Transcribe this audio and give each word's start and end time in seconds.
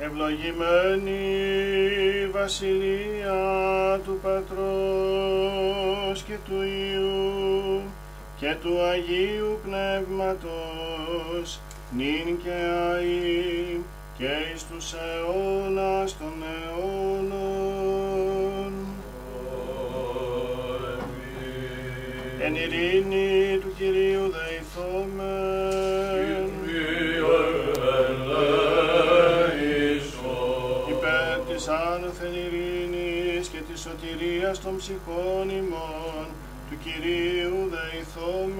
Ευλογημένη 0.00 1.10
η 2.22 2.26
Βασιλεία 2.26 4.00
του 4.04 4.18
Πατρός 4.22 4.62
και 6.22 6.36
του 6.44 6.62
Υιού 6.62 7.82
και 8.40 8.56
του 8.62 8.80
Αγίου 8.80 9.58
Πνεύματος, 9.64 11.60
νυν 11.96 12.38
και 12.42 12.58
αΐ 12.94 13.80
και 14.18 14.30
εις 14.54 14.66
τους 14.66 14.92
αιώνας 14.92 16.18
των 16.18 16.32
αιώνων. 16.42 17.52
Εν 22.40 22.54
ειρήνη 22.54 23.58
του 23.60 23.72
Κυρίου 23.78 24.30
δεηθόμεν, 24.30 25.67
και 34.08 34.14
της 34.14 34.22
σωτηρίας 34.24 34.60
των 34.60 34.76
ψυχών 34.76 35.48
ημών, 35.50 36.26
του 36.70 36.76
Κυρίου 36.82 37.70
δεηθόμεν. 37.70 38.56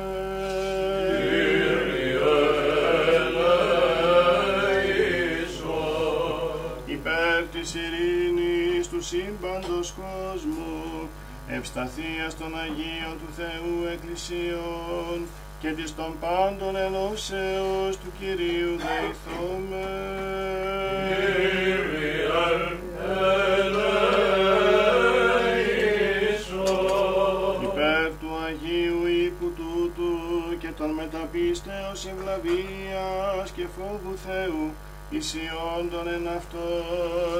υπέρ 6.86 7.42
της 7.52 7.74
ειρήνης 7.74 8.88
του 8.88 9.02
σύμπαντος 9.02 9.94
κόσμου, 9.96 11.08
ευσταθίας 11.48 12.36
των 12.36 12.58
Αγίων 12.58 13.18
του 13.18 13.32
Θεού 13.36 13.86
Εκκλησίων 13.92 15.26
και 15.60 15.68
της 15.68 15.94
των 15.94 16.14
πάντων 16.20 16.76
ενώσεως 16.76 17.96
του 17.96 18.12
Κυρίου 18.18 18.76
δεηθόμεν. 18.76 19.98
Των 31.32 31.40
μεταπίστεως 31.40 32.06
ευλαβίας 32.06 33.50
και 33.50 33.66
φόβου 33.76 34.16
Θεού, 34.26 34.72
ισιόντων 35.10 36.08
εν 36.08 36.28
αυτό 36.36 36.66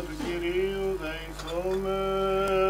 του 0.01 0.15
Κυρίου 0.25 0.99
δεηθόμεν. 1.01 2.69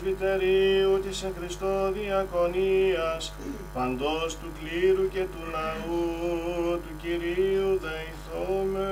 Πρεσβυτερίου 0.00 1.00
της 1.00 1.22
εν 1.22 1.32
Χριστώ 1.38 1.92
Διακονίας, 1.92 3.34
παντός 3.74 4.36
του 4.36 4.52
κλήρου 4.58 5.08
και 5.08 5.20
του 5.20 5.42
λαού 5.50 6.80
του 6.82 6.92
Κυρίου 7.02 7.80
δεηθόμεν. 7.82 8.88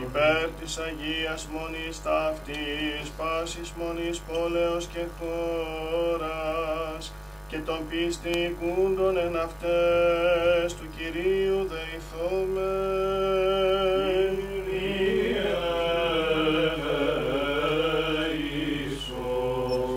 υπέρ 0.00 0.48
της 0.60 0.78
Αγίας 0.78 1.48
Μονής 1.52 2.02
ταύτης, 2.02 3.10
πάσης 3.16 3.72
μονής 3.78 4.18
πόλεως 4.18 4.86
και 4.86 5.04
χώρας, 5.18 6.85
και 7.56 7.62
των 7.62 7.80
πιστικούντων 7.88 9.16
εν 9.16 9.36
αυτές 9.36 10.74
του 10.74 10.86
Κυρίου 10.96 11.68
δεηθόμεν. 11.72 13.16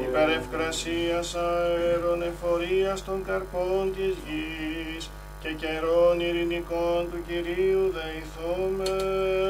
Υπέρ 0.07 0.29
ευκρασίας 0.29 1.35
αέρων 1.35 2.21
εφορίας 2.21 3.03
των 3.03 3.23
καρπών 3.25 3.93
της 3.95 4.15
γης, 4.25 5.09
και 5.41 5.53
καιρών 5.53 6.19
ειρηνικών 6.19 7.07
του 7.11 7.23
Κυρίου 7.27 7.93
δεηθόμεν. 7.93 9.49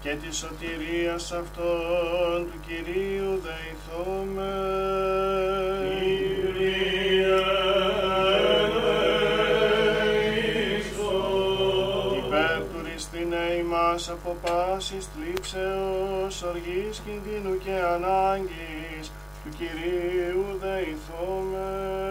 και 0.01 0.15
της 0.21 0.37
σωτηρίας 0.37 1.31
αυτών 1.31 2.47
του 2.51 2.59
Κυρίου 2.67 3.41
δεηθόμεν. 3.43 4.51
Υπέρ 12.17 12.59
του 12.59 12.79
ρηστινέ 12.93 13.47
ημάς 13.59 14.09
από 14.09 14.37
πάσης 14.41 15.05
θλίψεως, 15.13 16.43
οργής, 16.43 17.01
κινδύνου 17.05 17.57
και 17.57 17.75
ανάγκης 17.93 19.11
του 19.43 19.49
Κυρίου 19.57 20.45
δεηθόμεν. 20.61 22.01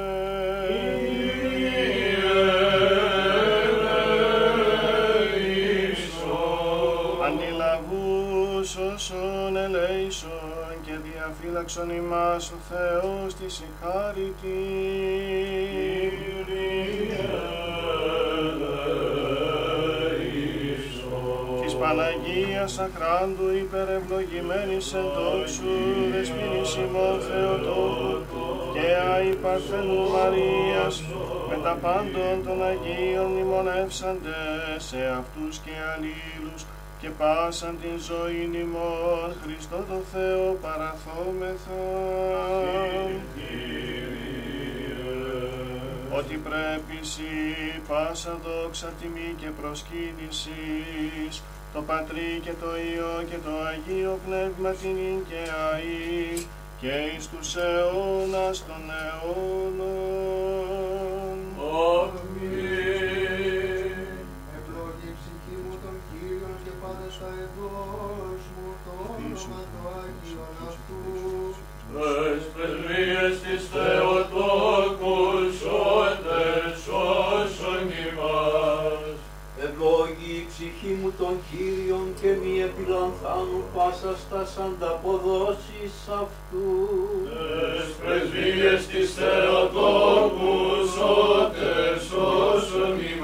Διαφύλαξον 11.60 11.90
ημάς 11.90 12.50
ο 12.50 12.56
Θεός 12.68 13.34
της 13.34 13.62
της 21.62 21.74
Παναγίας 21.74 22.78
Αχράντου 22.78 23.48
υπερευλογημένης 23.56 24.92
εν 24.94 25.04
τόξου 25.14 25.62
δεσποινής 26.12 26.74
ημών 26.74 27.20
Θεοτόκου 27.20 28.14
και 28.72 28.86
αη 29.14 29.34
Παρθένου 29.42 30.10
Μαρίας 30.10 31.02
με 31.48 31.56
τα 31.64 31.74
πάντων 31.82 32.44
των 32.44 32.64
Αγίων 32.70 33.26
μνημονεύσαντε 33.32 34.38
σε 34.76 34.98
αυτούς 35.20 35.58
και 35.58 35.70
αλλήλους 35.92 36.64
και 37.00 37.08
πάσαν 37.08 37.78
την 37.82 37.98
ζωή 37.98 38.50
ημών 38.62 39.34
Χριστό 39.42 39.76
το 39.76 40.00
Θεό 40.12 40.58
παραθόμεθα. 40.62 41.82
Ότι 46.18 46.34
πρέπει 46.34 46.98
σύ 47.06 47.80
πάσα 47.88 48.38
δόξα 48.44 48.92
τιμή 49.00 49.34
και 49.40 49.50
προσκύνησης 49.60 51.42
το 51.74 51.82
Πατρί 51.82 52.40
και 52.44 52.52
το 52.60 52.66
Υιό 52.76 53.24
και 53.30 53.36
το 53.44 53.50
Αγίο 53.70 54.18
Πνεύμα 54.26 54.70
την 54.70 55.24
και 55.28 55.42
αΐ 55.48 56.46
και 56.80 56.92
εις 57.16 57.28
τους 57.28 57.56
αιώνας 57.56 58.64
των 58.66 58.82
αιώνων. 59.00 60.20
Ευλόγη 62.40 63.19
το 70.30 70.42
Άγιον 70.42 70.56
αυτού. 70.68 71.00
Τες 71.92 72.42
πρεσβείες 72.54 73.34
της 73.44 73.62
Θεοτόκου 73.72 75.18
σώτες 75.60 76.72
σώσον 76.84 77.86
ημάς. 78.06 79.16
Ευλόγη 79.64 80.32
η 80.40 80.46
ψυχή 80.50 80.92
μου 81.00 81.12
των 81.18 81.34
Κύριων 81.48 82.06
και 82.20 82.30
μη 82.40 82.54
επιλανθάνου 82.68 83.62
πάσα 83.74 84.12
στα 84.22 84.42
ανταποδόσεις 84.66 85.94
αυτού. 86.22 86.68
Τες 87.28 87.88
πρεσβείες 88.00 88.86
της 88.86 89.08
Θεοτόκους 89.18 90.84
σώτες 90.96 92.02
σώσον 92.08 92.94
ημάς 93.12 93.19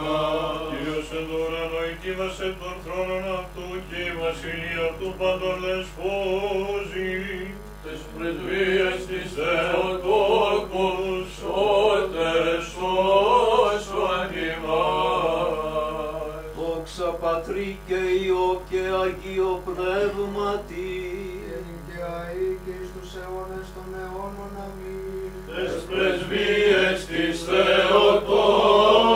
δίδασε 2.16 2.56
τον 2.60 2.76
θρόνο 2.84 3.30
αυτού 3.40 3.68
και 3.88 3.98
η 4.10 4.12
βασιλεία 4.24 4.86
του 4.98 5.10
παντολές 5.18 5.86
φόζει. 5.96 7.14
Της 7.84 8.00
πρεσβείας 8.14 8.98
της 9.10 9.26
Θεοτόκους 9.36 11.24
σώτερες 11.38 12.64
σώσον 12.72 14.30
ημάς. 14.50 15.94
Δόξα 16.56 17.10
Πατρί 17.22 17.70
και 17.86 18.00
Υιό 18.22 18.50
και 18.70 18.82
Αγίο 19.02 19.52
Πνεύματι. 19.66 20.92
Και 21.86 21.98
αεί 22.16 22.48
και 22.64 22.76
στους 22.88 23.10
των 23.74 23.88
αιώνων 24.00 24.54
αμήν. 24.66 25.32
Τες 25.48 25.74
πρεσβείες 25.88 26.98
της 27.10 27.34
Θεοτόκους 27.48 29.15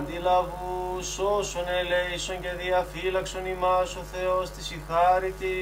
Αντιλαβούς 0.00 1.18
όσων 1.18 1.66
ελέησον 1.80 2.40
και 2.40 2.52
διαφύλαξον 2.62 3.46
ημάς 3.46 3.96
ο 3.96 4.02
Θεός 4.12 4.50
της 4.50 4.66
ηχάρητη. 4.76 5.56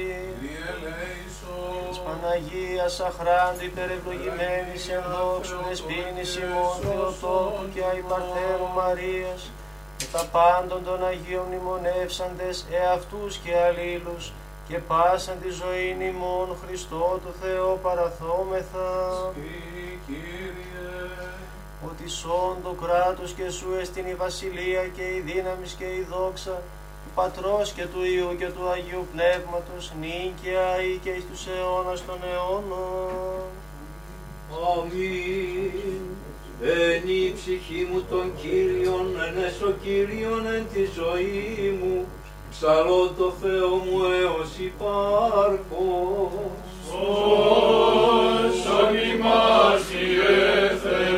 Της. 1.89 1.97
Παναγίας 2.05 2.99
αχράντου 2.99 3.63
υπερευλογημένης 3.69 4.83
εν 4.95 5.03
δόξου 5.13 5.57
δεσπίνης 5.67 6.31
ημών 6.35 6.73
Θεοτόκου 6.81 7.65
και 7.73 7.81
αϊπαρθέρου 7.91 8.69
Μαρίας 8.75 9.41
και 9.97 10.05
τα 10.11 10.23
πάντων 10.35 10.83
των 10.83 11.05
Αγίων 11.05 11.45
μνημονεύσαντες 11.47 12.65
εαυτούς 12.81 13.37
και 13.43 13.53
αλλήλους 13.65 14.31
και 14.67 14.77
πάσαν 14.89 15.37
τη 15.43 15.49
ζωή 15.61 15.87
ημών 16.11 16.47
Χριστό 16.61 17.19
του 17.23 17.33
Θεό 17.41 17.79
παραθόμεθα 17.85 18.89
ότι 21.87 22.09
σών 22.09 22.55
το 22.63 22.75
κράτος 22.81 23.31
και 23.31 23.49
σου 23.49 23.67
εστιν 23.81 24.05
η 24.05 24.15
βασιλεία 24.15 24.83
και 24.95 25.01
η 25.01 25.19
δύναμης 25.25 25.73
και 25.79 25.85
η 25.85 26.07
δόξα 26.11 26.55
του 27.03 27.11
Πατρός 27.15 27.71
και 27.71 27.85
του 27.85 28.03
Υιού 28.03 28.35
και 28.39 28.49
του 28.55 28.69
Αγίου 28.69 29.07
Πνεύματος 29.13 29.91
νίκαια 29.99 30.81
ή 30.89 30.97
και 31.03 31.09
εις 31.09 31.25
τους 31.29 31.47
αιώνας 31.47 32.05
των 32.05 32.19
αιώνων. 32.29 33.49
Αμήν. 34.71 35.99
Βαίνει 36.61 37.13
η 37.13 37.33
ψυχή 37.33 37.87
μου 37.91 38.01
τον 38.09 38.31
Κύριον, 38.41 39.07
ενέσω 39.27 39.71
Κύριον 39.83 40.45
εν 40.55 40.65
τη 40.73 40.83
ζωή 40.99 41.79
μου, 41.81 42.05
ψαλώ 42.51 43.13
το 43.17 43.33
Θεό 43.41 43.69
μου 43.69 43.99
έως 44.21 44.51
υπάρχω. 44.59 45.87
Όσον 48.49 48.91
ημάς 49.11 49.85
Ιε 49.91 50.77
Θεού, 50.83 51.08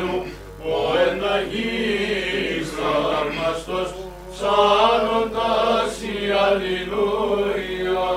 ψάλλοντας 4.42 5.94
η 6.14 6.18
Αλληλούια. 6.44 8.10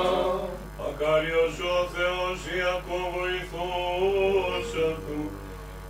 Μακάριος 0.80 1.56
ο 1.74 1.78
Θεός 1.96 2.40
Ιακώβ 2.58 3.06
βοηθός 3.16 4.70
αυτού, 4.90 5.22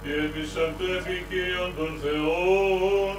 και 0.03 0.17
της 0.33 0.51
αυτού 0.65 0.85
επικύριον 0.99 1.71
των 1.77 1.91
Θεών 2.03 3.15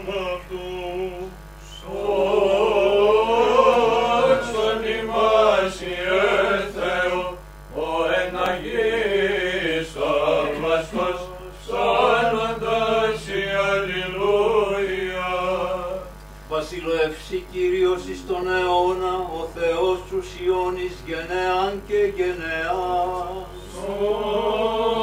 Βασιλεύσει 17.06 17.44
Κύριος 17.52 18.02
εις 18.10 18.22
τον 18.26 18.46
αιώνα, 18.48 19.14
ο 19.40 19.42
Θεός 19.54 19.98
τους 20.10 20.26
Σιώνης 20.30 20.96
γενεάν 21.06 21.82
και 21.88 22.00
γενεάν. 22.16 23.46
Σώσον 23.74 25.02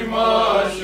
ημάς 0.00 0.76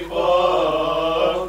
υπάρχον 0.00 1.46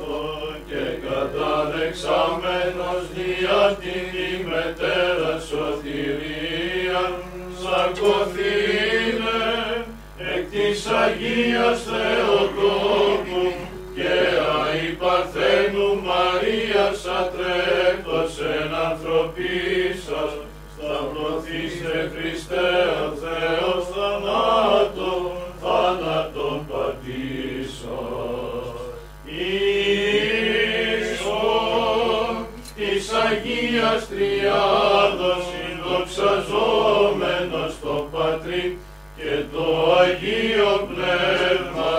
και 0.69 0.83
καταδεξαμένος 1.07 3.03
δια 3.13 3.61
την 3.81 4.07
ημετέρα 4.33 5.33
σωτηρία, 5.49 7.03
σαρκωθήνε 7.61 9.45
εκ 10.33 10.43
της 10.51 10.79
Αγίας 11.03 11.79
Θεοτόκου 11.87 13.45
και 13.95 14.15
αϊπαρθένου 14.59 15.89
Μαρίας 16.07 16.99
ατρέκτος 17.19 18.31
εν 18.39 18.71
ανθρωπίσας, 18.87 20.31
σταυρωθήστε 20.73 21.95
Χριστέ 22.13 22.71
ο 23.05 23.07
Θεός 23.21 23.83
θανάτων, 23.93 25.46
Αγίας 33.29 34.01
Τριάδος 34.09 35.43
συνδοξαζόμενος 35.49 37.71
το 37.83 37.95
Πατρί 38.11 38.65
και 39.17 39.31
το 39.51 39.65
Αγίο 40.01 40.73
Πνεύμα 40.89 41.91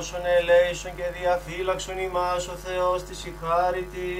Αντιλαβούς 0.00 0.12
όσων 0.12 0.24
ελέησον 0.38 0.92
και 0.96 1.08
διαφύλαξον 1.20 1.98
ημάς 1.98 2.48
ο 2.48 2.56
Θεός 2.64 3.02
της 3.02 3.18
ηχάρητη. 3.30 4.12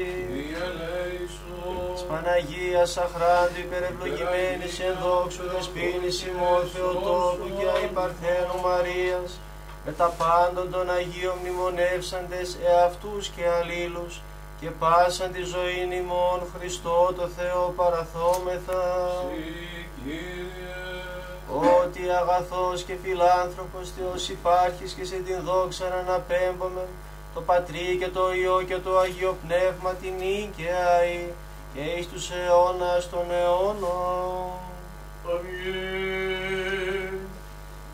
Της 1.92 2.02
Παναγίας 2.08 2.96
αχράντου 3.06 3.60
υπερευλογημένης 3.66 4.75
εν 4.88 4.96
δόξου 5.02 5.44
δεσπίνης 5.52 6.16
ημών 6.30 6.62
Θεοτόκου 6.72 7.49
και 7.56 7.66
αϊπαρθένου 7.76 8.58
Μαρίας. 8.66 9.30
Με 9.84 9.92
τα 9.92 10.08
πάντων 10.20 10.70
των 10.70 10.90
Αγίων 10.90 11.37
μνημονεύσαντες 11.40 12.49
εαυτούς 12.68 13.28
και 13.34 13.44
αλλήλους 13.58 14.20
και 14.60 14.70
πάσαν 14.80 15.32
τη 15.32 15.42
ζωή 15.54 15.80
ημών 16.00 16.40
Χριστό 16.54 17.12
το 17.18 17.26
Θεό 17.37 17.62
παραθόμεθα 17.76 18.82
ότι 21.83 22.00
αγαθός 22.21 22.83
και 22.83 22.95
φιλάνθρωπος 23.02 23.90
Θεός 23.97 24.28
υπάρχεις 24.28 24.92
και 24.92 25.04
σε 25.04 25.16
την 25.16 25.38
δόξα 25.45 25.88
να 25.88 25.95
αναπέμπομε 25.95 26.87
το 27.35 27.40
Πατρί 27.40 27.97
και 28.00 28.09
το 28.09 28.33
Υιό 28.35 28.62
και 28.62 28.76
το 28.76 28.99
Αγίο 28.99 29.37
Πνεύμα 29.47 29.90
την 29.95 30.12
νίκαια 30.19 30.88
και 31.75 31.80
εις 31.80 32.09
τους 32.09 32.30
αιώνας 32.30 33.11
των 33.11 33.25
αιώνων. 33.30 34.59
Αμήν. 35.33 37.14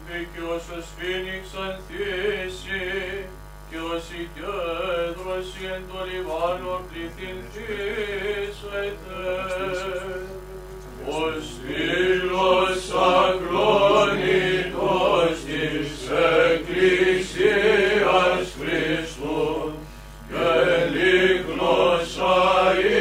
Δίκαιος 0.08 0.64
ο 0.76 0.78
σφήνιξ 0.88 1.44
ανθίσει, 1.66 2.84
και 3.70 3.78
ως 3.94 4.10
η 4.20 4.28
κέντρωση 4.34 5.62
εν 5.74 5.82
το 5.90 6.04
λιβάνο 6.10 6.80
πληθυνθείς 6.88 8.56
Εκκλησίας 16.54 18.46
Χριστού 18.58 19.72
και 20.28 20.48
λίγνος 20.92 22.18
αηφωτός 22.18 22.95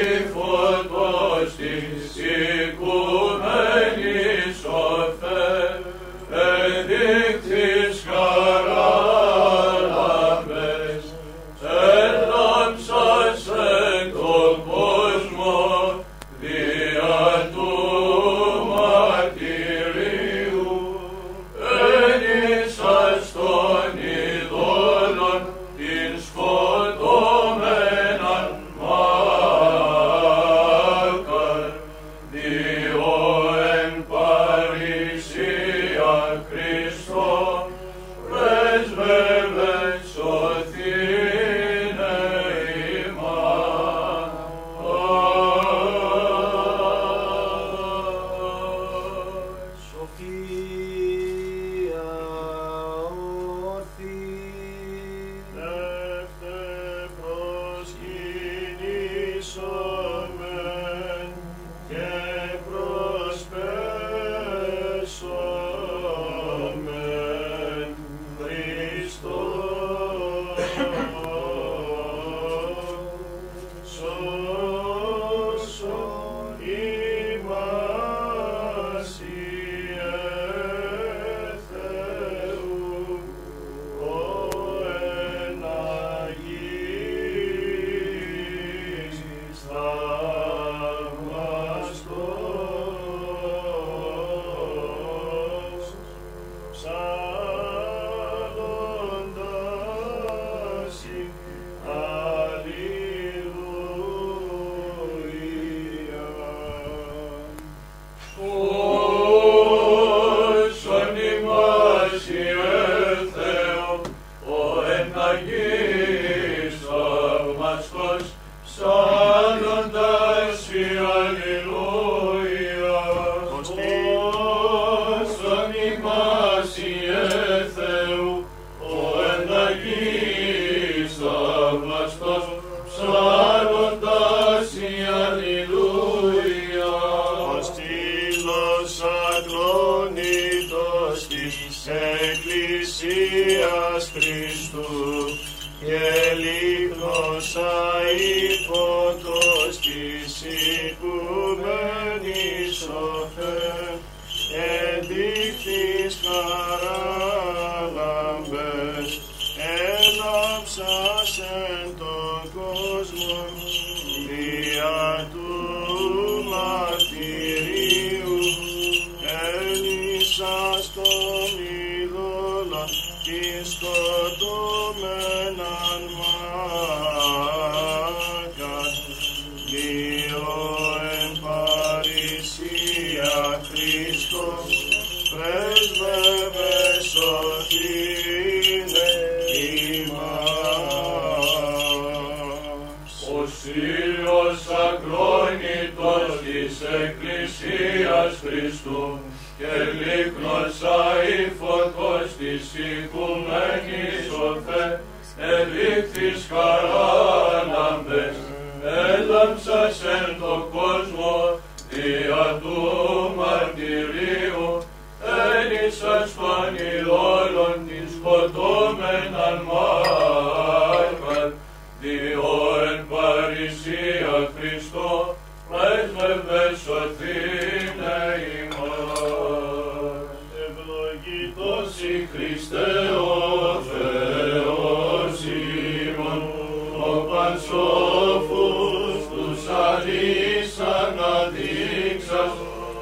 αλείς 240.16 240.80
αναδείξας, 240.80 242.52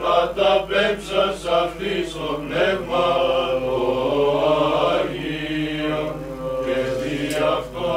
καταπέμψας 0.02 1.46
αυτής 1.64 2.08
το 2.14 2.28
πνεύμα 2.48 3.08
το 3.64 3.80
Αγίο, 4.92 6.04
και 6.66 6.80
δι' 7.02 7.36
αυτό 7.58 7.92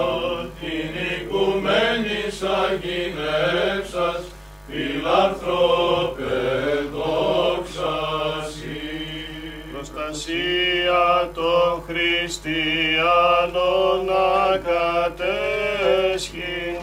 την 0.61 0.91
οικουμένης 1.11 2.37
αγινεύσας, 2.63 4.21
φιλανθρώπε 4.69 6.35
δόξα 6.93 7.97
σοι. 8.51 8.81
Προστασία 9.73 11.05
των 11.35 11.71
χριστιανών 11.87 14.05
ακατέσχυνται 14.53 16.76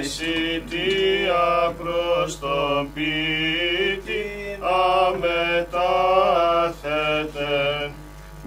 με 0.00 0.04
σιτία 0.04 1.74
προς 1.82 2.38
τον 2.38 2.92
πίτη 2.94 4.24
αμετάθετε. 5.06 5.90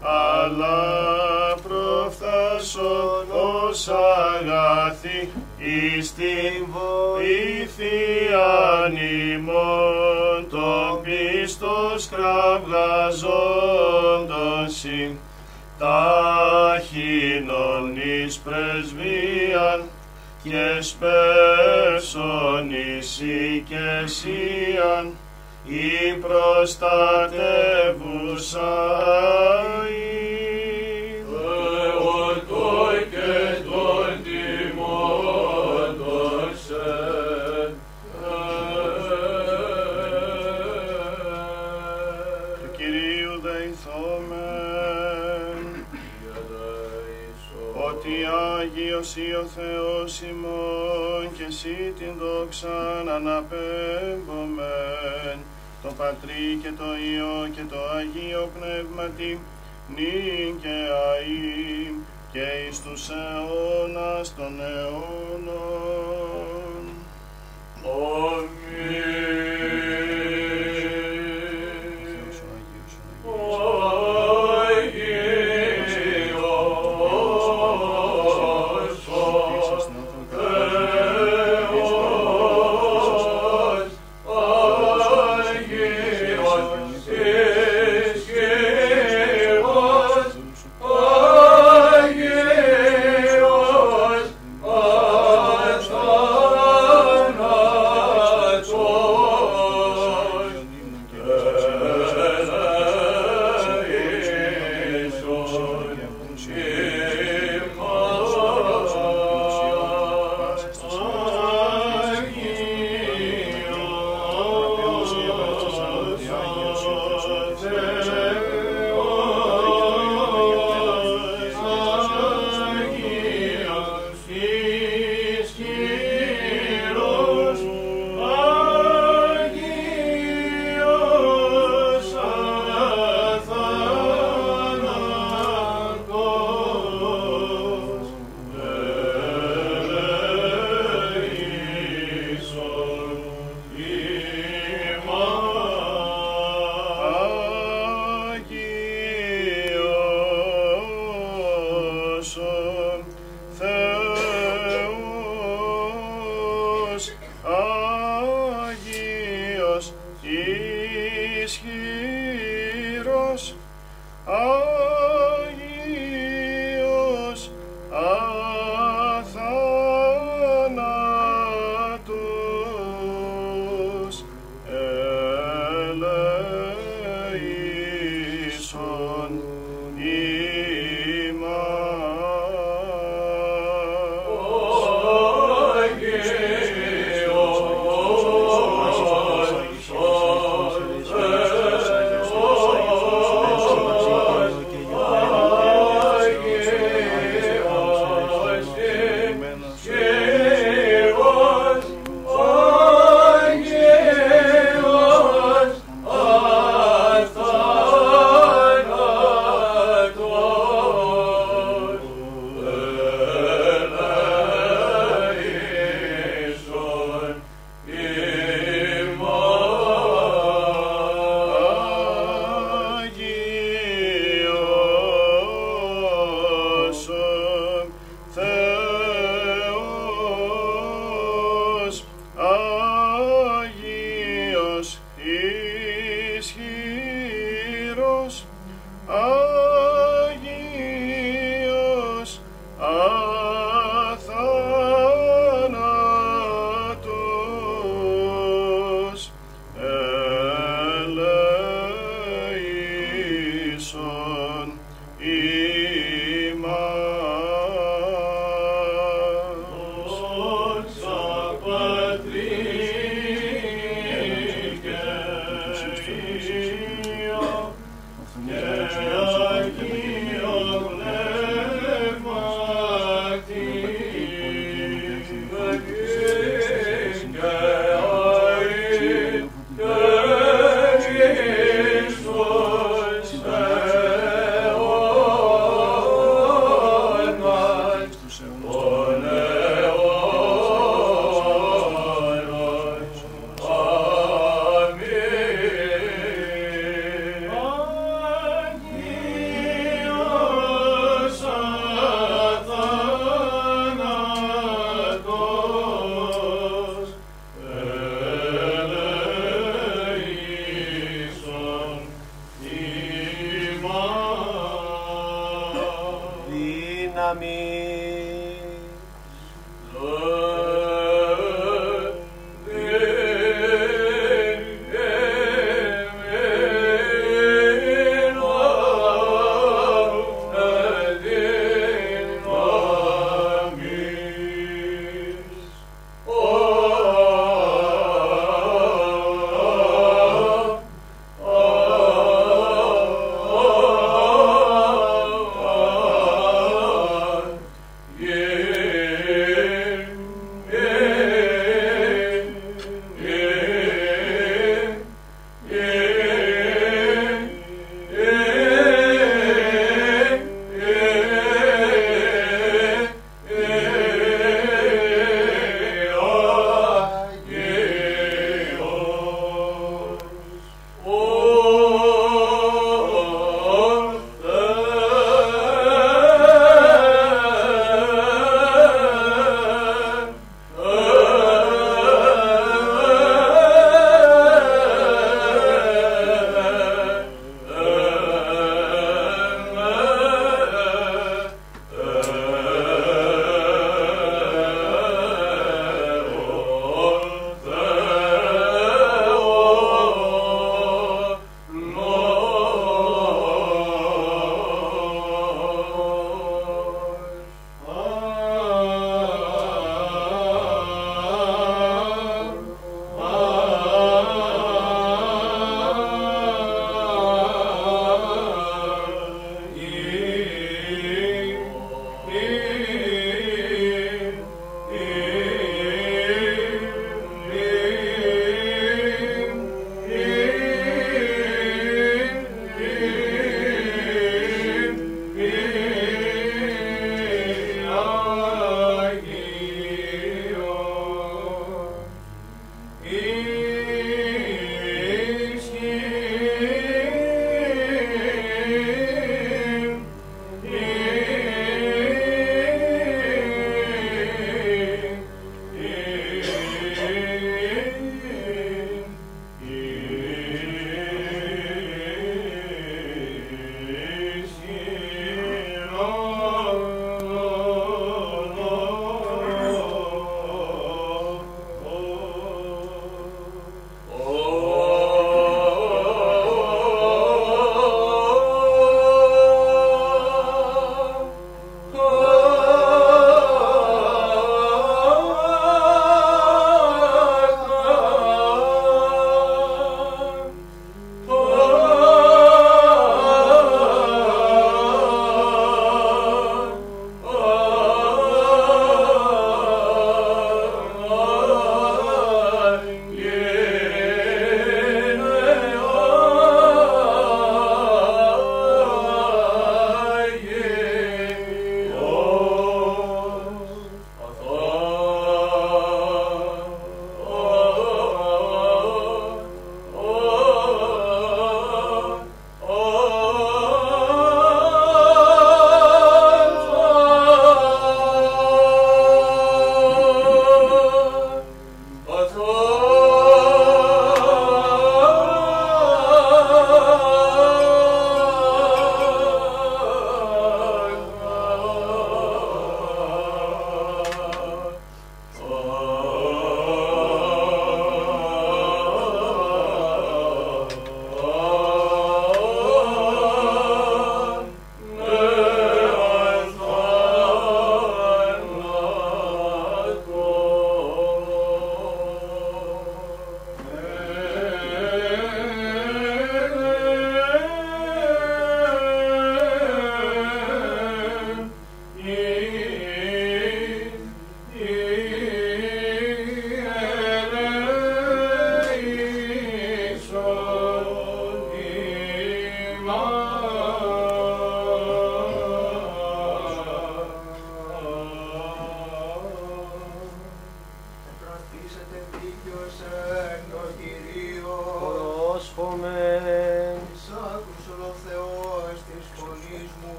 Αλλά 0.00 0.80
προφθάσω 1.68 3.24
ως 3.30 3.88
αγαθή 3.88 5.28
εις 5.58 6.14
την 6.14 6.66
βοήθεια 6.68 7.32
ημών 9.32 10.48
το 10.50 11.00
πίστος 11.72 12.08
κραυγαζόντων 12.08 14.64
συν 14.66 15.16
ταχύνων 15.78 17.96
εις 17.96 18.38
πρεσβείαν 18.38 19.84
και 20.42 20.80
σπεύσον 20.80 22.70
εις 22.70 23.20
οικεσίαν 23.20 25.16
η 25.64 26.12
προστατεύουσα 26.20 28.70
Θεότο 29.82 30.41
Άγιος 48.92 49.16
ή 49.16 49.34
ο 49.34 49.44
Θεός 49.56 50.20
ημών 50.20 51.32
και 51.36 51.44
εσύ 51.44 51.92
την 51.98 52.12
δόξαν 52.18 53.08
αναπέμπομεν 53.08 54.58
το 55.82 55.92
Πατρί 55.98 56.58
και 56.62 56.72
το 56.78 56.84
Υιό 56.84 57.48
και 57.54 57.62
το 57.70 57.76
Αγίο 57.96 58.50
Πνεύματι 58.58 59.40
νυν 59.94 60.60
και 60.60 60.76
αΐ 61.06 61.94
και 62.32 62.46
εις 62.68 62.82
τους 62.82 63.08
αιώνας 63.08 64.34
των 64.34 64.60
αιώνων. 64.60 66.02
Θεός 67.82 68.44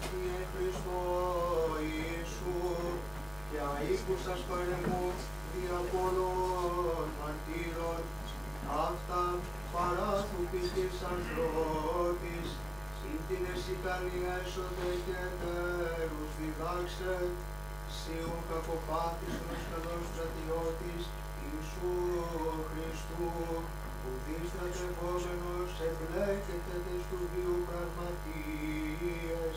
χάρη 0.00 0.08
τη 0.10 0.20
εν 0.38 0.46
Χριστώ 0.52 1.02
Ιησού, 1.86 2.62
και 3.50 3.60
αίκουσας 3.90 4.40
παρεμού 4.48 5.06
δια 5.52 5.78
πολλών 5.92 7.06
μαρτύρων, 7.18 8.02
αυτά 8.86 9.24
παράθου 9.74 10.42
της 10.52 10.94
ανθρώπης, 11.14 12.46
συν 12.98 13.18
την 13.28 13.42
εσυτανία 13.54 14.34
έσοδε 14.44 14.90
και 15.06 15.20
τέρους 15.40 16.32
διδάξε, 16.38 17.14
σίουν 17.96 18.40
κακοπάθησον 18.50 19.48
ως 19.54 19.62
καλός 19.70 20.04
στρατιώτης 20.10 21.02
Ιησού 21.44 21.94
Χριστού, 22.68 23.28
που 24.00 24.10
διστρατευόμενος 24.24 25.72
εμπλέκεται 25.88 26.76
τες 26.84 27.02
του 27.08 27.18
βίου 27.30 27.58
πραγματίες, 27.68 29.56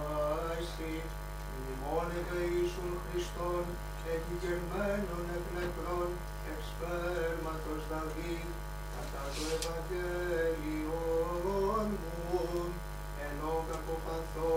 μνημόνευε 2.01 2.41
Ιησούν 2.53 2.93
Χριστόν, 3.03 3.65
εκγερμένων 4.15 5.23
εκ 5.37 5.45
νεκρών, 5.55 6.09
εξ 6.51 6.61
σπέρματος 6.71 7.81
Δαβίδ, 7.89 8.49
κατά 8.93 9.23
το 9.35 9.43
Ευαγγέλιον 9.57 10.97
μου, 12.27 12.41
ενώ 13.27 13.51
κακοπαθώ 13.69 14.53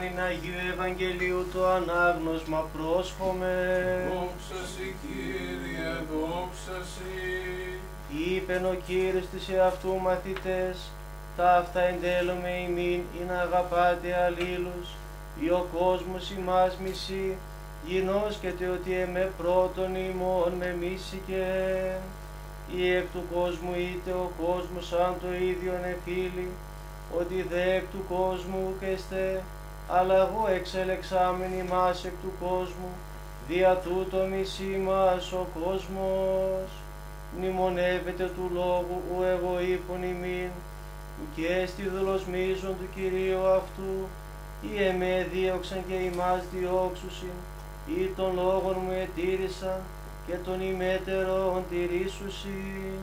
Ιωάννην 0.00 0.20
Αγίου 0.20 0.72
Ευαγγελίου 0.72 1.46
το 1.52 1.66
ανάγνωσμα 1.68 2.68
πρόσφομε. 2.76 3.54
Δόξα 4.08 4.66
σοι, 4.72 4.94
Κύριε, 5.02 5.92
δόξα 6.10 6.78
σοι. 6.92 7.78
Είπεν 8.10 8.64
ο 8.64 8.74
Κύριος 8.86 9.26
της 9.32 9.48
εαυτού 9.48 10.00
μαθητές, 10.00 10.76
ταύτα 11.36 11.82
εντέλουμε 11.82 12.50
ημίν 12.68 13.00
ή 13.18 13.22
να 13.28 13.40
αγαπάτε 13.40 14.08
αλλήλους, 14.24 14.88
ή 15.40 15.50
ο 15.50 15.66
κόσμος 15.78 16.30
ημάς 16.30 16.76
μισεί, 16.84 17.36
γινώσκετε 17.86 18.66
ότι 18.68 18.92
εμέ 18.92 19.30
πρώτον 19.38 19.94
ημών 19.94 20.52
με 20.58 20.76
μίσηκε, 20.80 21.46
ή 22.76 22.94
εκ 22.96 23.06
του 23.12 23.24
κόσμου 23.34 23.74
είτε 23.76 24.10
ο 24.10 24.30
κόσμος 24.44 24.86
σαν 24.86 25.14
το 25.22 25.28
ίδιον 25.34 25.80
εφίλει, 25.94 26.48
ότι 27.18 27.46
δε 27.50 27.74
εκ 27.76 27.84
του 27.92 28.04
κόσμου 28.08 28.60
ουκεστε, 28.68 29.42
αλλά 29.96 30.14
εγώ 30.14 30.46
εξελεξάμεν 30.54 31.52
ημάς 31.58 32.04
εκ 32.04 32.12
του 32.22 32.32
κόσμου, 32.40 32.90
δια 33.48 33.76
τούτο 33.76 34.26
μισή 34.30 34.80
μας 34.86 35.32
ο 35.32 35.46
κόσμος. 35.62 36.68
Μνημονεύεται 37.36 38.30
του 38.36 38.50
λόγου 38.52 39.02
ου 39.08 39.22
εγώ 39.22 39.60
είπων 39.60 40.02
ημίν, 40.02 40.50
ου 41.18 41.24
και 41.36 41.66
στη 41.66 41.88
δολοσμίζων 41.88 42.74
του 42.78 42.88
Κυρίου 42.94 43.46
αυτού, 43.46 43.92
ή 44.70 44.84
εμέ 44.84 45.26
δίωξαν 45.32 45.82
και 45.88 45.94
ημάς 45.94 46.42
διώξουσιν, 46.52 47.38
ή 47.86 48.10
των 48.16 48.34
λόγων 48.34 48.76
μου 48.84 48.92
ετήρησαν 49.04 49.80
και 50.26 50.36
των 50.44 50.60
ημέτερων 50.60 51.64
τηρήσουσιν, 51.70 53.00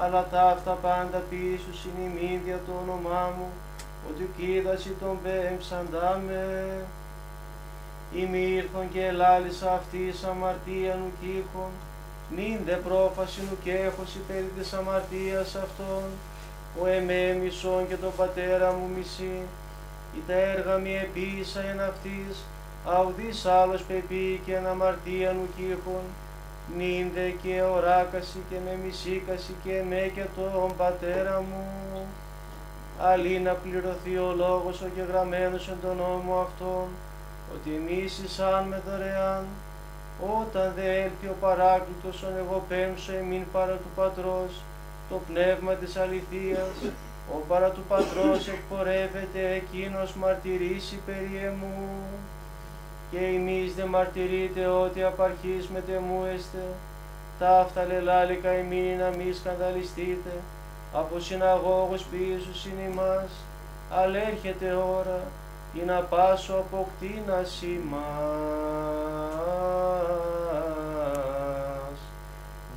αλλά 0.00 0.28
ταύτα 0.30 0.72
πάντα 0.82 1.22
ποιήσουσιν 1.30 1.96
ημίν 2.06 2.40
δια 2.44 2.58
το 2.66 2.72
όνομά 2.82 3.32
μου, 3.36 3.48
ότι 4.14 4.30
κοίδαση 4.36 4.92
τον 5.00 5.18
πέμψαντάμε. 5.22 6.42
Ημι 8.14 8.38
ήρθον 8.38 8.92
και 8.92 9.06
ελάλησα 9.06 9.72
αυτής 9.72 10.24
αμαρτίαν 10.24 10.98
ου 11.04 11.12
κύχων, 11.20 11.70
νυν 12.36 12.58
δε 12.64 12.74
πρόφαση 12.74 13.40
νου 13.40 13.56
και 13.64 13.72
έχωση 13.72 14.18
περί 14.28 14.50
της 14.58 14.72
αμαρτίας 14.72 15.54
αυτών, 15.54 16.02
ο 16.82 16.86
εμέ 16.86 17.38
μισόν 17.42 17.88
και 17.88 17.96
τον 17.96 18.12
πατέρα 18.16 18.72
μου 18.72 18.88
μισή, 18.96 19.42
ή 20.16 20.20
τα 20.26 20.32
έργα 20.32 20.76
μη 20.76 20.94
επίησα 20.96 21.60
εν 21.60 21.80
αυτής, 21.80 22.44
αουδής 22.84 23.46
άλλος 23.46 23.82
πεπεί 23.82 24.40
και 24.44 24.54
εν 24.54 24.66
αμαρτία 24.66 25.32
νου 25.32 25.48
κύχων, 25.56 26.04
νυν 26.76 27.10
δε 27.14 27.28
και 27.42 27.62
οράκαση 27.62 28.38
και 28.50 28.56
με 28.64 28.78
μισήκαση 28.84 29.54
και 29.64 29.82
με 29.88 30.10
και 30.14 30.24
τον 30.36 30.76
πατέρα 30.76 31.44
μου. 31.48 31.64
Αλλή 32.98 33.38
να 33.38 33.52
πληρωθεί 33.52 34.16
ο 34.16 34.32
λόγος 34.36 34.80
ο 34.80 34.86
γεγραμμένος 34.96 35.68
εν 35.68 35.76
τον 35.82 35.96
νόμο 35.96 36.40
αυτόν, 36.40 36.86
ότι 37.54 37.70
εμείς 37.74 38.18
εισάν 38.18 38.64
με 38.64 38.82
δωρεάν, 38.86 39.44
όταν 40.40 40.72
δε 40.76 41.02
έλθει 41.02 41.26
ο 41.26 41.36
παράκλητος 41.40 42.22
ον 42.22 42.32
εγώ 42.38 42.64
πέμψω 42.68 43.12
εμήν 43.12 43.44
παρά 43.52 43.72
του 43.72 43.90
Πατρός, 43.96 44.52
το 45.10 45.20
πνεύμα 45.28 45.72
της 45.72 45.96
αληθείας, 45.96 46.76
ο 47.34 47.36
παρά 47.48 47.70
του 47.70 47.84
Πατρός 47.88 48.48
εκπορεύεται 48.48 49.50
εκείνος 49.54 50.14
μαρτυρήσει 50.14 50.98
περί 51.06 51.40
εμού. 51.44 51.88
Και 53.10 53.18
εμείς 53.18 53.74
δε 53.74 53.84
μαρτυρείτε 53.84 54.66
ότι 54.66 55.02
απαρχής 55.02 55.68
μετεμού 55.68 56.24
εστε, 56.34 56.64
ταύτα 57.38 57.84
λελάλικα 57.84 58.48
εμήν 58.48 58.98
να 58.98 59.08
μη 59.16 59.32
σκανδαλιστείτε, 59.32 60.32
από 60.92 61.18
συναγώγους 61.20 62.02
πίσω 62.02 62.54
συν 62.54 62.92
ημάς, 62.92 63.30
αλλά 63.90 64.18
έρχεται 64.18 64.72
ώρα, 64.72 65.20
ή 65.74 65.80
να 65.86 66.00
πάσω 66.00 66.52
αποκτήνας 66.52 67.62
ημάς. 67.62 68.00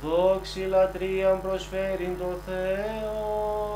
Δόξη 0.02 0.60
λατρείαν 0.60 1.40
προσφέρειν 1.42 2.18
το 2.18 2.36
Θεό. 2.46 3.73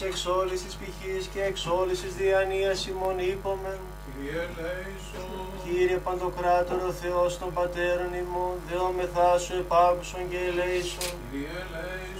Εξ 0.00 0.26
όλης 0.26 0.64
της 0.64 0.74
πηχής 0.74 1.26
και 1.26 1.42
εξ 1.42 1.66
όλης 1.66 2.00
της 2.00 2.14
διανοίας 2.14 2.86
ημών 2.86 3.18
είπομεν. 3.18 3.78
Kyrie 4.22 4.44
eleison. 4.60 5.26
Κύριε 5.64 5.96
Παντοκράτορο 5.96 6.92
Θεός 6.92 7.38
των 7.38 7.52
Πατέρων 7.52 8.14
ημών, 8.14 8.54
δεόμεθά 8.68 9.38
σου 9.38 9.54
επάκουσον 9.54 10.28
και 10.30 10.36
ελέησον. 10.48 11.12
Kyrie 11.32 11.46
eleison. 11.62 12.11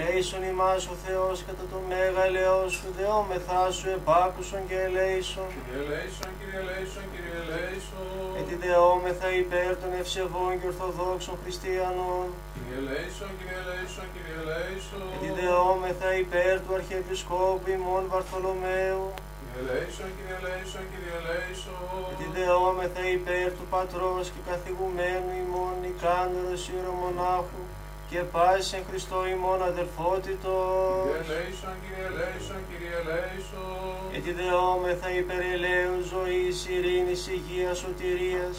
Ελέησον 0.00 0.42
ημάς 0.52 0.82
ο 0.94 0.96
Θεός 1.06 1.36
κατά 1.48 1.64
το 1.72 1.78
μέγα 1.88 2.24
ελαιό 2.30 2.64
σου, 2.74 2.86
δεόμεθά 2.98 3.62
σου 3.76 3.88
επάκουσον 3.98 4.62
και 4.68 4.78
ελέησον. 4.86 5.50
Kyrie 5.56 5.80
eleison, 5.84 6.30
Kyrie 6.38 6.60
eleison, 6.62 7.04
Kyrie 7.12 7.38
eleison. 7.42 8.04
Ετιδεόμεθα 8.40 9.28
υπέρ 9.42 9.70
των 9.82 9.90
ευσεβών 10.00 10.52
και 10.60 10.66
ορθοδόξων 10.70 11.36
χριστιανών. 11.42 12.26
Kyrie 12.34 12.78
eleison, 12.80 13.30
Kyrie 13.38 13.58
eleison, 13.62 14.06
Kyrie 14.14 14.38
eleison. 14.42 15.02
Ετιδεόμεθα 15.16 16.10
υπέρ 16.24 16.54
του 16.62 16.74
Αρχιεπισκόπου 16.78 17.70
ημών 17.76 18.04
Βαρθολομαίου. 18.12 19.04
Kyrie 19.14 19.60
eleison, 19.62 20.08
Kyrie 20.16 20.36
eleison, 20.40 20.84
Kyrie 20.92 21.14
eleison. 21.20 21.80
Ετιδεόμεθα 22.12 23.02
υπέρ 23.18 23.48
του 23.56 23.66
Πατρός 23.74 24.24
και 24.34 24.42
καθηγουμένου 24.50 25.30
ημών 25.44 25.72
Νικάνδρος 25.82 26.62
Ιερομονάχου 26.74 27.62
και 28.10 28.18
πάση 28.18 28.76
εν 28.76 28.84
Χριστώ 28.90 29.18
ημών 29.34 29.62
αδελφότητος. 29.62 31.06
Kyrie 31.06 31.32
eleison, 31.32 31.76
Kyrie 31.84 32.06
eleison, 32.10 32.60
Kyrie 32.68 32.94
eleison. 33.02 34.16
Ετιδεόμεθα 34.16 35.10
υπέρ 35.20 35.42
ελαίου 35.54 35.96
ζωής, 36.12 36.56
ειρήνης, 36.74 37.22
υγείας, 37.36 37.78
σωτηρίας, 37.78 38.56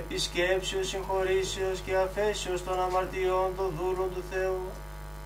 επισκέψεως, 0.00 0.86
συγχωρήσεως 0.88 1.78
και 1.84 1.94
αφέσεως 2.04 2.64
των 2.64 2.76
αμαρτιών 2.86 3.48
των 3.56 3.68
δούλων 3.78 4.08
του 4.14 4.22
Θεού, 4.30 4.64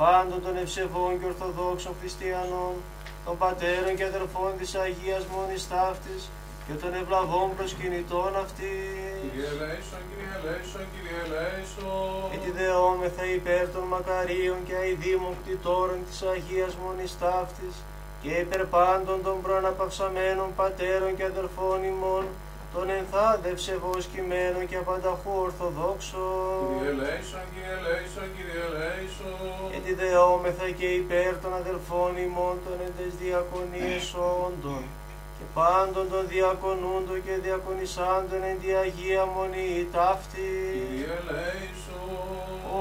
πάντων 0.01 0.39
των 0.45 0.55
ευσεβών 0.63 1.13
και 1.19 1.27
ορθοδόξων 1.31 1.95
χριστιανών, 2.01 2.75
των 3.25 3.35
πατέρων 3.43 3.93
και 3.97 4.05
αδερφών 4.05 4.53
της 4.59 4.71
Αγίας 4.75 5.25
Μόνης 5.33 5.69
Ταύτης 5.69 6.23
και 6.71 6.79
των 6.83 6.95
ευλαβών 7.03 7.49
προσκυνητών 7.57 8.33
αυτής. 8.45 8.89
Kyrie 9.23 9.49
eleison, 9.55 10.03
Kyrie 10.11 10.33
eleison, 10.39 10.85
Kyrie 10.95 11.19
eleison. 11.25 12.35
Ετιδεόμεθα 12.37 13.25
υπέρ 13.39 13.65
των 13.75 13.85
μακαρίων 13.95 14.59
και 14.67 14.75
αηδήμων 14.83 15.35
κτητόρων 15.41 16.01
της 16.09 16.19
Αγίας 16.33 16.75
Μονής 16.83 17.13
Ταύτης 17.23 17.75
και 18.23 18.31
υπέρ 18.45 18.65
πάντων 18.75 19.19
των 19.27 19.37
προαναπαυσαμένων 19.45 20.49
πατέρων 20.61 21.17
και 21.17 21.25
αδερφών 21.33 21.79
ημών, 21.93 22.25
των 22.75 22.87
ενθάδευσε 23.01 23.75
βοσκημένων 23.85 24.63
και 24.69 24.77
απανταχού 24.85 25.33
ορθοδόξων. 25.47 26.63
Kyrie 26.71 26.93
eleison, 26.95 27.45
Kyrie 27.53 27.73
eleison, 27.79 28.29
Kyrie 28.37 28.63
eleison. 28.69 29.77
Ετιδεόμεθα 29.77 30.69
και 30.79 30.89
υπέρ 31.03 31.33
των 31.43 31.53
αδελφών 31.61 32.13
ημών 32.27 32.57
των 32.65 32.77
εντες 32.87 33.13
διακονίες 33.23 34.05
όντων 34.47 34.83
και 35.41 35.49
πάντων 35.59 36.05
των 36.13 36.23
διακονούντων 36.35 37.19
και 37.27 37.35
διακονισάντων 37.47 38.41
εν 38.51 38.57
τη 38.63 38.69
Αγία 38.83 39.25
Μονή 39.35 39.71
ταύτη. 39.95 40.51
Kyrie 40.93 41.11
eleison. 41.21 42.11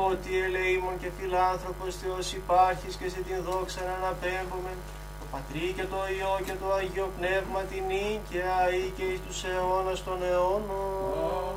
Ότι 0.09 0.31
ελεήμων 0.45 0.95
και 1.01 1.09
φιλάνθρωπος 1.17 1.91
Θεός 2.01 2.27
υπάρχεις 2.41 2.93
και 2.99 3.07
σε 3.13 3.19
την 3.27 3.39
δόξα 3.47 3.81
να 3.87 3.93
αναπέμπουμε 3.99 4.71
το 5.19 5.25
Πατρί 5.31 5.67
και 5.77 5.85
το 5.93 5.99
Υιό 6.15 6.35
και 6.47 6.55
το 6.61 6.67
Αγίο 6.79 7.07
Πνεύμα 7.17 7.59
την 7.71 7.83
νίκαια 7.91 8.57
ή 8.81 8.85
και 8.95 9.05
εις 9.11 9.19
τους 9.25 9.39
αιώνας 9.49 9.99
των 10.07 10.17
αιώνων. 10.29 11.53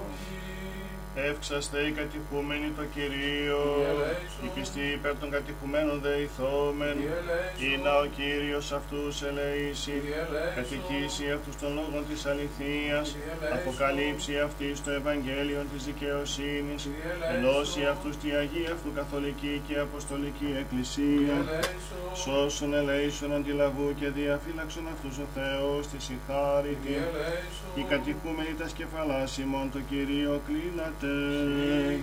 Εύξαστε 1.14 1.78
οι 1.86 1.90
κατηχούμενοι 1.90 2.68
το 2.78 2.84
Κυρίο, 2.94 3.60
Ελέησον. 3.90 4.44
οι 4.44 4.48
πιστοί 4.54 4.80
υπέρ 4.96 5.14
των 5.18 5.30
κατηχουμένων 5.30 6.00
δεηθόμεν, 6.06 6.96
Kyrie 6.98 7.12
eleison. 7.20 7.62
ή 7.66 7.70
να 7.84 7.92
ο 8.04 8.06
Κύριος 8.18 8.72
αυτούς 8.72 9.22
ελεήσει, 9.28 9.94
Kyrie 10.02 10.08
eleison. 10.08 10.54
καθηκίσει 10.56 11.24
αυτούς 11.36 11.54
των 11.62 11.70
λόγων 11.78 12.02
της 12.08 12.20
αληθείας, 12.30 13.06
Kyrie 13.10 13.16
eleison. 13.16 13.54
αποκαλύψει 13.56 14.34
αυτής 14.48 14.82
το 14.84 14.90
Ευαγγέλιο 15.00 15.60
της 15.72 15.80
δικαιοσύνης, 15.90 16.82
Kyrie 16.84 16.90
eleison. 16.90 17.34
ενώσει 17.36 17.80
αυτούς 17.94 18.14
τη 18.20 18.28
Αγία 18.42 18.70
αυτού 18.76 18.88
Καθολική 19.00 19.54
και 19.66 19.74
Αποστολική 19.88 20.50
Εκκλησία, 20.62 21.36
Kyrie 21.40 21.48
eleison. 21.48 22.16
σώσον 22.22 22.72
ελέησον 22.80 23.30
αντιλαβού 23.38 23.88
και 24.00 24.08
διαφύλαξον 24.18 24.86
αυτούς 24.94 25.14
ο 25.24 25.26
Θεός 25.36 25.82
της 25.90 26.02
συγχάρητη. 26.08 26.94
Kyrie 26.98 27.10
eleison. 27.20 27.78
Οι 27.78 27.82
κατοικούμενοι 27.92 28.52
τα 28.60 28.66
σκεφαλάς 28.68 29.30
ημών 29.44 29.66
το 29.74 29.80
Κυρίο 29.90 30.34
κλείνατε. 30.48 31.01
Kyrie. 31.02 32.00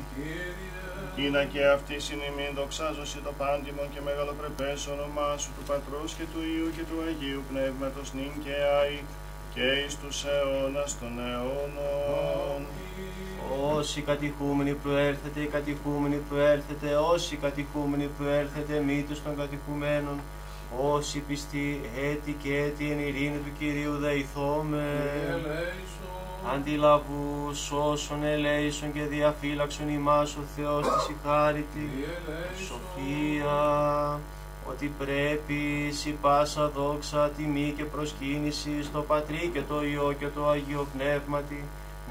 Κίνα 1.15 1.43
και 1.43 1.65
αυτή 1.65 1.99
συνημήν 1.99 2.51
δοξάζωση 2.55 3.17
το 3.25 3.31
πάντιμον 3.37 3.87
και 3.93 4.01
μεγαλοπρεπές 4.07 4.87
όνομά 4.87 5.37
σου 5.37 5.49
του 5.55 5.63
Πατρός 5.69 6.13
και 6.17 6.25
του 6.33 6.41
Υιού 6.51 6.69
και 6.75 6.83
του 6.89 6.97
Αγίου 7.07 7.41
Πνεύματος 7.49 8.13
νυν 8.13 8.33
και 8.43 8.55
άη 8.81 8.99
και 9.53 9.65
εις 9.79 9.97
τους 10.01 10.17
αιώνας 10.25 10.99
των 10.99 11.11
αιώνων. 11.27 12.61
Όσοι 13.75 14.01
κατηχούμενοι 14.01 14.73
προέρθετε, 14.73 15.39
οι 15.41 15.45
κατηχούμενοι 15.45 16.19
προέρθετε, 16.29 16.95
όσοι 16.95 17.35
κατηχούμενοι 17.35 18.09
προέρθετε, 18.17 18.79
μύτους 18.79 19.23
των 19.23 19.37
κατηχουμένων, 19.37 20.17
όσοι 20.93 21.19
πιστοί 21.19 21.81
έτη 22.11 22.31
και 22.43 22.57
έτη 22.57 22.91
εν 22.91 22.99
ειρήνη 22.99 23.37
του 23.37 23.51
Κυρίου 23.59 23.95
δεηθώμε. 23.97 24.87
Kyrie 25.29 25.57
eleison. 25.63 26.18
Αντιλαβούς, 26.45 27.59
σώσον, 27.59 28.23
ελέησον 28.23 28.93
και 28.93 29.01
διαφύλαξον 29.03 29.89
ημάς 29.89 30.35
ο 30.35 30.41
Θεός 30.55 30.87
της 30.87 31.03
συγχάρητη. 31.03 31.89
Kyrie 31.95 32.29
eleison. 32.29 32.67
Σοφία, 32.67 34.19
ότι 34.69 34.93
πρέπει 34.97 35.91
σι 35.91 36.09
πάσα 36.21 36.69
δόξα, 36.69 37.29
τιμή 37.29 37.73
και 37.77 37.83
προσκύνηση 37.83 38.83
στο 38.83 39.01
Πατρί 39.01 39.49
και 39.53 39.61
το 39.61 39.83
Υιό 39.83 40.15
και 40.19 40.27
το 40.27 40.49
Αγίο 40.49 40.87
Πνεύματι, 40.97 41.63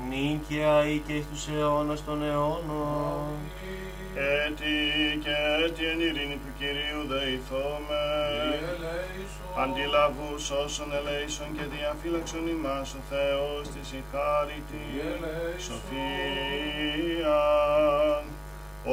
νίκαια 0.08 0.74
ή 0.92 0.98
και 1.06 1.22
στους 1.26 1.48
αιώνας 1.48 2.04
των 2.04 2.22
αιώνων. 2.22 3.36
Έτι 4.44 4.74
και 5.24 5.34
έτι 5.64 5.84
εν 5.92 6.00
ειρήνη 6.00 6.38
του 6.42 6.52
Κυρίου 6.58 7.02
δεηθώμε. 7.10 8.04
Kyrie 8.48 8.68
eleison. 8.74 9.62
Αντιλαβούς 9.62 10.42
σώσον 10.44 10.90
ελέησον 10.98 11.50
και 11.56 11.64
διαφύλαξον 11.74 12.46
ημάς 12.54 12.88
ο 12.98 13.00
Θεός 13.10 13.62
της 13.72 13.84
συγχάρητη. 13.90 14.84
Kyrie 14.94 15.14
eleison. 15.14 15.62
Σοφία, 15.66 17.40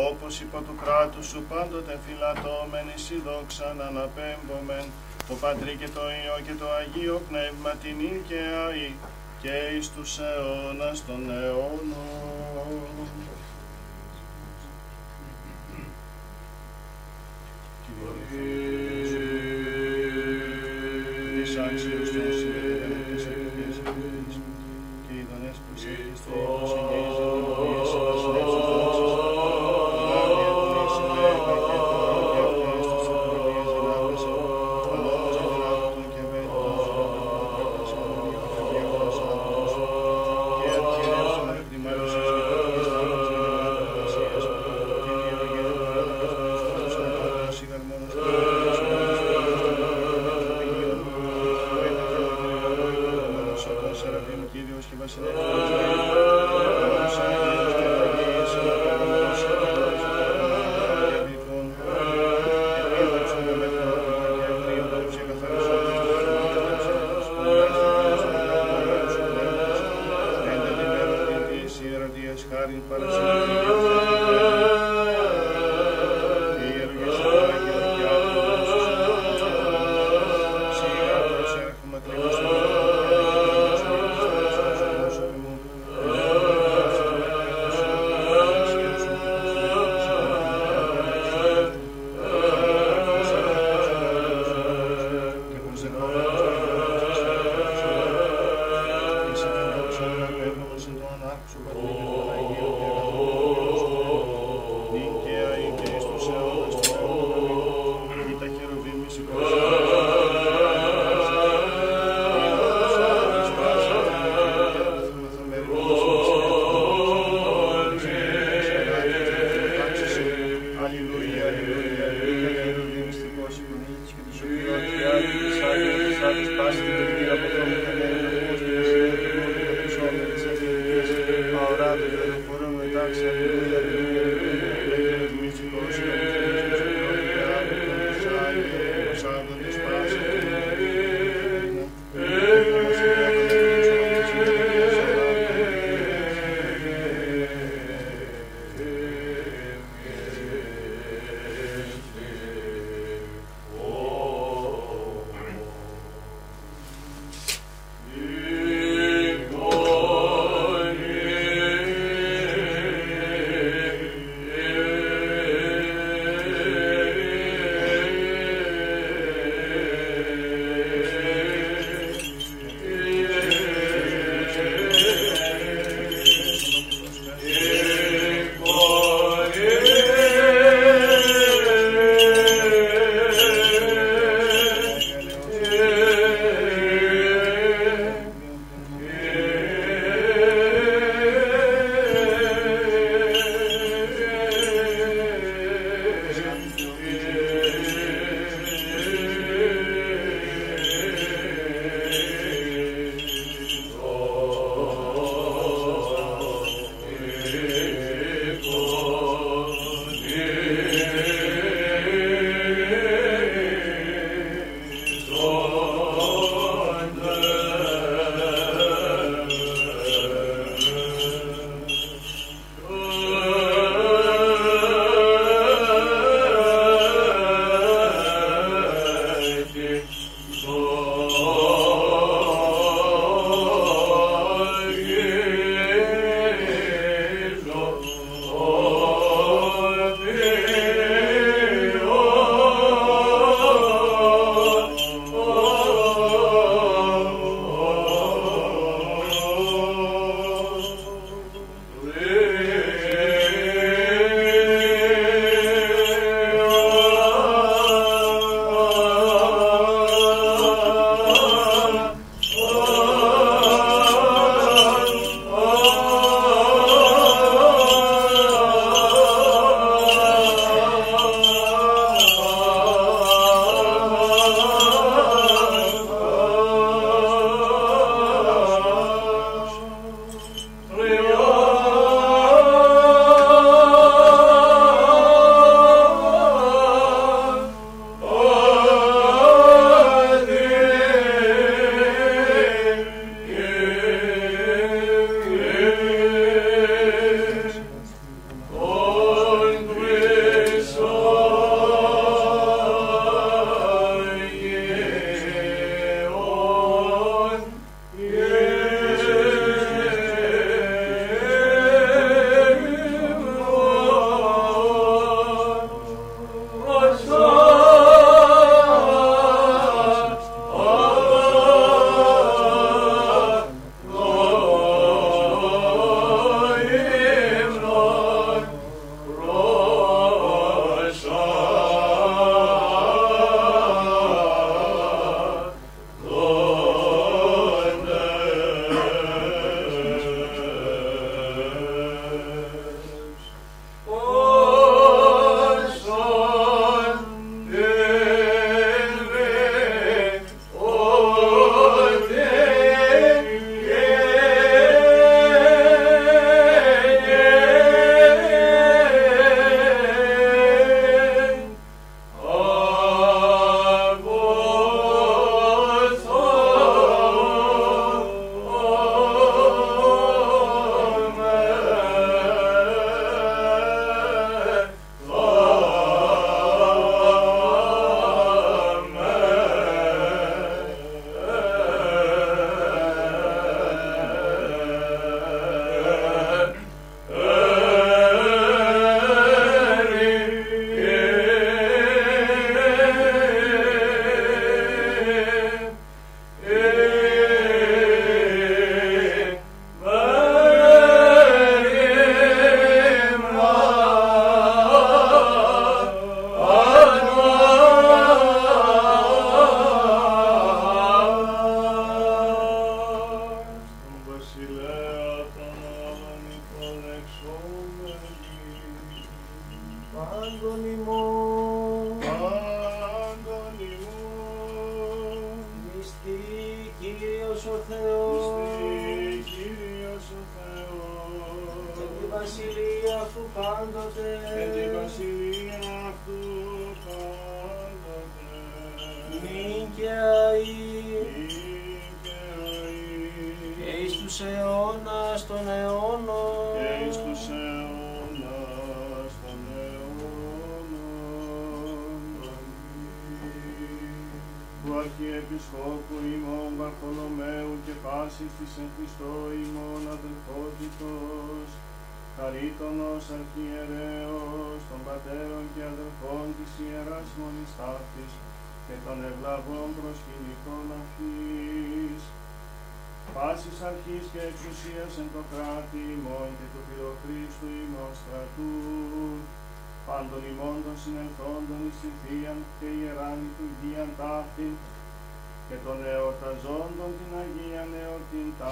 όπως 0.08 0.34
υπό 0.46 0.60
του 0.66 0.76
κράτους 0.82 1.26
σου 1.32 1.42
πάντοτε 1.50 1.94
φυλατώμενοι 2.06 2.96
σι 3.04 3.16
δόξαν 3.26 3.78
αναπέμπομεν, 3.88 4.88
το 5.28 5.34
Πατρί 5.42 5.74
και 5.82 5.90
το 5.98 6.04
Υιό 6.20 6.38
και 6.46 6.56
το 6.62 6.68
Αγίο 6.80 7.18
Πνεύμα 7.28 7.72
την 7.84 7.98
ίν 8.10 8.18
και 8.30 8.40
αή 8.66 8.90
και 9.46 9.76
εις 9.78 9.92
τους 9.92 10.18
αιώνας 10.20 11.06
των 11.06 11.30
αιώνων. 11.30 11.86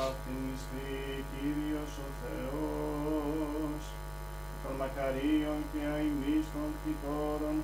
Εορτήν 0.04 0.16
ταύτην 0.16 0.39
μισθή 0.47 1.24
Κύριος 1.32 1.93
ο 2.06 2.08
Θεός, 2.22 3.84
των 4.62 4.74
μακαρίων 4.82 5.60
και 5.72 5.82
αημείς 5.95 6.45
των 6.54 6.70
κτητόρων, 6.78 7.58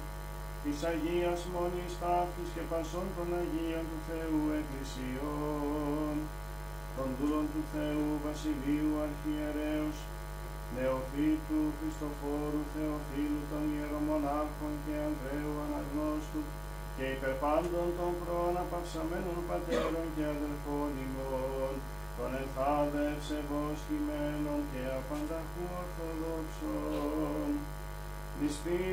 της 0.64 0.78
Αγίας 0.92 1.40
Μονής 1.54 1.94
Ταύτης 2.02 2.50
και 2.56 2.64
πασών 2.72 3.08
των 3.16 3.28
Αγίων 3.42 3.86
του 3.90 4.00
Θεού 4.08 4.42
Εκκλησιών, 4.60 6.16
των 6.96 7.08
δούλων 7.18 7.46
του 7.54 7.64
Θεού 7.74 8.10
Βασιλείου 8.26 8.92
Αρχιερέως, 9.06 9.98
Νεοφύτου, 10.76 11.62
Χριστοφόρου, 11.78 12.64
Θεοφίλου, 12.74 13.44
των 13.52 13.64
Ιερομονάρχων 13.76 14.74
και 14.84 14.96
Ανδρέου 15.08 15.54
Αναγνώστου 15.66 16.42
και 16.96 17.06
υπερπάντων 17.16 17.88
των 18.00 18.12
προαναπαυσαμένων 18.22 19.40
πατέρων 19.50 20.08
και 20.16 20.26
αδελφών 20.36 20.92
ημών, 21.06 21.76
των 22.20 22.32
ενθάδευσεβος 22.42 23.78
κειμένων 23.88 24.60
και 24.72 24.84
απανταχού 25.00 25.66
Ορθοδόξων. 25.82 27.50
Μισθή 28.40 28.84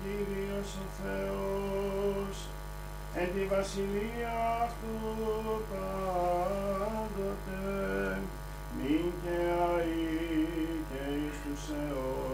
Κύριος 0.00 0.70
ο 0.82 0.86
Θεός, 1.00 2.36
εν 3.14 3.28
τη 3.34 3.44
βασιλεία 3.54 4.36
αυτού 4.64 4.94
πάντοτε, 5.70 6.98
μην 8.78 9.06
και 9.22 9.38
αεί 9.70 10.16
και 10.88 11.02
εις 11.14 11.36
τους 11.44 11.64
αιώνας 11.76 12.25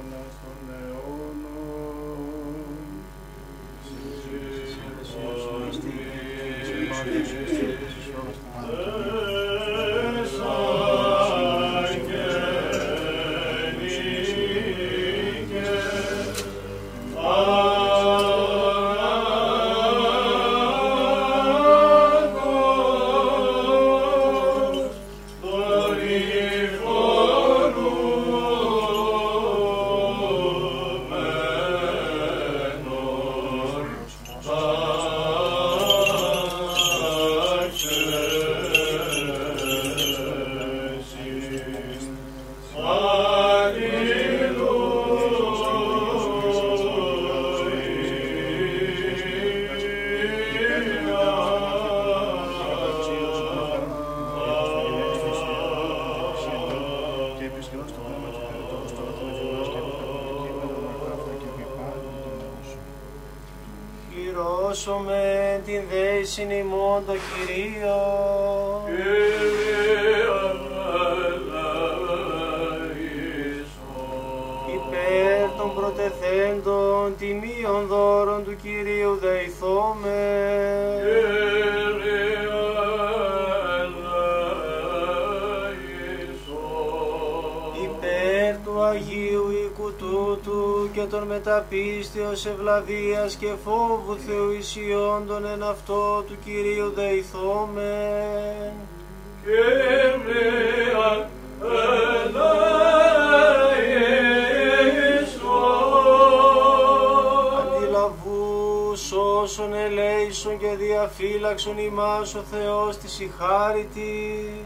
διαφύλαξον 111.62 111.78
ημάς 111.78 112.34
ο 112.34 112.42
Θεός 112.50 112.96
της 112.96 113.20
η 113.20 113.30
χάριτη. 113.38 114.64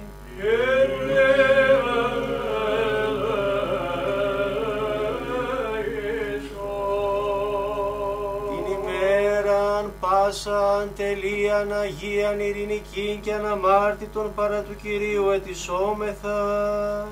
την 8.48 8.72
ημέραν 8.72 9.92
πάσαν 10.00 10.90
τελείαν 10.96 11.72
Αγίαν 11.72 12.40
ειρηνικήν 12.40 13.20
και 13.20 13.32
αναμάρτητον 13.32 14.34
παρά 14.34 14.62
του 14.62 14.76
Κυρίου 14.82 15.30
ετισόμεθα. 15.30 17.08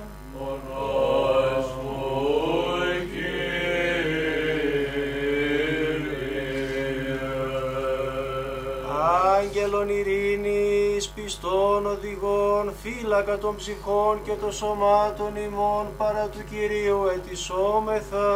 Άγγελον 9.74 9.88
ειρήνης, 9.88 11.08
πιστών 11.08 11.86
οδηγών, 11.86 12.72
φύλακα 12.82 13.38
των 13.38 13.56
ψυχών 13.56 14.22
και 14.24 14.32
των 14.32 14.52
σωμάτων 14.52 15.36
ημών 15.36 15.86
παρά 15.96 16.28
του 16.28 16.38
Κυρίου 16.50 16.98
ετισόμεθα. 17.14 18.28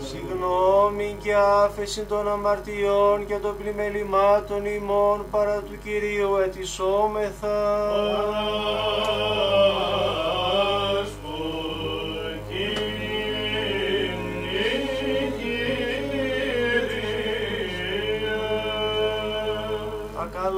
Συγγνώμη 0.00 1.16
και 1.22 1.34
άφεση 1.34 2.02
των 2.04 2.28
αμαρτιών 2.28 3.26
και 3.26 3.36
των 3.36 3.56
πλημελημάτων 3.56 4.64
ημών 4.64 5.24
παρά 5.30 5.62
του 5.62 5.78
Κυρίου 5.84 6.36
ετισόμεθα. 6.36 7.56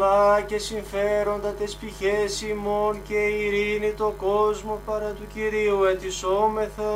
Ακαλά 0.09 0.41
και 0.41 0.59
συμφέροντα 0.59 1.53
τες 1.53 1.75
πηχές 1.75 2.43
ημών 2.43 3.03
και 3.09 3.15
ειρήνη 3.15 3.93
το 3.93 4.15
κόσμο 4.17 4.81
παρά 4.87 5.13
του 5.13 5.27
Κυρίου 5.35 5.85
ετισόμεθα. 5.85 6.93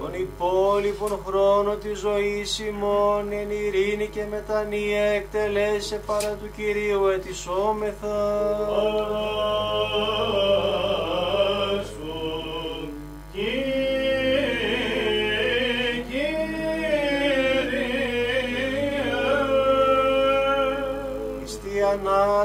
τον 0.00 0.20
υπόλοιπον 0.20 1.20
χρόνο 1.26 1.74
της 1.74 1.98
ζωής 1.98 2.58
ημών 2.58 3.32
εν 3.32 3.50
ειρήνη 3.50 4.06
και 4.06 4.24
μετανία 4.30 5.02
εκτελέσε 5.02 6.00
παρά 6.06 6.36
του 6.40 6.50
Κυρίου 6.56 7.06
ετισόμεθα. 7.06 8.16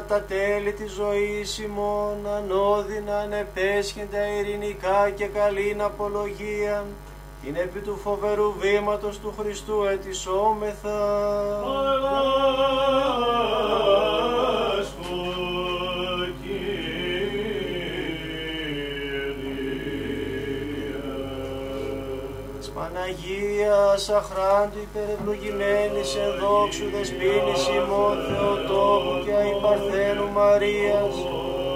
Τα 0.07 0.21
τέλη 0.21 0.73
της 0.73 0.91
ζωής 0.91 1.57
ημών 1.57 2.17
ανώδυνα 2.35 3.17
ανεπέσχεντα 3.19 4.27
ειρηνικά 4.27 5.09
και 5.09 5.25
καλήν 5.25 5.81
απολογίαν 5.81 6.85
την 7.43 7.55
επί 7.55 7.79
του 7.79 7.97
φοβερού 8.03 8.53
βήματος 8.59 9.19
του 9.19 9.33
Χριστού 9.39 9.83
ετισόμεθα. 9.83 10.99
Κύριε. 23.05 23.67
Της 23.95 24.05
Παναγίας 24.05 24.09
αχράντου 24.09 24.79
υπερευλογημένης 24.81 26.15
εν 26.15 26.31
δόξου 26.39 26.89
δεσποίνης 26.89 27.67
ημών 27.67 28.17
Θεοτόκου 28.27 29.25
και 29.25 29.33
αϊπαρθένου 29.33 30.31
Μαρίας 30.31 31.15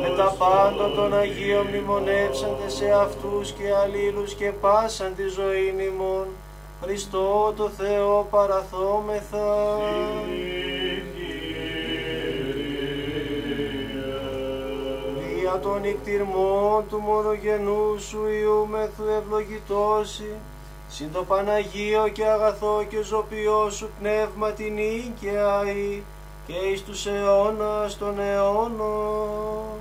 με 0.02 0.10
τα 0.18 0.36
πάντων 0.38 0.96
των 0.96 1.14
Αγίων 1.14 1.66
μνημονεύσαντε 1.68 2.70
σε 2.70 2.92
αυτούς 2.92 3.52
και 3.52 3.74
αλλήλους 3.82 4.34
και 4.34 4.52
πάσαν 4.52 5.16
τη 5.16 5.24
ζωή 5.28 5.76
ημών 5.92 6.28
Χριστό 6.82 7.54
το 7.58 7.70
Θεό 7.70 8.28
παραθόμεθα. 8.30 9.78
Δια 15.40 15.60
των 15.60 15.82
νικτυρμών 15.82 16.84
του 16.90 17.00
μονογενού 17.00 18.00
σου 18.00 18.28
Υιού 18.28 18.68
μεθου 18.72 19.04
ευλογητώσει, 19.20 20.32
συν 20.88 21.12
το 21.12 21.24
Παναγίο 21.24 22.08
και 22.08 22.26
αγαθό 22.26 22.86
και 22.90 23.02
ζωπιό 23.04 23.70
σου 23.70 23.90
πνεύμα 24.00 24.52
την 24.52 24.78
και 25.20 25.30
αή, 25.30 26.04
και 26.48 26.54
εις 26.54 26.84
τους 26.84 27.06
αιώνας 27.06 27.98
των 27.98 28.20
αιώνων. 28.20 29.78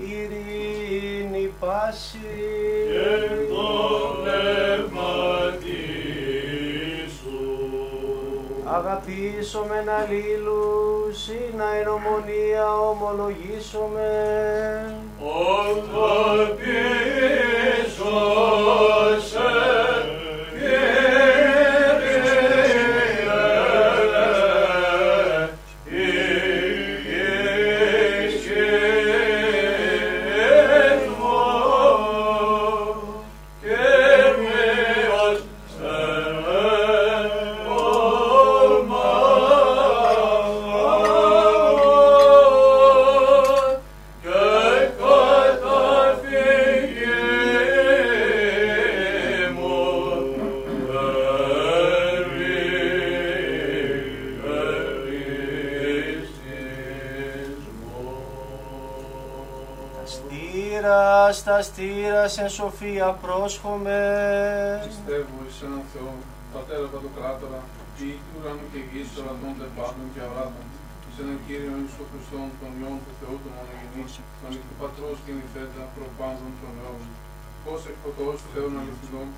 Ειρήνη 0.00 1.52
πάση. 1.60 2.18
Αγαπήσομεν 9.08 9.88
αλλήλους, 9.88 11.28
ή 11.28 11.54
να 11.56 11.74
εν 11.74 11.88
ομονία 11.88 12.78
ομολογήσομεν. 12.78 14.94
Στήρας, 19.14 19.34
στήρας 62.32 62.44
εν 62.44 62.50
σοφία 62.60 63.08
πρόσχομαι. 63.24 63.98
Πιστεύω 64.90 65.36
εις 65.46 65.58
έναν 65.66 65.82
Θεό, 65.92 66.12
Πατέρα 66.52 66.86
Παντοκράτορα, 66.92 67.60
ποιή 67.94 68.14
του 68.26 68.32
ουρανού 68.36 68.66
και 68.72 68.80
γης, 68.90 69.08
ορατών 69.20 69.54
πάντων 69.76 70.06
και 70.14 70.22
αράτων, 70.28 70.66
εις 71.06 71.16
έναν 71.22 71.38
Κύριο 71.46 71.74
Ιησού 71.80 72.04
Χριστόν, 72.10 72.48
τον 72.60 72.70
Υιόν 72.78 72.98
του 73.04 73.12
Θεού 73.18 73.36
του 73.42 73.50
μονογενή, 73.56 74.04
τον 74.40 74.50
εκ 74.56 74.62
του 74.68 74.76
Πατρός 74.80 75.16
και 75.24 75.32
νηθέτα 75.38 75.82
προπάντων 75.94 76.50
των 76.60 76.72
αιών. 76.80 77.02
Πώς 77.64 77.80
εκποτός 77.92 78.36
Θεόν 78.52 78.72
αληθινών, 78.80 79.28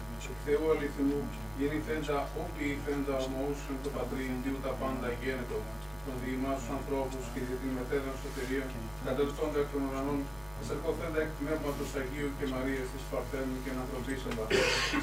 Θεού 0.45 0.64
αληθινού, 0.72 1.20
γεννηθέντα 1.59 2.16
όποιοι 2.43 2.68
ηθέντα 2.76 3.14
ομοούς 3.26 3.61
εν 3.70 3.78
το 3.84 3.91
Πατρί, 3.97 4.24
δίου 4.43 4.59
τα 4.64 4.72
πάντα 4.80 5.09
γένετο, 5.20 5.59
των 6.05 6.14
διημάς 6.22 6.57
τους 6.61 6.70
ανθρώπους 6.76 7.24
και 7.32 7.41
για 7.47 7.57
την 7.61 7.70
μετέδρα 7.76 8.14
σωτηρία, 8.22 8.64
κατελθόντα 9.07 9.59
εκ 9.62 9.68
των 9.72 9.82
ουρανών, 9.86 10.20
Σερκοθέντα 10.66 11.18
εκ 11.24 11.32
πνεύματος 11.40 11.90
Αγίου 12.00 12.30
και 12.38 12.46
Μαρίας 12.54 12.88
της 12.92 13.04
Παρθένου 13.11 13.56
και 13.64 13.70
ανθρωπίσαντα, 13.82 14.44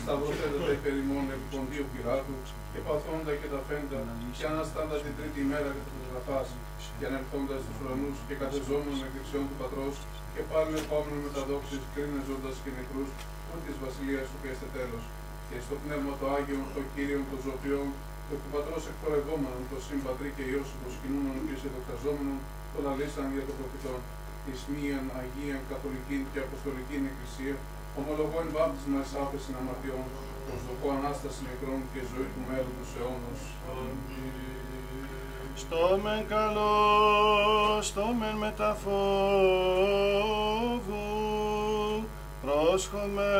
σταυρωθέντα 0.01 0.60
τα 0.68 0.72
υπέρ 0.78 0.95
ημών 1.03 1.26
επί 1.34 1.45
ποντίου 1.53 1.86
Πυράτου, 1.91 2.38
και 2.72 2.80
παθώντα 2.88 3.34
και 3.41 3.49
τα 3.53 3.62
φέντα, 3.68 3.99
και 4.38 4.45
αναστάντα 4.53 4.95
την 5.03 5.14
τρίτη 5.18 5.39
ημέρα 5.45 5.70
και 5.76 5.84
του 5.88 5.97
γραφάς, 6.10 6.47
και 6.97 7.06
ανερθώντας 7.10 7.60
στους 7.64 7.78
ουρανούς 7.80 8.18
και 8.28 8.36
κατεζόμενον 8.41 8.99
εκ 9.06 9.12
δεξιών 9.16 9.45
του 9.49 9.58
Πατρός, 9.62 9.95
και 10.34 10.41
πάλι 10.51 10.72
ερχόμενον 10.80 11.20
με 11.26 11.32
τα 11.36 11.41
δόξης, 11.49 11.84
κρίνεζοντας 11.93 12.56
και 12.64 12.72
νεκρούς, 12.78 13.10
που 13.47 13.56
της 13.66 13.76
βασιλείας 13.84 14.26
σου 14.30 14.38
και 14.41 14.49
έστε 14.53 14.68
τέλος. 14.78 15.03
Και 15.49 15.58
στο 15.66 15.76
πνεύμα 15.82 16.12
το 16.20 16.26
Άγιο, 16.38 16.62
το 16.76 16.82
Κύριο, 16.93 17.22
το 17.32 17.38
Ζωπιόν, 17.45 17.88
το 18.28 18.32
εκ 18.36 18.41
του 18.43 18.51
Πατρός 18.56 18.84
εκπορευόμενον, 18.91 19.64
το 19.72 19.78
Συμπατρί 19.86 20.30
και 20.36 20.43
Υιός, 20.49 20.70
το 20.84 20.89
σκηνούμενον 20.95 21.43
και 21.47 21.56
σε 21.62 21.68
δοξαζόμενον, 21.74 22.38
τον 22.74 22.84
αλήσαν 22.89 23.28
για 23.36 23.43
το 23.47 23.53
προφητόν 23.60 23.99
εις 24.50 24.62
μίαν 24.72 25.08
Αγίαν 25.20 25.64
Καθολική 25.72 26.18
και 26.32 26.39
Αποστολική 26.48 26.96
Εκκλησία, 27.12 27.56
ομολογώ 28.00 28.38
εν 28.43 28.50
βάπτισμα 28.56 29.00
εις 29.04 29.12
άφεσιν 29.22 29.56
αμαρτιών, 29.60 30.06
προσδοκώ 30.46 30.88
Ανάσταση 30.98 31.39
νεκρών 31.48 31.82
και 31.91 32.02
ζωή 32.12 32.30
του 32.34 32.43
μέλλον 32.48 32.74
τους 32.80 32.91
αιώνος. 32.98 33.41
Στο 35.62 35.82
μεν 36.04 36.24
καλό, 36.34 36.76
στο 37.89 38.06
μεν 38.20 38.36
μεταφόβου, 38.46 38.96
πρόσχομαι 42.43 43.34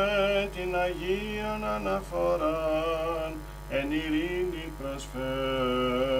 την 0.54 0.70
Αγίαν 0.84 1.62
αναφοράν, 1.76 3.32
εν 3.70 3.88
ειρήνη 3.90 4.64
προσφέρει. 4.80 6.16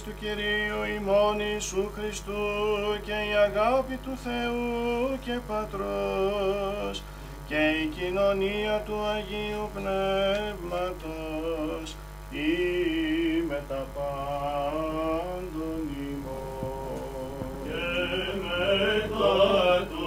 Χάρις 0.00 0.02
του 0.02 0.14
Κυρίου 0.20 0.80
ημών 0.96 1.36
Ιησού 1.40 1.90
Χριστού 1.96 2.42
και 3.04 3.12
η 3.12 3.32
αγάπη 3.46 3.96
του 4.04 4.18
Θεού 4.24 5.18
και 5.24 5.38
Πατρός 5.48 7.02
και 7.46 7.70
η 7.82 7.86
κοινωνία 7.86 8.82
του 8.86 8.98
Αγίου 9.14 9.70
Πνεύματος 9.74 11.16
ή 12.30 12.50
με 13.48 13.62
τα 13.68 13.86
πάντων 13.94 15.80
ημών. 16.10 17.50
Και 17.64 17.82
μετά 18.42 19.86
του 19.90 19.99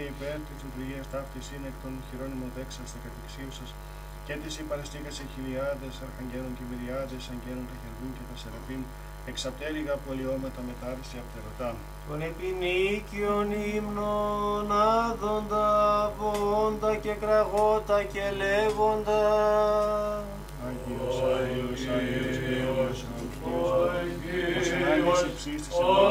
και 0.00 0.12
υπέρ 0.16 0.38
της 0.48 0.58
λειτουργίας 0.64 1.06
ταύτης 1.12 1.46
είναι 1.54 1.68
εκ 1.72 1.76
των 1.84 1.92
χειρόνιμων 2.06 2.50
δέξας 2.56 2.86
στα 2.90 2.98
κατηξίου 3.04 3.50
σας 3.58 3.70
και 4.26 4.34
της 4.42 4.54
υπαραστήκα 4.62 5.10
σε 5.18 5.24
χιλιάδες 5.32 5.94
αρχαγγέλων 6.06 6.52
και 6.56 6.64
μυριάδες 6.70 7.22
αγγέλων 7.32 7.64
τα 7.70 7.76
χερβούν 7.80 8.10
και 8.16 8.24
τα 8.30 8.36
σεραπίν 8.42 8.80
εξαπτέρυγα 9.30 9.94
πολιώματα 10.06 10.60
μετάρρηση 10.68 11.16
απτερωτά. 11.24 11.70
Τον 12.08 12.20
επινίκιον 12.30 13.48
ύμνων 13.76 14.68
άδοντα, 14.98 15.68
βόντα 16.18 16.92
και 17.04 17.14
κραγότα 17.22 17.98
και 18.12 18.24
λέγοντα. 18.40 19.22
Άγιος, 20.66 21.16
Άγιος, 21.36 21.82
Άγιος, 21.94 22.36
Κύριος, 22.44 22.98
Άγιος, 23.14 23.70
ως 24.58 24.68
ενάγεις 24.76 25.20
υψής 25.28 25.60
της 25.66 25.74
Άγιος 25.78 26.09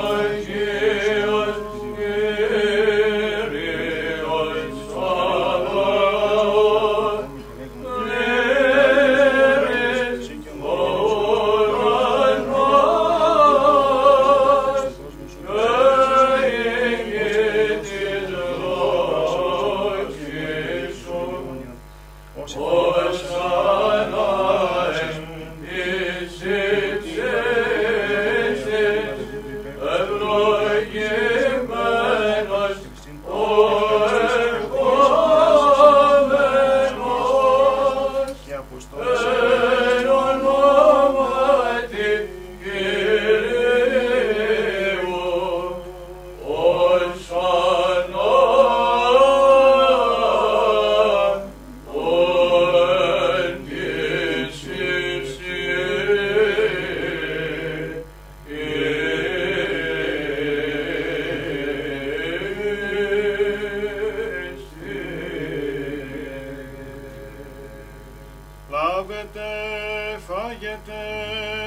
φάγετε, 70.60 71.02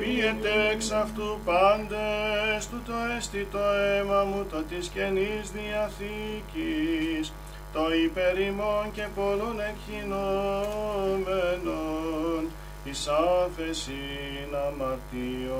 Πίετε 0.00 0.52
εξ 0.72 0.90
αυτού 0.90 1.38
πάντες, 1.44 2.68
τούτο 2.70 2.92
εστί 3.16 3.46
το 3.52 3.58
αίμα 3.58 4.24
μου, 4.24 4.46
το 4.50 4.62
της 4.62 4.88
Καινής 4.88 5.50
Διαθήκης, 5.52 7.32
το 7.72 7.94
υπερημών 8.04 8.92
και 8.92 9.06
πολλών 9.14 9.60
εκχυνόμενων, 9.70 12.03
εις 12.94 13.08
άφεσιν 13.08 14.50
αμαρτίων. 14.66 15.52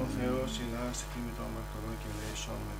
Ο 0.00 0.02
Θεός 0.16 0.52
ηλάστη 0.58 1.18
με 1.24 1.30
το 1.36 1.42
αμαρτωλό 1.48 1.92
και 2.00 2.08
ελέησόμεν. 2.12 2.78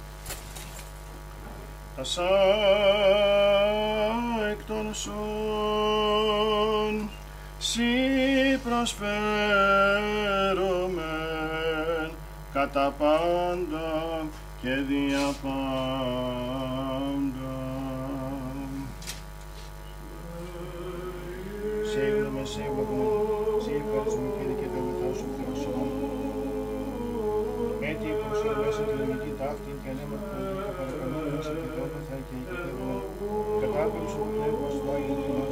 Ασά 2.00 2.34
εκ 4.50 4.60
των 4.66 4.86
σών, 4.94 6.94
σύ 7.58 7.92
προσφέρομεν 8.64 10.59
κατά 12.72 12.94
πάντα 12.98 13.88
και 14.62 14.74
δια 14.88 15.26
πάντα. 15.42 15.58
Σίγνωμε, 21.90 22.44
σίγνωμε, 22.52 23.02
σύ 23.62 23.72
ευχαριστούμε 23.80 24.30
Κύριε 24.36 24.56
και 24.60 24.68
τα 24.72 24.80
μετά 24.86 25.08
σου 25.18 25.26
Θεός 25.36 25.60
ημών. 25.66 25.90
Έτσι 27.90 28.08
προσφέρω 28.20 28.60
μέσα 28.64 28.82
τη 28.88 28.94
λογική 29.00 29.32
ταύτη 29.40 29.70
και 29.82 29.88
ανέμορφο 29.92 30.36
και 30.64 30.72
παρακαλούμε 30.78 31.28
μέσα 31.32 31.52
και 31.60 31.68
τόπο 31.76 31.98
θα 32.08 32.16
και 32.26 32.34
εγκυτερούμε. 32.38 32.96
Κατάπεμψο 33.62 34.18
του 34.22 34.28
πνεύμας 34.34 34.72
στο 34.76 34.88
Άγιο 34.94 35.16
Θεός 35.26 35.50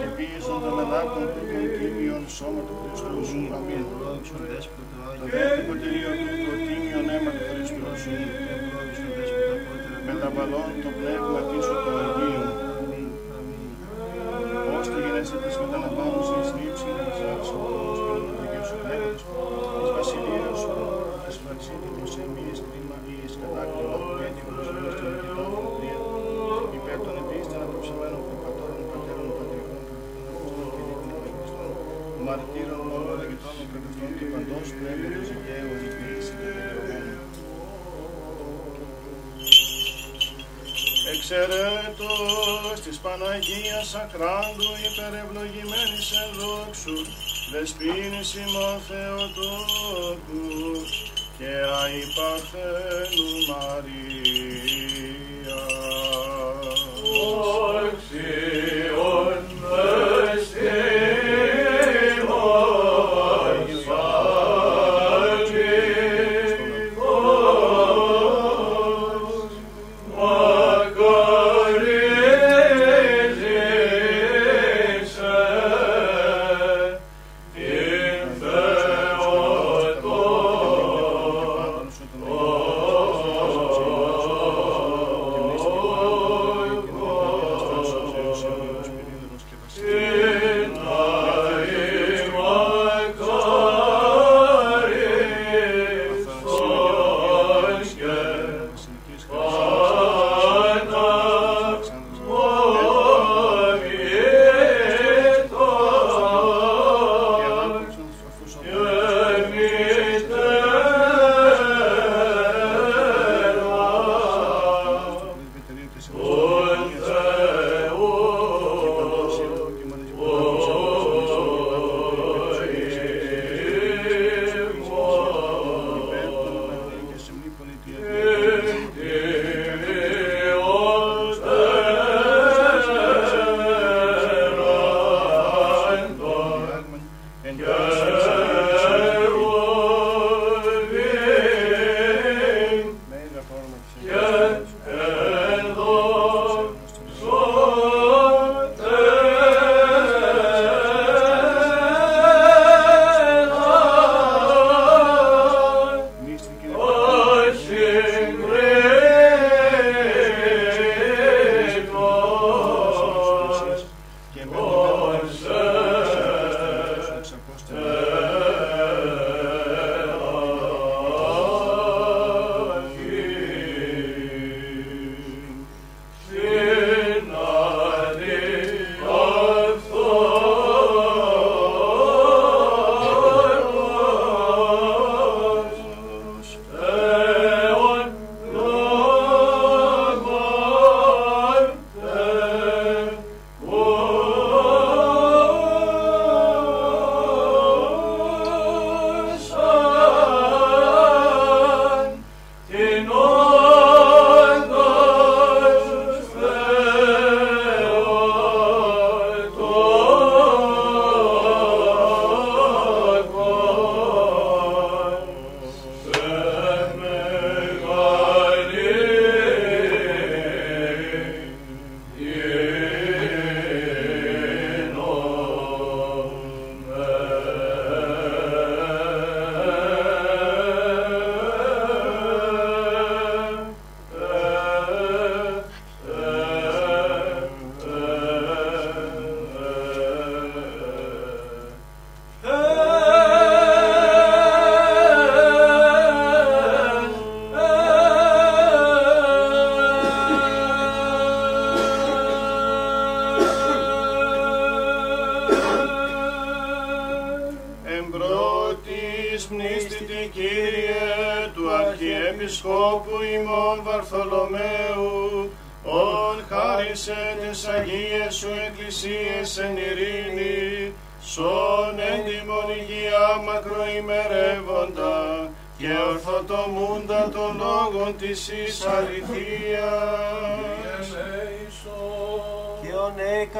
και 0.00 0.08
πίεσον 0.16 0.58
των 0.64 0.74
ελάκων 0.82 1.26
του 1.34 1.42
των 1.50 1.64
τίμιων 1.76 2.22
σώμα 2.36 2.62
του 2.66 2.74
Χριστού 2.80 3.18
σου. 3.28 3.40
Αμήν. 3.56 3.84
Το 5.20 5.26
δεύτερο 5.34 5.74
τελείο 5.82 6.12
του 6.20 6.28
το 6.44 6.52
τίμιον 6.66 7.06
αίμα 7.12 7.30
του 7.36 7.44
Χριστού 7.50 7.90
σου. 8.02 8.12
Μεταβαλών 10.06 10.70
το 10.84 10.90
πνεύμα 10.98 11.40
πίσω 11.50 11.74
του 11.82 11.92
μαρτύρων 32.36 32.86
όλων 32.96 33.16
λεγητών 33.20 33.54
προκριστών 33.70 34.10
και 34.18 34.26
παντός 34.32 34.68
πνεύματος 34.76 35.26
δικαίου 35.32 35.68
οδηγήσει 35.74 36.32
και 36.40 36.48
δικαιωμένων. 36.56 37.28
Εξαιρέτως 41.12 42.76
της 42.84 42.96
Παναγίας 43.04 43.88
Ακράντου 44.02 44.70
υπερευλογημένης 44.88 46.08
εν 46.22 46.30
δόξου, 46.40 46.98
δεσπίνης 47.52 48.30
ημών 48.42 48.76
Θεοτόκου 48.88 50.46
και 51.38 51.52
αϊπαρθένου 51.82 53.28
Μαρία. 53.50 54.35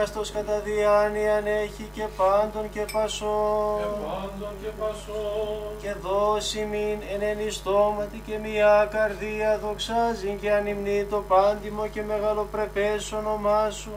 Νέκαστος 0.06 0.30
κατά 0.30 0.60
διάνοιαν 0.60 1.46
έχει 1.46 1.88
και 1.92 2.06
πάντων 2.16 2.70
και 2.70 2.84
πασών. 2.92 3.80
Και 5.80 5.94
δώσει 6.02 6.68
μην 6.70 6.98
εν 7.14 7.22
ενιστόματι 7.22 8.22
και 8.26 8.38
μια 8.38 8.88
καρδία 8.90 9.58
δοξάζει 9.58 10.38
και 10.40 10.52
ανυμνεί 10.52 11.04
το 11.04 11.24
πάντιμο 11.28 11.86
και 11.86 12.02
μεγαλοπρεπές 12.02 13.12
όνομά 13.12 13.70
σου 13.70 13.92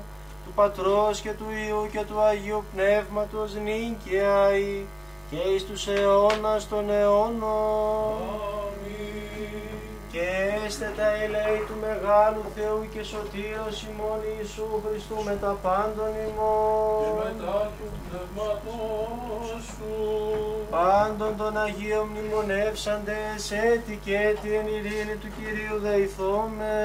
του 0.45 0.51
Πατρός 0.55 1.19
και 1.19 1.31
του 1.31 1.45
Υιού 1.67 1.89
και 1.91 2.03
του 2.07 2.19
Αγίου 2.19 2.63
Πνεύματος 2.73 3.53
νυν 3.53 3.95
και 4.05 4.21
αεί 4.21 4.85
και 5.29 5.49
εις 5.49 5.65
τους 5.65 5.87
αιώνας 5.87 6.67
των 6.67 6.89
αιώνων. 6.89 8.17
Και 10.11 10.48
έστε 10.69 10.93
τα 10.97 11.09
ελέη 11.23 11.61
του 11.67 11.77
Μεγάλου 11.85 12.43
Θεού 12.55 12.81
και 12.93 13.03
Σωτήρος 13.03 13.77
ημών 13.89 14.19
Ιησού 14.31 14.67
Χριστού 14.83 15.17
με 15.27 15.35
τα 15.41 15.57
πάντων 15.63 16.11
ημών. 16.27 17.33
Πάντων 20.69 21.37
των 21.37 21.57
Αγίων 21.57 22.07
μνημονεύσαντες 22.07 23.51
έτη 23.71 23.99
και 24.03 24.15
έτη 24.15 24.49
εν 24.59 24.67
ειρήνη 24.75 25.15
του 25.21 25.29
Κυρίου 25.37 25.77
δεηθώμε. 25.85 26.77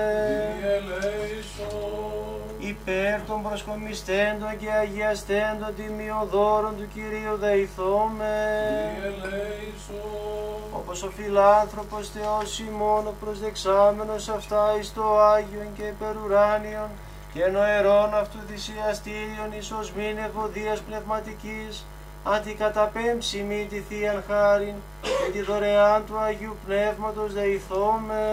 Υπέρ 2.59 3.23
των 3.29 3.43
προσκομιστέντων 3.43 4.53
και 4.61 4.71
αγιαστέντων 4.83 5.75
τιμιοδόρων 5.77 6.77
του 6.77 6.89
Κυρίου 6.95 7.37
δεηθώμε. 7.37 8.37
Όπως 10.79 11.03
ο 11.03 11.11
φιλάνθρωπος 11.17 12.09
Θεός 12.09 12.59
ημών, 12.59 13.07
ο 13.07 13.15
προσδεξάμενος 13.75 14.29
αυτά 14.29 14.77
εις 14.79 14.93
το 14.93 15.21
Άγιον 15.21 15.69
και 15.77 15.83
υπερουράνιον 15.83 16.89
και 17.33 17.47
νοερών 17.47 18.15
αυτού 18.15 18.39
θυσιαστήριον 18.49 19.53
εις 19.59 19.71
ως 19.71 19.93
μην 19.93 20.19
ευωδίας 20.19 20.81
πνευματικής, 20.81 21.87
αντικαταπέμψει 22.25 23.43
μη 23.49 23.67
τη 23.71 23.81
Θείαν 23.81 24.25
Χάριν 24.29 24.75
και 25.03 25.33
τη 25.33 25.43
δωρεάν 25.43 26.05
του 26.07 26.19
Αγίου 26.19 26.57
Πνεύματος 26.67 27.33
δεηθώμε. 27.33 28.25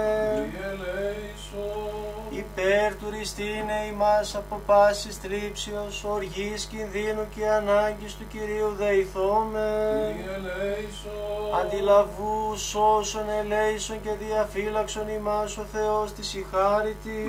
Υπέρ 2.29 2.95
του 2.95 3.09
ριστήνε 3.09 3.79
ημάς 3.91 4.35
από 4.35 4.61
πάσης 4.65 5.17
θλίψεως, 5.17 6.03
οργής, 6.03 6.65
κινδύνου 6.65 7.25
και 7.35 7.47
ανάγκης 7.47 8.15
του 8.15 8.27
Κυρίου 8.27 8.75
δεηθώμε. 8.77 9.69
Αντιλαβούς 11.61 12.61
σώσον 12.61 13.29
ελέησον 13.29 14.01
και 14.01 14.09
διαφύλαξον 14.19 15.07
ημάς 15.09 15.57
ο 15.57 15.65
Θεός 15.73 16.13
της 16.13 16.33
ηχάρητη. 16.33 17.23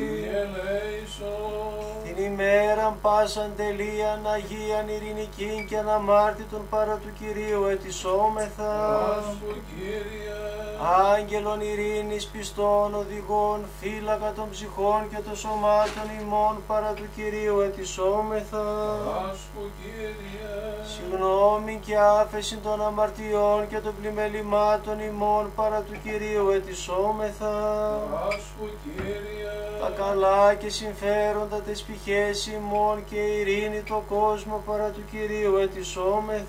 Την 2.04 2.24
ημέραν 2.24 2.98
πάσαν 3.02 3.52
τελείαν 3.56 4.26
Αγίαν 4.34 4.88
ειρηνικήν 4.88 5.66
και 5.68 5.78
αναμάρτητον 5.78 6.51
παρά 6.70 6.96
του 6.96 7.12
Κυρίου 7.18 7.64
ετισόμεθα. 7.64 8.72
Άγγελον 11.14 11.60
ειρήνης 11.60 12.26
πιστών 12.26 12.94
οδηγών, 12.94 13.60
φύλακα 13.80 14.32
των 14.32 14.50
ψυχών 14.50 15.08
και 15.10 15.20
των 15.24 15.36
σωμάτων 15.36 16.02
ημών 16.20 16.56
παρά 16.66 16.92
του 16.92 17.06
Κυρίου 17.14 17.60
ετισόμεθα. 17.60 18.64
Συγγνώμη 20.94 21.80
και 21.84 21.96
άφεση 21.98 22.56
των 22.56 22.82
αμαρτιών 22.82 23.68
και 23.68 23.78
των 23.78 23.94
πλημελημάτων 24.00 25.00
ημών 25.00 25.52
παρά 25.54 25.80
του 25.80 25.96
Κυρίου 26.04 26.48
ετισόμεθα. 26.50 27.52
Τα 29.80 29.90
καλά 29.96 30.54
και 30.54 30.68
συμφέροντα 30.68 31.60
τις 31.60 31.82
πηχές 31.82 32.46
ημών 32.46 33.04
και 33.10 33.16
ειρήνη 33.16 33.82
το 33.82 34.02
κόσμο 34.08 34.62
παρά 34.66 34.88
του 34.90 35.02
Κυρίου 35.10 35.56
ετισόμεθα. 35.56 36.41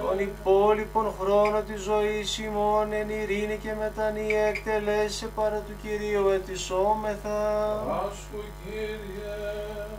Τον 0.00 0.18
υπόλοιπον 0.18 1.12
χρόνο 1.20 1.60
της 1.60 1.82
ζωής 1.82 2.38
ημών 2.38 2.92
εν 2.92 3.08
ειρήνη 3.08 3.56
και 3.62 3.72
μετανία 3.78 4.42
εκτελέσε 4.42 5.26
παρά 5.34 5.56
του 5.66 5.72
Κυρίου 5.82 6.28
ετισόμεθα. 6.28 7.82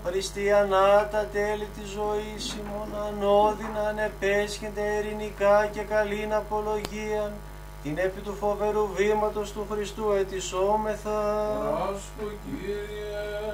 Χριστιανά 0.06 1.08
τα 1.12 1.26
τέλη 1.34 1.68
της 1.80 1.90
ζωής 1.90 2.58
ημών 2.60 2.90
ανώδυνα 3.08 3.88
ανεπέσχενται 3.88 4.82
ειρηνικά 4.82 5.70
και 5.74 5.82
καλήν 5.82 6.34
απολογίαν 6.34 7.32
την 7.84 7.98
επί 7.98 8.22
του 8.22 8.34
φοβερού 8.34 8.88
βήματος 8.96 9.52
του 9.52 9.68
Χριστού 9.72 10.12
ετισόμεθα 10.12 11.20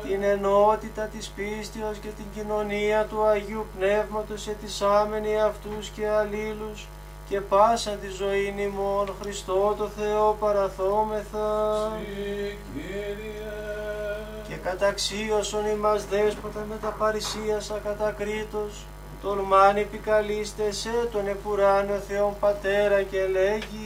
την 0.07 0.23
ενότητα 0.23 1.03
της 1.03 1.27
πίστεως 1.35 1.97
και 1.97 2.07
την 2.07 2.25
κοινωνία 2.35 3.05
του 3.05 3.23
Αγίου 3.25 3.65
Πνεύματος 3.77 4.47
ετισάμενοι 4.47 5.41
αυτούς 5.41 5.89
και 5.89 6.07
αλλήλους 6.07 6.87
και 7.29 7.41
πάσα 7.41 7.91
τη 7.91 8.07
ζωή 8.07 8.55
ημών 8.57 9.13
Χριστό 9.21 9.75
το 9.77 9.87
Θεό 9.87 10.37
παραθόμεθα. 10.39 11.91
Και 14.47 14.55
καταξίωσον 14.55 15.65
ημάς 15.65 16.05
δέσποτα 16.05 16.65
με 16.69 16.75
τα 16.81 16.89
παρησίασα 16.89 17.79
κατακρίτως 17.83 18.85
τολμάν 19.23 19.75
επικαλείστε 19.85 20.65
σε 20.81 20.93
τον 21.13 21.25
επουράνιο 21.35 21.99
Θεόν 22.07 22.33
Πατέρα 22.43 22.99
και 23.11 23.21
λέγει. 23.35 23.85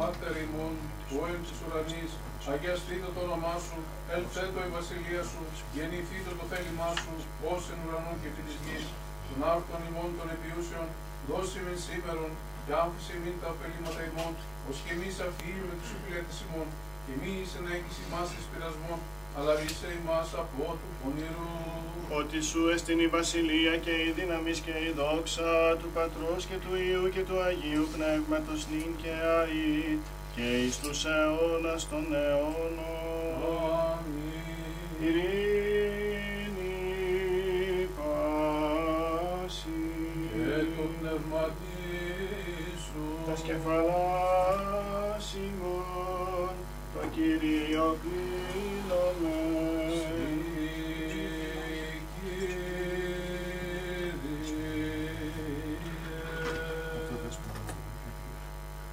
Πάτερ 0.00 0.34
ημών, 0.46 0.74
που 1.06 1.14
εν 1.30 1.38
της 1.46 1.58
ουρανής, 1.62 2.12
αγιαστείτε 2.52 3.08
το 3.14 3.20
όνομά 3.26 3.56
σου, 3.66 3.78
ελθέτω 4.16 4.58
η 4.68 4.70
βασιλεία 4.76 5.22
σου, 5.30 5.42
γεννηθείτε 5.74 6.30
το 6.38 6.44
θέλημά 6.50 6.90
σου, 7.02 7.14
ως 7.52 7.62
εν 7.72 7.78
ουρανό 7.84 8.12
και 8.20 8.28
επί 8.32 8.42
της 8.46 8.56
γης, 8.64 8.84
των 9.26 9.38
άρτων 9.52 9.80
ημών 9.88 10.10
των 10.18 10.26
επιούσεων, 10.36 10.88
δώσει 11.28 11.58
μεν 11.64 11.78
σήμερον, 11.84 12.32
και 12.64 12.72
άμφισε 12.82 13.14
μην 13.22 13.34
τα 13.40 13.48
ωφελήματα 13.54 14.00
ημών, 14.10 14.32
ως 14.68 14.76
και 14.84 14.92
εμείς 14.96 15.14
αφήνουμε 15.26 15.66
με 15.70 15.74
τους 15.80 15.90
υπηρέτες 15.96 16.38
ημών, 16.44 16.68
και 17.04 17.12
μη 17.20 17.30
είσαι 17.40 17.58
να 17.64 17.70
έχεις 17.76 17.96
ημάς 18.04 18.28
εις 18.34 18.46
πειρασμόν, 18.50 19.00
αλλά 19.36 19.52
είσαι 19.62 19.88
ημάς 20.02 20.30
από 20.42 20.62
του 20.80 20.90
πονηρού. 21.00 21.54
Ότι 22.18 22.40
σου 22.42 22.68
εστιν 22.74 22.98
η 22.98 23.06
βασιλεία 23.06 23.76
και 23.76 23.90
η 23.90 24.10
δύναμη 24.16 24.50
και 24.50 24.70
η 24.88 24.90
δόξα 24.96 25.76
του 25.80 25.88
Πατρός 25.94 26.44
και 26.44 26.54
του 26.64 26.72
Υιού 26.86 27.08
και 27.14 27.20
του 27.20 27.40
Αγίου 27.48 27.86
Πνεύματος 27.94 28.66
νυν 28.70 28.90
και 29.02 29.12
αεί 29.38 29.98
και 30.34 30.46
εις 30.62 30.78
τους 30.80 31.04
αιώνας 31.04 31.88
των 31.88 32.04
αιώνων. 32.14 32.78
Αμήν. 33.90 34.38
Ειρήνη 35.04 36.76
πάση 37.96 39.80
Και 40.32 40.64
το 40.76 40.84
πνευματί 40.98 41.88
σου. 42.84 43.02
τα 43.26 43.34
σκεφαλάς 43.36 45.26
ημών 45.34 46.19
το 47.10 47.16
Κύριο 47.16 47.96
κλείνομαι. 48.02 49.38
Αυτό 56.98 57.14
δεν 57.22 57.30
σου 57.34 57.40
παρά. 57.46 57.62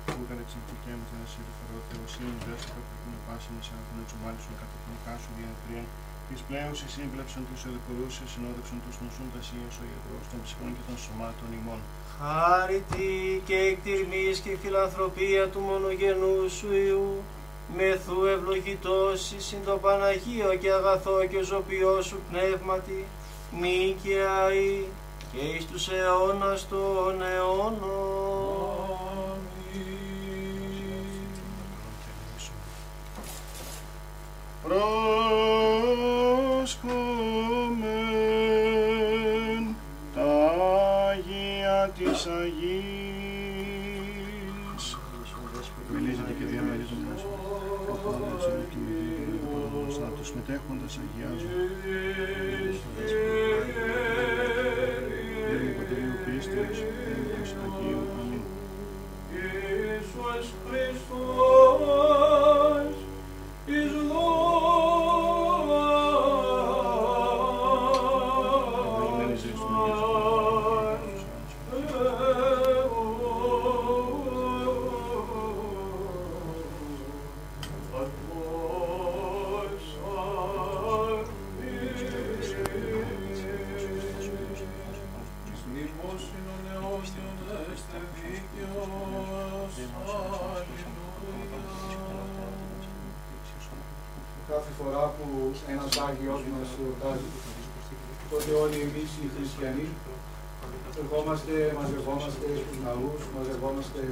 Που 0.06 0.22
έκανε 0.26 0.42
εξαιρετική 0.46 0.90
έμεσα 0.94 1.16
να 1.22 1.28
συλληφθερώ 1.32 1.78
θεοσύνη 1.90 2.38
δέστηκα 2.46 2.80
που 2.86 2.92
έχουν 2.98 3.14
πάση 3.28 3.48
με 3.56 3.62
σαν 3.68 3.82
τον 3.88 3.98
ετσομάλι 4.04 4.40
σου 4.44 4.52
κατά 4.62 4.78
τον 4.84 4.96
κάσου 5.06 5.32
διανθρίαν 5.38 5.86
της 6.30 6.42
πλέον 6.48 6.74
σε 6.80 6.88
σύμπλεψαν 6.94 7.42
τους 7.50 7.62
εδεκορούσε 7.68 8.24
συνόδευσαν 8.34 8.80
τους 8.84 8.96
νοσούν 9.04 9.28
τα 9.34 9.42
σίας 9.48 9.74
ο 9.82 9.84
ιατρός 9.92 10.26
των 10.32 10.40
ψυχών 10.44 10.70
και 10.76 10.84
των 10.88 10.98
σωμάτων 11.04 11.50
ημών. 11.60 11.80
Χάρητη 12.20 13.12
και 13.48 13.58
εκτιμής 13.72 14.36
και 14.44 14.52
φιλανθρωπία 14.64 15.44
του 15.52 15.62
μονογενού 15.70 16.36
σου 16.58 16.70
Υιού, 16.84 17.10
μεθού 17.76 18.26
ευλογητός 18.26 19.34
συν 19.38 19.60
το 19.66 19.78
Παναγίο 19.78 20.56
και 20.56 20.72
αγαθό 20.72 21.26
και 21.26 21.44
ζωπιό 21.44 22.02
σου 22.02 22.20
πνεύματι, 22.32 23.06
νυν 23.60 23.96
και 24.04 24.20
αεί 24.42 24.86
και 25.32 25.40
εις 25.40 25.66
τους 25.66 25.88
αιώνας 25.90 26.68
των 26.68 27.22
αιώνων. 27.22 28.58
Προσκόμεν 34.64 35.26
τα 40.16 40.52
Αγία 41.10 41.92
της 41.98 42.26
Αγίας 42.26 42.98
να 50.04 50.10
τους 50.18 50.30
μετέχοντας 50.36 51.00
αγιάζουν. 51.04 51.56
Κύριε 55.48 55.74
Πατερίου 55.78 56.16
Πίστης, 56.26 56.78
Κύριος 57.04 57.52
Αγίου, 57.64 58.04
Αμήν. 58.20 58.44
Ιησούς 59.34 60.48
Χριστός, 60.66 62.27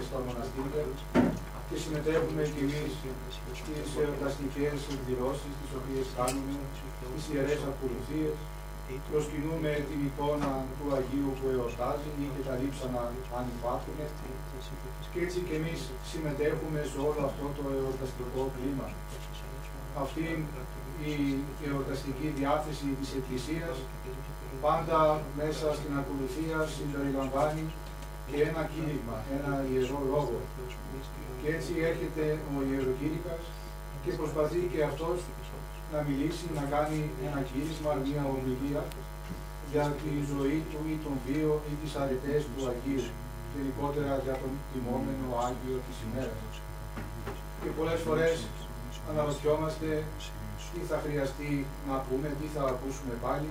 στα 0.07 0.17
μοναστήρια 0.25 0.83
και 1.67 1.77
συμμετέχουμε 1.83 2.43
κι 2.53 2.61
εμείς 2.67 2.91
στις 3.59 3.89
εορταστικές 4.03 4.77
εκδηλώσεις 4.95 5.51
τις 5.59 5.71
οποίες 5.79 6.05
κάνουμε, 6.17 6.53
τις 7.13 7.25
ιερές 7.31 7.61
ακολουθίες, 7.71 8.35
προσκυνούμε 9.09 9.71
την 9.89 9.99
εικόνα 10.07 10.51
του 10.77 10.87
Αγίου 10.97 11.31
που 11.37 11.45
εορτάζει 11.55 12.09
ή 12.23 12.25
και 12.33 12.43
τα 12.47 12.53
λείψανα 12.59 13.01
αν 13.37 13.45
υπάρχουν 13.57 13.95
και 15.11 15.19
έτσι 15.25 15.39
και 15.47 15.55
εμείς 15.61 15.79
συμμετέχουμε 16.11 16.79
σε 16.91 16.97
όλο 17.07 17.21
αυτό 17.29 17.45
το 17.57 17.63
εορταστικό 17.79 18.41
κλίμα. 18.55 18.87
Αυτή 20.03 20.25
η 21.11 21.15
εορταστική 21.69 22.27
διάθεση 22.39 22.87
της 22.99 23.09
Εκκλησίας 23.19 23.75
πάντα 24.65 24.99
μέσα 25.41 25.67
στην 25.77 25.91
ακολουθία 26.01 26.57
συμπεριλαμβάνει 26.75 27.65
και 28.27 28.37
ένα 28.49 28.61
κήρυγμα, 28.71 29.17
ένα 29.37 29.51
ιερό 29.71 29.99
λόγο. 30.13 30.37
Και 31.39 31.49
έτσι 31.55 31.71
έρχεται 31.89 32.25
ο 32.53 32.57
ιεροκήρυκας 32.69 33.43
και 34.03 34.11
προσπαθεί 34.19 34.61
και 34.71 34.79
αυτός 34.91 35.17
να 35.93 35.99
μιλήσει, 36.07 36.45
να 36.59 36.63
κάνει 36.73 36.99
ένα 37.27 37.39
κήρυγμα, 37.49 37.91
μια 38.07 38.23
ομιλία 38.35 38.83
για 39.71 39.85
τη 40.01 40.11
ζωή 40.31 40.59
του 40.69 40.79
ή 40.93 40.95
τον 41.03 41.15
βίο 41.25 41.53
ή 41.71 41.73
τις 41.81 41.93
αρετές 42.01 42.41
του 42.51 42.61
Αγίου, 42.71 43.05
γενικότερα 43.53 44.11
για 44.25 44.35
τον 44.41 44.51
τιμόμενο 44.71 45.27
Άγιο 45.47 45.77
της 45.85 45.97
ημέρας. 46.05 46.53
Και 47.61 47.69
πολλές 47.77 47.99
φορές 48.05 48.35
αναρωτιόμαστε 49.09 49.89
τι 50.71 50.81
θα 50.89 50.97
χρειαστεί 51.05 51.51
να 51.89 51.95
πούμε, 52.05 52.27
τι 52.39 52.47
θα 52.55 52.63
ακούσουμε 52.73 53.13
πάλι. 53.25 53.49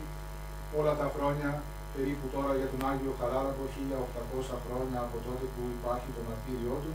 Όλα 0.78 0.94
τα 1.00 1.08
χρόνια, 1.14 1.50
περίπου 1.94 2.26
τώρα 2.34 2.52
για 2.60 2.68
τον 2.72 2.80
Άγιο 2.90 3.12
Χαράλαμπο, 3.20 3.64
1800 3.76 4.56
χρόνια 4.64 4.98
από 5.06 5.16
τότε 5.26 5.44
που 5.52 5.62
υπάρχει 5.76 6.08
το 6.16 6.20
μαρτύριό 6.28 6.76
του, 6.84 6.92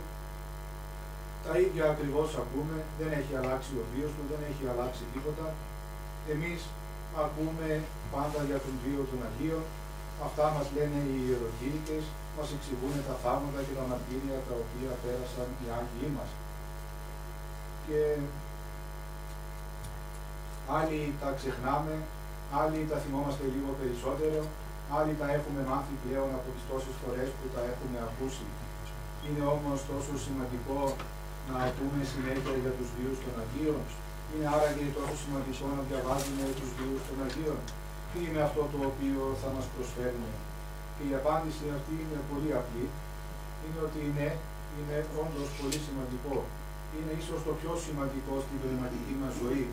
τα 1.46 1.54
ίδια 1.66 1.86
ακριβώς 1.94 2.30
ακούμε, 2.44 2.78
δεν 3.00 3.10
έχει 3.20 3.34
αλλάξει 3.40 3.72
ο 3.82 3.84
βίος 3.92 4.12
του, 4.16 4.24
δεν 4.32 4.42
έχει 4.50 4.64
αλλάξει 4.72 5.04
τίποτα. 5.14 5.46
Εμείς 6.34 6.62
ακούμε 7.24 7.68
πάντα 8.14 8.40
για 8.50 8.60
τον 8.66 8.76
βίο 8.84 9.02
των 9.10 9.20
Αγίων, 9.28 9.64
αυτά 10.28 10.46
μας 10.56 10.68
λένε 10.76 11.00
οι 11.10 11.18
ιεροκήρυκες, 11.28 12.04
μας 12.38 12.50
εξηγούν 12.56 12.94
τα 13.10 13.16
θαύματα 13.24 13.60
και 13.66 13.76
τα 13.80 13.86
μαρτύρια 13.90 14.38
τα 14.48 14.56
οποία 14.64 14.92
πέρασαν 15.04 15.50
οι 15.60 15.66
Άγιοι 15.78 16.10
μας. 16.18 16.32
Και 17.86 18.00
άλλοι 20.80 21.00
τα 21.22 21.30
ξεχνάμε, 21.40 21.96
άλλοι 22.62 22.80
τα 22.92 22.98
θυμόμαστε 23.04 23.44
λίγο 23.56 23.72
περισσότερο, 23.80 24.40
άλλοι 24.98 25.14
τα 25.22 25.28
έχουμε 25.38 25.62
μάθει 25.72 25.96
πλέον 26.04 26.30
από 26.38 26.50
τις 26.56 26.64
τόσες 26.70 26.96
φορές 27.02 27.30
που 27.38 27.46
τα 27.54 27.62
έχουμε 27.72 27.98
ακούσει. 28.08 28.48
Είναι 29.26 29.44
όμως 29.56 29.80
τόσο 29.92 30.14
σημαντικό 30.26 30.80
να 31.50 31.56
ακούμε 31.68 32.00
συνέχεια 32.14 32.56
για 32.64 32.74
τους 32.78 32.90
βίους 32.96 33.18
των 33.24 33.34
Αγίων; 33.44 33.82
Είναι 34.32 34.48
άραγε 34.56 34.86
τόσο 34.98 35.16
σημαντικό 35.24 35.66
να 35.78 35.82
διαβάζουμε 35.90 36.44
τους 36.60 36.70
βίους 36.78 37.02
των 37.08 37.18
Αγίων; 37.26 37.60
Τι 38.10 38.18
είναι 38.26 38.42
αυτό 38.48 38.62
το 38.74 38.80
οποίο 38.90 39.22
θα 39.42 39.50
μας 39.56 39.66
προσφέρουν; 39.74 40.32
Και 40.96 41.04
η 41.12 41.14
απάντηση 41.22 41.64
αυτή 41.78 41.94
είναι 42.04 42.20
πολύ 42.32 42.52
απλή. 42.60 42.86
Είναι 43.64 43.80
ότι 43.88 44.02
ναι, 44.18 44.30
είναι 44.78 44.98
όντως 45.22 45.50
πολύ 45.60 45.80
σημαντικό. 45.88 46.36
Είναι 46.96 47.14
ίσως 47.22 47.40
το 47.48 47.52
πιο 47.60 47.74
σημαντικό 47.86 48.34
στην 48.46 48.58
πνευματική 48.62 49.16
μας 49.22 49.34
ζωή. 49.42 49.66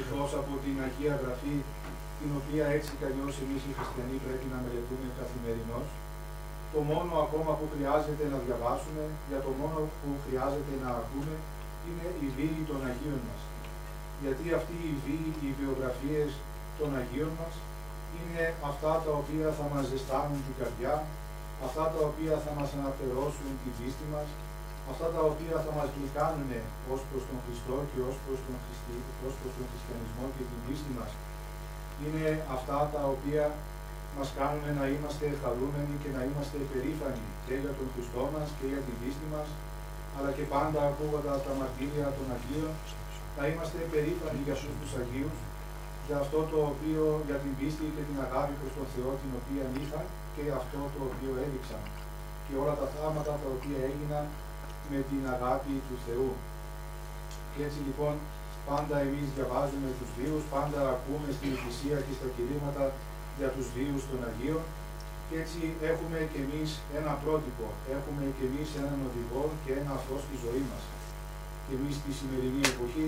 Εκτός 0.00 0.30
από 0.40 0.52
την 0.64 0.74
Αγία 0.86 1.14
Γραφή, 1.22 1.56
την 2.20 2.30
οποία 2.40 2.64
έτσι 2.76 2.90
κι 2.98 3.06
αλλιώς 3.08 3.32
εμείς 3.44 3.62
οι 3.68 3.72
χριστιανοί 3.78 4.16
πρέπει 4.26 4.46
να 4.52 4.58
μελετούμε 4.64 5.08
καθημερινώς. 5.20 5.86
Το 6.72 6.80
μόνο 6.90 7.12
ακόμα 7.26 7.52
που 7.58 7.66
χρειάζεται 7.72 8.24
να 8.32 8.38
διαβάσουμε, 8.46 9.04
για 9.30 9.40
το 9.44 9.50
μόνο 9.60 9.78
που 9.98 10.08
χρειάζεται 10.24 10.74
να 10.84 10.90
ακούμε, 11.00 11.34
είναι 11.86 12.06
η 12.26 12.28
βίη 12.36 12.60
των 12.70 12.78
Αγίων 12.88 13.20
μας. 13.28 13.42
Γιατί 14.22 14.46
αυτοί 14.58 14.76
οι 14.88 14.94
βίοι, 15.04 15.28
οι 15.44 15.50
βιογραφίες 15.60 16.30
των 16.78 16.88
Αγίων 17.00 17.32
μας, 17.40 17.54
είναι 18.16 18.44
αυτά 18.70 18.92
τα 19.04 19.12
οποία 19.20 19.48
θα 19.58 19.66
μας 19.72 19.84
ζεστάνουν 19.92 20.40
την 20.46 20.54
καρδιά, 20.60 20.94
αυτά 21.66 21.84
τα 21.94 22.00
οποία 22.10 22.34
θα 22.44 22.52
μας 22.58 22.68
αναπτερώσουν 22.78 23.48
την 23.62 23.72
πίστη 23.78 24.06
μας, 24.14 24.28
αυτά 24.92 25.06
τα 25.14 25.22
οποία 25.30 25.56
θα 25.64 25.72
μας 25.78 25.88
γλυκάνουν 25.94 26.50
ως 26.92 27.00
προς 27.08 27.22
τον 27.28 27.38
Χριστό 27.44 27.76
και 27.90 28.00
ως 28.08 28.16
προς 28.24 28.38
τον, 28.46 28.56
Χριστι... 28.64 28.94
ως 29.26 29.34
προς 29.40 29.52
τον 29.56 29.66
χριστιανισμό 29.70 30.24
και 30.34 30.44
την 30.50 30.60
πίστη 30.64 30.92
μας. 30.98 31.12
Είναι 32.02 32.26
αυτά 32.56 32.78
τα 32.94 33.02
οποία 33.14 33.44
μας 34.16 34.28
κάνουν 34.38 34.66
να 34.80 34.84
είμαστε 34.92 35.26
χαρούμενοι 35.42 35.94
και 36.02 36.10
να 36.16 36.20
είμαστε 36.28 36.58
περήφανοι 36.72 37.26
και 37.46 37.54
για 37.62 37.72
τον 37.78 37.86
Χριστό 37.92 38.22
μας 38.34 38.48
και 38.58 38.66
για 38.72 38.82
την 38.86 38.96
πίστη 39.00 39.26
μας, 39.34 39.48
αλλά 40.16 40.30
και 40.36 40.44
πάντα 40.54 40.80
ακούγοντας 40.90 41.38
τα 41.46 41.52
μαρτύρια 41.58 42.06
των 42.16 42.26
Αγίων, 42.34 42.72
να 43.38 43.42
είμαστε 43.50 43.78
περήφανοι 43.92 44.40
για 44.46 44.54
αυτούς 44.58 44.76
τους 44.80 44.92
Αγίους, 45.00 45.38
για 46.06 46.18
αυτό 46.24 46.38
το 46.50 46.58
οποίο, 46.72 47.04
για 47.28 47.38
την 47.42 47.52
πίστη 47.58 47.84
και 47.94 48.04
την 48.08 48.18
αγάπη 48.26 48.54
προς 48.60 48.72
τον 48.78 48.86
Θεό 48.94 49.10
την 49.20 49.30
οποία 49.40 49.64
είχαν 49.80 50.04
και 50.34 50.44
αυτό 50.60 50.80
το 50.94 51.00
οποίο 51.08 51.32
έδειξαν 51.44 51.82
και 52.44 52.54
όλα 52.62 52.74
τα 52.80 52.86
θάματα 52.94 53.32
τα 53.42 53.48
οποία 53.56 53.78
έγιναν 53.88 54.24
με 54.90 54.98
την 55.08 55.22
αγάπη 55.34 55.74
του 55.86 55.96
Θεού. 56.04 56.30
Και 57.52 57.60
έτσι 57.66 57.80
λοιπόν 57.88 58.14
πάντα 58.70 58.96
εμείς 59.06 59.26
διαβάζουμε 59.36 59.88
τους 59.98 60.10
βίους, 60.16 60.42
πάντα 60.54 60.80
ακούμε 60.94 61.28
στην 61.36 61.48
Εκκλησία 61.54 61.96
και 62.04 62.14
στα 62.18 62.28
κηρύγματα 62.34 62.84
για 63.38 63.50
τους 63.54 63.66
βίους 63.74 64.02
των 64.10 64.20
Αγίων 64.28 64.62
και 65.28 65.36
έτσι 65.42 65.60
έχουμε 65.92 66.18
και 66.32 66.40
εμείς 66.46 66.70
ένα 67.00 67.12
πρότυπο, 67.22 67.66
έχουμε 67.96 68.22
και 68.36 68.44
εμείς 68.50 68.68
έναν 68.80 68.98
οδηγό 69.08 69.44
και 69.62 69.72
ένα 69.80 69.94
φως 70.04 70.20
στη 70.26 70.36
ζωή 70.44 70.64
μας. 70.70 70.82
Και 71.64 71.74
εμείς 71.78 71.94
στη 72.00 72.10
σημερινή 72.18 72.62
εποχή 72.74 73.06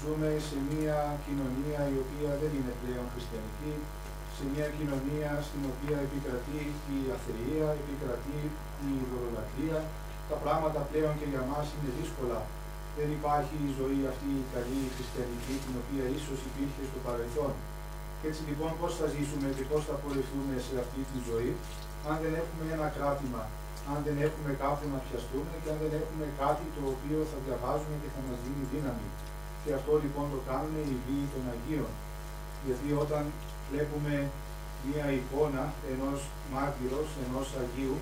ζούμε 0.00 0.30
σε 0.48 0.56
μια 0.70 0.98
κοινωνία 1.24 1.80
η 1.94 1.96
οποία 2.04 2.30
δεν 2.40 2.52
είναι 2.58 2.74
πλέον 2.82 3.06
χριστιανική, 3.12 3.74
σε 4.36 4.42
μια 4.52 4.66
κοινωνία 4.76 5.30
στην 5.48 5.62
οποία 5.72 5.96
επικρατεί 6.06 6.60
η 6.96 6.98
αθεία, 7.16 7.66
επικρατεί 7.82 8.40
η 8.88 8.90
ιδωλολατρία. 9.02 9.78
Τα 10.30 10.36
πράγματα 10.42 10.80
πλέον 10.90 11.12
και 11.20 11.28
για 11.32 11.44
μας 11.50 11.66
είναι 11.74 11.90
δύσκολα. 11.98 12.38
Δεν 12.98 13.08
υπάρχει 13.18 13.56
η 13.68 13.70
ζωή 13.78 14.00
αυτή 14.12 14.28
η 14.42 14.44
καλή 14.54 14.80
η 14.88 14.90
χριστιανική, 14.96 15.54
την 15.64 15.74
οποία 15.82 16.04
ίσως 16.18 16.38
υπήρχε 16.48 16.82
στο 16.90 16.98
παρελθόν. 17.06 17.52
Και 18.18 18.26
έτσι 18.30 18.42
λοιπόν 18.48 18.70
πώς 18.80 18.92
θα 18.98 19.06
ζήσουμε 19.14 19.48
και 19.56 19.64
πώς 19.70 19.82
θα 19.88 19.96
πορευτούμε 20.02 20.54
σε 20.66 20.74
αυτή 20.84 21.00
τη 21.10 21.18
ζωή, 21.28 21.52
αν 22.08 22.16
δεν 22.22 22.32
έχουμε 22.40 22.64
ένα 22.76 22.88
κράτημα, 22.96 23.42
αν 23.90 23.98
δεν 24.06 24.16
έχουμε 24.26 24.50
κάπου 24.62 24.84
να 24.94 24.98
πιαστούμε 25.04 25.54
και 25.62 25.68
αν 25.72 25.78
δεν 25.82 25.92
έχουμε 26.00 26.26
κάτι 26.42 26.64
το 26.76 26.82
οποίο 26.94 27.18
θα 27.30 27.38
διαβάζουμε 27.44 27.96
και 28.02 28.10
θα 28.14 28.20
μας 28.26 28.38
δίνει 28.44 28.64
δύναμη. 28.72 29.08
Και 29.62 29.70
αυτό 29.78 29.92
λοιπόν 30.04 30.26
το 30.34 30.38
κάνουν 30.48 30.74
οι 30.90 30.96
βίοι 31.04 31.26
των 31.32 31.42
Αγίων. 31.52 31.92
Γιατί 32.66 32.88
όταν 33.04 33.22
βλέπουμε 33.68 34.14
μία 34.86 35.06
εικόνα 35.18 35.64
ενός 35.92 36.20
μάρτυρος, 36.52 37.08
ενός 37.24 37.46
Αγίου, 37.62 37.96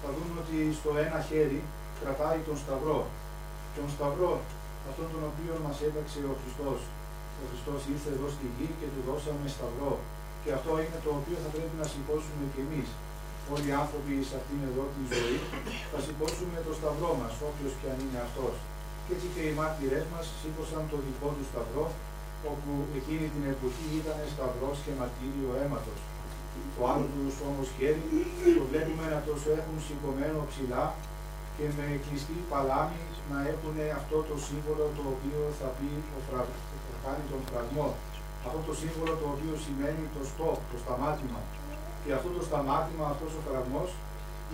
θα 0.00 0.08
δούμε 0.14 0.34
ότι 0.42 0.58
στο 0.78 0.90
ένα 1.06 1.18
χέρι 1.28 1.60
κρατάει 2.00 2.38
τον 2.48 2.56
Σταυρό. 2.62 3.00
Τον 3.76 3.86
Σταυρό, 3.94 4.34
αυτόν 4.90 5.08
τον 5.12 5.22
οποίο 5.30 5.54
μας 5.64 5.76
έταξε 5.88 6.20
ο 6.32 6.34
Χριστός. 6.40 6.80
Ο 7.42 7.44
Χριστός 7.50 7.80
ήρθε 7.92 8.10
εδώ 8.16 8.28
στη 8.36 8.46
γη 8.56 8.68
και 8.78 8.88
του 8.92 9.00
δώσαμε 9.08 9.46
Σταυρό. 9.56 9.92
Και 10.42 10.50
αυτό 10.58 10.72
είναι 10.84 10.98
το 11.06 11.10
οποίο 11.20 11.36
θα 11.44 11.50
πρέπει 11.54 11.74
να 11.82 11.86
σηκώσουμε 11.92 12.44
κι 12.52 12.62
εμείς. 12.66 12.88
όλοι 13.54 13.68
οι 13.70 13.76
άνθρωποι 13.82 14.12
σε 14.28 14.34
αυτήν 14.40 14.60
εδώ 14.70 14.84
τη 14.94 15.02
ζωή, 15.14 15.38
θα 15.92 15.98
σηκώσουμε 16.06 16.58
το 16.66 16.72
σταυρό 16.78 17.10
μας, 17.20 17.32
όποιος 17.48 17.72
και 17.78 17.86
αν 17.92 17.98
είναι 18.04 18.20
αυτός. 18.26 18.54
Και 19.04 19.12
έτσι 19.16 19.28
και 19.34 19.42
οι 19.48 19.54
μάρτυρές 19.60 20.04
μας 20.12 20.24
σήκωσαν 20.40 20.82
το 20.92 20.96
δικό 21.06 21.28
τους 21.36 21.48
σταυρό, 21.52 21.86
όπου 22.50 22.70
εκείνη 22.98 23.26
την 23.34 23.44
εποχή 23.54 23.86
ήταν 24.00 24.18
σταυρός 24.34 24.76
και 24.84 24.92
μαρτύριο 24.98 25.50
αίματος. 25.60 26.00
Το 26.76 26.82
άλλο 26.92 27.06
του 27.12 27.26
όμως 27.50 27.66
χέρι 27.76 28.04
το 28.58 28.64
βλέπουμε 28.70 29.04
να 29.14 29.20
το 29.26 29.32
έχουν 29.58 29.76
σηκωμένο 29.86 30.38
ψηλά 30.50 30.84
και 31.56 31.66
με 31.76 31.86
κλειστή 32.04 32.36
παλάμη 32.50 33.00
να 33.30 33.38
έχουν 33.52 33.76
αυτό 34.00 34.16
το 34.30 34.36
σύμβολο 34.46 34.84
το 34.98 35.02
οποίο 35.14 35.40
θα 35.58 35.68
πει 35.76 35.90
ο 36.16 36.18
φρα... 36.26 36.42
θα 36.90 36.96
κάνει 37.04 37.24
τον 37.32 37.40
φραγμό. 37.48 37.88
Αυτό 38.46 38.60
το 38.68 38.74
σύμβολο 38.82 39.12
το 39.22 39.26
οποίο 39.34 39.54
σημαίνει 39.64 40.04
το 40.14 40.22
stop, 40.30 40.58
το 40.70 40.76
σταμάτημα. 40.84 41.40
Και 42.02 42.10
αυτό 42.18 42.28
το 42.36 42.42
σταμάτημα, 42.48 43.04
αυτός 43.12 43.30
ο 43.38 43.40
φραγμός 43.46 43.90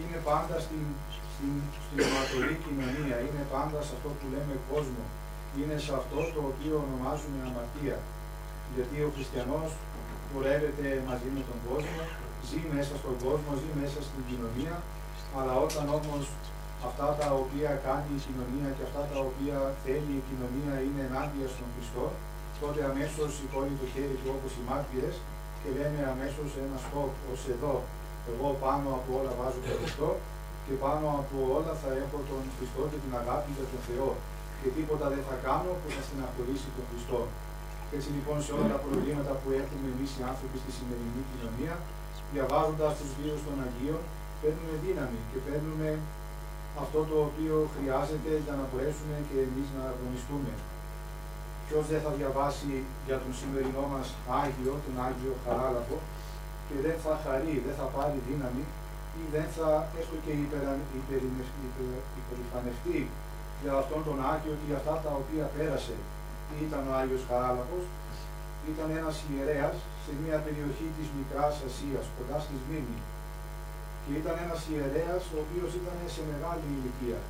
είναι 0.00 0.18
πάντα 0.30 0.56
στην, 0.66 0.84
στην, 1.34 1.52
στην 1.86 2.56
κοινωνία, 2.64 3.16
είναι 3.26 3.42
πάντα 3.54 3.78
σε 3.86 3.92
αυτό 3.96 4.08
που 4.16 4.24
λέμε 4.32 4.54
κόσμο. 4.70 5.04
Είναι 5.58 5.76
σε 5.84 5.92
αυτό 6.00 6.18
το 6.34 6.40
οποίο 6.50 6.74
ονομάζουμε 6.84 7.38
αμαρτία. 7.48 7.96
Γιατί 8.74 8.96
ο 9.06 9.10
χριστιανός 9.16 9.68
πορεύεται 10.30 10.88
μαζί 11.08 11.28
με 11.36 11.42
τον 11.48 11.58
κόσμο, 11.68 12.00
ζει 12.48 12.60
μέσα 12.74 12.94
στον 13.00 13.14
κόσμο, 13.24 13.50
ζει 13.60 13.70
μέσα 13.80 13.98
στην 14.08 14.22
κοινωνία, 14.28 14.74
αλλά 15.38 15.54
όταν 15.66 15.84
όμως 15.98 16.24
αυτά 16.88 17.08
τα 17.20 17.28
οποία 17.42 17.70
κάνει 17.86 18.10
η 18.18 18.20
κοινωνία 18.26 18.68
και 18.76 18.84
αυτά 18.88 19.02
τα 19.10 19.18
οποία 19.28 19.56
θέλει 19.84 20.12
η 20.20 20.24
κοινωνία 20.28 20.74
είναι 20.86 21.02
ενάντια 21.08 21.46
στον 21.54 21.68
Χριστό, 21.74 22.04
τότε 22.62 22.80
αμέσως 22.90 23.28
σηκώνει 23.36 23.74
το 23.80 23.86
χέρι 23.92 24.16
του 24.20 24.28
όπως 24.36 24.50
οι 24.56 24.62
μάρτυρες 24.68 25.16
και 25.60 25.68
λένε 25.78 26.00
αμέσως 26.12 26.48
ένα 26.64 26.78
στόπ 26.84 27.12
ως 27.32 27.40
εδώ. 27.54 27.74
Εγώ 28.30 28.48
πάνω 28.64 28.88
από 28.98 29.10
όλα 29.18 29.32
βάζω 29.38 29.60
τον 29.64 29.74
Χριστό 29.80 30.10
και 30.64 30.74
πάνω 30.84 31.06
από 31.20 31.36
όλα 31.56 31.72
θα 31.82 31.90
έχω 32.02 32.18
τον 32.30 32.42
Χριστό 32.56 32.82
και 32.90 32.98
την 33.04 33.12
αγάπη 33.20 33.50
για 33.58 33.66
τον 33.72 33.80
Θεό. 33.88 34.10
Και 34.60 34.68
τίποτα 34.76 35.06
δεν 35.14 35.22
θα 35.28 35.36
κάνω 35.46 35.70
που 35.80 35.88
θα 35.94 36.02
στεναχωρήσει 36.06 36.68
τον 36.76 36.84
Χριστό. 36.90 37.20
Έτσι 37.94 38.08
λοιπόν 38.16 38.36
σε 38.44 38.50
όλα 38.56 38.68
τα 38.74 38.80
προβλήματα 38.84 39.32
που 39.40 39.48
έχουμε 39.60 39.86
εμείς 39.94 40.10
οι 40.16 40.22
άνθρωποι 40.30 40.56
στη 40.62 40.70
σημερινή 40.78 41.22
κοινωνία, 41.30 41.74
διαβάζοντας 42.32 42.92
τους 42.98 43.10
βίους 43.18 43.40
των 43.46 43.56
Αγίων, 43.64 44.02
παίρνουμε 44.40 44.74
δύναμη 44.84 45.20
και 45.30 45.38
παίρνουμε 45.46 45.88
αυτό 46.82 47.00
το 47.10 47.16
οποίο 47.28 47.56
χρειάζεται 47.74 48.32
για 48.44 48.54
να 48.58 48.64
μπορέσουμε 48.68 49.16
και 49.28 49.38
εμείς 49.48 49.68
να 49.76 49.82
αγωνιστούμε. 49.92 50.52
Ποιος 51.66 51.84
δεν 51.92 52.00
θα 52.04 52.10
διαβάσει 52.18 52.72
για 53.06 53.16
τον 53.22 53.32
σημερινό 53.40 53.84
μας 53.92 54.06
Άγιο, 54.42 54.74
τον 54.84 54.96
Άγιο 55.06 55.32
Χαράλαμπο, 55.44 55.96
και 56.66 56.76
δεν 56.86 56.96
θα 57.04 57.12
χαρεί, 57.24 57.54
δεν 57.66 57.74
θα 57.80 57.86
πάρει 57.94 58.18
δύναμη 58.28 58.64
ή 59.20 59.22
δεν 59.34 59.46
θα 59.56 59.68
έστω 59.98 60.16
και 60.24 60.32
υπερηφανευτεί 62.20 63.00
για 63.62 63.72
αυτόν 63.82 64.00
τον 64.08 64.18
Άγιο 64.32 64.54
και 64.58 64.66
για 64.70 64.78
αυτά 64.80 64.94
τα 65.04 65.12
οποία 65.20 65.44
πέρασε 65.56 65.96
ήταν 66.66 66.82
ο 66.90 66.92
Άγιος 67.00 67.24
Χαράλαπος, 67.28 67.84
ήταν 68.72 68.88
ένας 69.00 69.16
ιερέας 69.30 69.76
σε 70.04 70.12
μια 70.22 70.36
περιοχή 70.44 70.88
της 70.96 71.06
Μικράς 71.16 71.54
Ασίας, 71.68 72.04
κοντά 72.16 72.36
στη 72.44 72.54
Σμύρνη. 72.62 72.98
Και 74.04 74.12
ήταν 74.20 74.36
ένας 74.44 74.60
ιερέας 74.72 75.22
ο 75.34 75.36
οποίος 75.44 75.70
ήταν 75.80 75.96
σε 76.14 76.22
μεγάλη 76.30 76.66
ηλικία, 76.76 77.20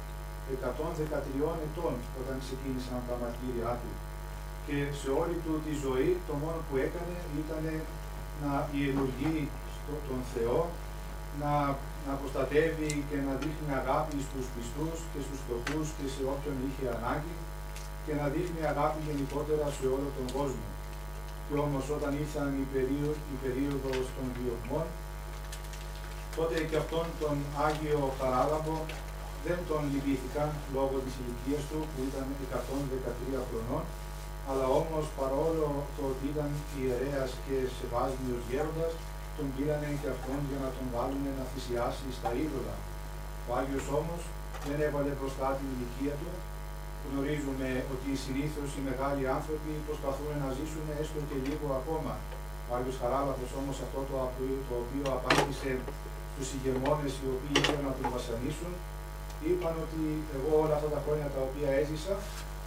113 0.50 1.50
ετών 1.66 1.94
όταν 2.20 2.36
ξεκίνησαν 2.44 2.98
τα 3.08 3.14
μαρτύρια 3.20 3.70
του. 3.80 3.92
Και 4.66 4.76
σε 5.00 5.08
όλη 5.20 5.36
του 5.44 5.54
τη 5.66 5.72
ζωή 5.84 6.10
το 6.28 6.34
μόνο 6.42 6.58
που 6.66 6.74
έκανε 6.86 7.16
ήταν 7.42 7.64
να 8.42 8.52
ιερουργεί 8.78 9.38
τον 10.08 10.20
Θεό, 10.34 10.60
να, 11.40 11.52
να 12.06 12.12
προστατεύει 12.20 12.90
και 13.08 13.18
να 13.26 13.32
δείχνει 13.42 13.72
αγάπη 13.82 14.16
στους 14.26 14.46
πιστούς 14.54 14.98
και 15.10 15.20
στους 15.24 15.38
φτωχούς 15.42 15.86
και 15.96 16.06
σε 16.14 16.22
όποιον 16.32 16.56
είχε 16.66 16.84
ανάγκη 16.96 17.36
και 18.04 18.12
να 18.20 18.26
δείχνει 18.34 18.62
αγάπη 18.72 18.98
γενικότερα 19.08 19.66
σε 19.76 19.84
όλο 19.94 20.08
τον 20.16 20.26
κόσμο. 20.36 20.68
Και 21.46 21.56
όμως 21.66 21.84
όταν 21.96 22.12
ήρθαν 22.22 22.48
η, 22.64 22.66
περίοδο, 22.74 23.14
η 23.34 23.36
περίοδος 23.44 24.04
των 24.16 24.26
διωγμών, 24.36 24.86
τότε 26.36 26.56
και 26.68 26.78
αυτόν 26.82 27.06
τον 27.22 27.36
Άγιο 27.66 28.00
Χαράλαμπο 28.18 28.76
δεν 29.46 29.58
τον 29.68 29.82
λυπήθηκαν 29.92 30.48
λόγω 30.76 30.96
της 31.04 31.14
ηλικίας 31.20 31.62
του 31.68 31.78
που 31.90 32.00
ήταν 32.10 32.26
113 33.38 33.48
χρονών, 33.48 33.84
αλλά 34.50 34.66
όμως 34.80 35.04
παρόλο 35.18 35.66
το 35.96 36.02
ότι 36.12 36.24
ήταν 36.32 36.50
ιερέας 36.78 37.30
και 37.44 37.56
σεβάσμιος 37.76 38.42
γέροντας, 38.48 38.92
τον 39.36 39.46
πήρανε 39.54 39.90
και 40.00 40.08
αυτόν 40.14 40.38
για 40.48 40.60
να 40.64 40.70
τον 40.76 40.86
βάλουν 40.94 41.24
να 41.38 41.44
θυσιάσει 41.52 42.06
στα 42.18 42.30
είδωλα. 42.38 42.76
Ο 43.48 43.50
Άγιος 43.58 43.86
όμως 44.00 44.20
δεν 44.68 44.78
έβαλε 44.86 45.12
μπροστά 45.18 45.46
την 45.58 45.68
ηλικία 45.74 46.14
του, 46.20 46.30
γνωρίζουμε 47.08 47.68
ότι 47.94 48.10
συνήθως 48.24 48.68
οι 48.76 48.82
μεγάλοι 48.88 49.24
άνθρωποι 49.36 49.72
προσπαθούν 49.88 50.32
να 50.42 50.48
ζήσουν 50.58 50.86
έστω 51.00 51.18
και 51.28 51.38
λίγο 51.46 51.66
ακόμα. 51.80 52.14
Ο 52.68 52.70
Άγιος 52.76 52.96
Χαράλαπος 53.00 53.50
όμως 53.60 53.76
αυτό 53.86 54.00
το, 54.08 54.16
το 54.68 54.74
οποίο 54.82 55.06
απάντησε 55.18 55.70
στους 56.42 56.58
ηγεμόνες 56.58 57.12
οι 57.20 57.26
οποίοι 57.34 57.54
ήθελαν 57.60 57.84
να 57.90 57.94
τον 57.98 58.06
βασανίσουν, 58.14 58.72
είπαν 59.46 59.74
ότι 59.84 60.02
εγώ 60.36 60.52
όλα 60.64 60.74
αυτά 60.78 60.88
τα 60.94 61.00
χρόνια 61.04 61.28
τα 61.34 61.40
οποία 61.48 61.70
έζησα, 61.80 62.14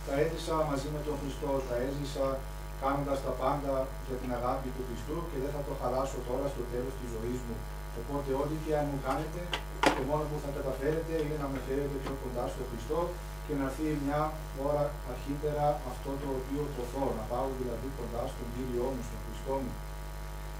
τα 0.07 0.13
έζησα 0.23 0.53
μαζί 0.69 0.87
με 0.95 0.99
τον 1.05 1.15
Χριστό, 1.21 1.51
τα 1.69 1.75
έζησα 1.87 2.25
κάνοντας 2.81 3.19
τα 3.25 3.33
πάντα 3.41 3.73
για 4.07 4.17
την 4.21 4.29
αγάπη 4.37 4.67
του 4.75 4.83
Χριστού 4.87 5.17
και 5.29 5.37
δεν 5.43 5.51
θα 5.55 5.61
το 5.67 5.73
χαλάσω 5.79 6.17
τώρα 6.29 6.45
στο 6.53 6.63
τέλος 6.71 6.93
της 6.99 7.09
ζωής 7.15 7.39
μου. 7.45 7.55
Οπότε 7.99 8.29
ό,τι 8.41 8.55
και 8.63 8.73
αν 8.79 8.85
μου 8.91 8.99
κάνετε, 9.07 9.39
το 9.97 10.03
μόνο 10.09 10.23
που 10.29 10.37
θα 10.43 10.49
καταφέρετε 10.57 11.13
είναι 11.23 11.37
να 11.43 11.47
με 11.53 11.59
φέρετε 11.65 11.95
πιο 12.03 12.13
κοντά 12.21 12.43
στο 12.53 12.63
Χριστό 12.69 12.99
και 13.45 13.53
να 13.59 13.63
έρθει 13.69 13.87
μια 14.05 14.21
ώρα 14.67 14.83
αρχίτερα 15.13 15.65
αυτό 15.91 16.09
το 16.21 16.27
οποίο 16.39 16.61
προθώ, 16.75 17.05
να 17.19 17.23
πάω 17.31 17.47
δηλαδή 17.59 17.87
κοντά 17.99 18.21
στον 18.31 18.47
Κύριό 18.53 18.87
μου, 18.93 19.03
στον 19.07 19.19
Χριστό 19.25 19.55
μου. 19.63 19.73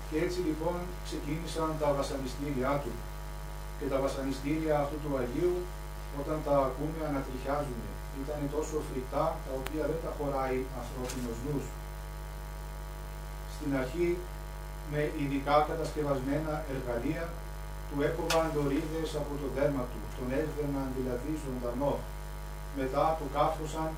Και 0.08 0.18
έτσι 0.26 0.40
λοιπόν 0.48 0.78
ξεκίνησαν 1.08 1.70
τα 1.82 1.90
βασανιστήριά 1.98 2.74
του. 2.84 2.94
Και 3.78 3.86
τα 3.92 3.98
βασανιστήρια 4.06 4.76
αυτού 4.84 4.98
του 5.04 5.12
Αγίου, 5.22 5.56
όταν 6.22 6.38
τα 6.46 6.56
ακούμε, 6.68 7.00
ανατριχιάζουν. 7.10 7.82
Ήταν 8.24 8.40
τόσο 8.56 8.76
φρικτά, 8.88 9.26
τα 9.46 9.52
οποία 9.60 9.84
δεν 9.92 10.00
τα 10.06 10.12
χωράει 10.18 10.60
ανθρώπινος 10.82 11.38
νους. 11.46 11.66
Στην 13.56 13.72
αρχή, 13.82 14.10
με 14.92 15.02
ειδικά 15.22 15.56
κατασκευασμένα 15.70 16.54
εργαλεία, 16.74 17.26
του 17.88 17.98
έκοβαν 18.08 18.46
δωρίδες 18.56 19.10
από 19.22 19.32
το 19.42 19.48
δέρμα 19.56 19.84
του, 19.92 20.00
τον 20.18 20.28
έβγαιναν 20.40 20.88
δηλαδή 20.98 21.32
ζωντανό 21.44 21.94
μετά 22.80 23.06
του 23.18 23.28
κάφρωσαν 23.36 23.90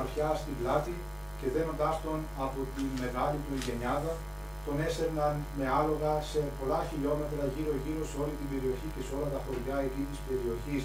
αρχιά 0.00 0.28
στην 0.40 0.54
πλάτη 0.60 0.94
και 1.38 1.48
δένοντάς 1.54 1.96
τον 2.04 2.18
από 2.44 2.60
τη 2.74 2.82
μεγάλη 3.02 3.38
του 3.44 3.54
γενιάδα, 3.66 4.12
τον 4.68 4.80
έσερναν 4.88 5.34
με 5.58 5.66
άλογα 5.78 6.12
σε 6.30 6.40
πολλά 6.58 6.80
χιλιόμετρα 6.88 7.42
γύρω-γύρω 7.54 8.02
σε 8.10 8.16
όλη 8.22 8.34
την 8.40 8.48
περιοχή 8.52 8.88
και 8.94 9.02
σε 9.06 9.12
όλα 9.16 9.28
τα 9.34 9.40
χωριά 9.44 9.76
εκεί 9.86 10.02
της 10.10 10.20
περιοχής. 10.26 10.84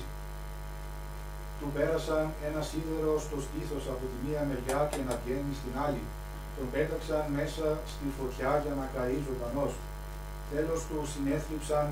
Του 1.58 1.68
πέρασαν 1.76 2.26
ένα 2.48 2.62
σίδερο 2.70 3.14
στο 3.26 3.38
στήθος 3.46 3.84
από 3.94 4.04
τη 4.12 4.18
μία 4.26 4.42
μεριά 4.50 4.80
και 4.92 5.02
να 5.08 5.14
βγαίνει 5.22 5.54
στην 5.60 5.74
άλλη. 5.86 6.04
Τον 6.56 6.68
πέταξαν 6.74 7.24
μέσα 7.40 7.66
στη 7.92 8.06
φωτιά 8.18 8.52
για 8.64 8.74
να 8.80 8.86
καεί 8.96 9.18
ζωντανός. 9.28 9.74
Τέλος 10.52 10.80
του 10.88 10.98
συνέθλιψαν 11.12 11.86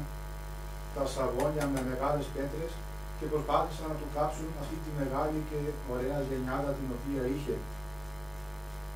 τα 0.95 1.03
σαγόνια 1.13 1.65
με 1.73 1.79
μεγάλες 1.89 2.27
πέτρες 2.35 2.71
και 3.17 3.25
προσπάθησαν 3.31 3.87
να 3.91 3.97
του 3.99 4.07
κάψουν 4.15 4.49
αυτή 4.61 4.77
τη 4.83 4.89
μεγάλη 4.99 5.39
και 5.49 5.59
ωραία 5.93 6.19
γενιάδα 6.29 6.71
την 6.79 6.87
οποία 6.95 7.23
είχε. 7.35 7.55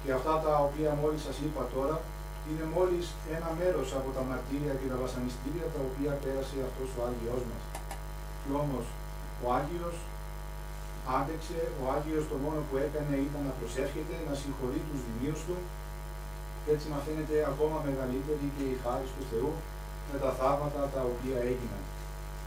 Και 0.01 0.11
αυτά 0.17 0.33
τα 0.45 0.53
οποία 0.67 0.91
μόλις 1.01 1.21
σας 1.27 1.37
είπα 1.45 1.63
τώρα 1.75 1.97
είναι 2.49 2.65
μόλις 2.75 3.05
ένα 3.37 3.49
μέρος 3.59 3.87
από 3.99 4.09
τα 4.15 4.23
μαρτύρια 4.29 4.73
και 4.79 4.87
τα 4.91 4.97
βασανιστήρια 5.03 5.67
τα 5.73 5.81
οποία 5.87 6.11
πέρασε 6.23 6.57
αυτός 6.69 6.89
ο 6.97 6.99
Άγιος 7.07 7.43
μας. 7.49 7.63
Και 8.41 8.51
όμως 8.63 8.85
ο 9.43 9.45
Άγιος 9.59 9.97
άντεξε, 11.17 11.59
ο 11.81 11.83
Άγιος 11.95 12.23
το 12.31 12.35
μόνο 12.43 12.59
που 12.67 12.75
έκανε 12.85 13.15
ήταν 13.27 13.41
να 13.47 13.53
προσεύχεται, 13.59 14.15
να 14.27 14.33
συγχωρεί 14.41 14.81
τους 14.89 15.01
δημίους 15.07 15.41
του 15.47 15.57
και 16.61 16.69
έτσι 16.75 16.87
να 16.93 16.99
φαίνεται 17.05 17.35
ακόμα 17.51 17.77
μεγαλύτερη 17.87 18.47
και 18.55 18.65
η 18.73 18.75
χάρη 18.83 19.07
του 19.15 19.23
Θεού 19.31 19.51
με 20.09 20.17
τα 20.23 20.31
θαύματα 20.39 20.81
τα 20.95 21.01
οποία 21.11 21.37
έγιναν. 21.51 21.83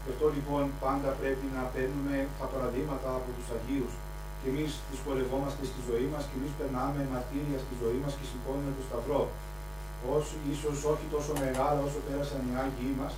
Γι' 0.03 0.11
αυτό 0.13 0.25
λοιπόν 0.35 0.63
πάντα 0.83 1.09
πρέπει 1.21 1.47
να 1.57 1.63
παίρνουμε 1.73 2.15
τα 2.39 2.45
παραδείγματα 2.51 3.09
από 3.19 3.29
τους 3.35 3.47
Αγίους 3.55 3.93
και 4.39 4.47
εμείς 4.53 4.71
δυσκολευόμαστε 4.91 5.63
στη 5.71 5.79
ζωή 5.89 6.07
μας 6.13 6.23
και 6.27 6.35
εμείς 6.39 6.53
περνάμε 6.59 7.01
μαρτύρια 7.13 7.57
στη 7.65 7.73
ζωή 7.81 7.99
μας 8.03 8.13
και 8.17 8.25
σηκώνουμε 8.29 8.71
το 8.77 8.83
Σταυρό. 8.87 9.21
Ως, 10.15 10.25
ίσως 10.53 10.77
όχι 10.91 11.05
τόσο 11.15 11.31
μεγάλα 11.43 11.79
όσο 11.87 11.99
πέρασαν 12.05 12.41
οι 12.47 12.53
Άγιοι 12.63 12.93
μας, 13.01 13.13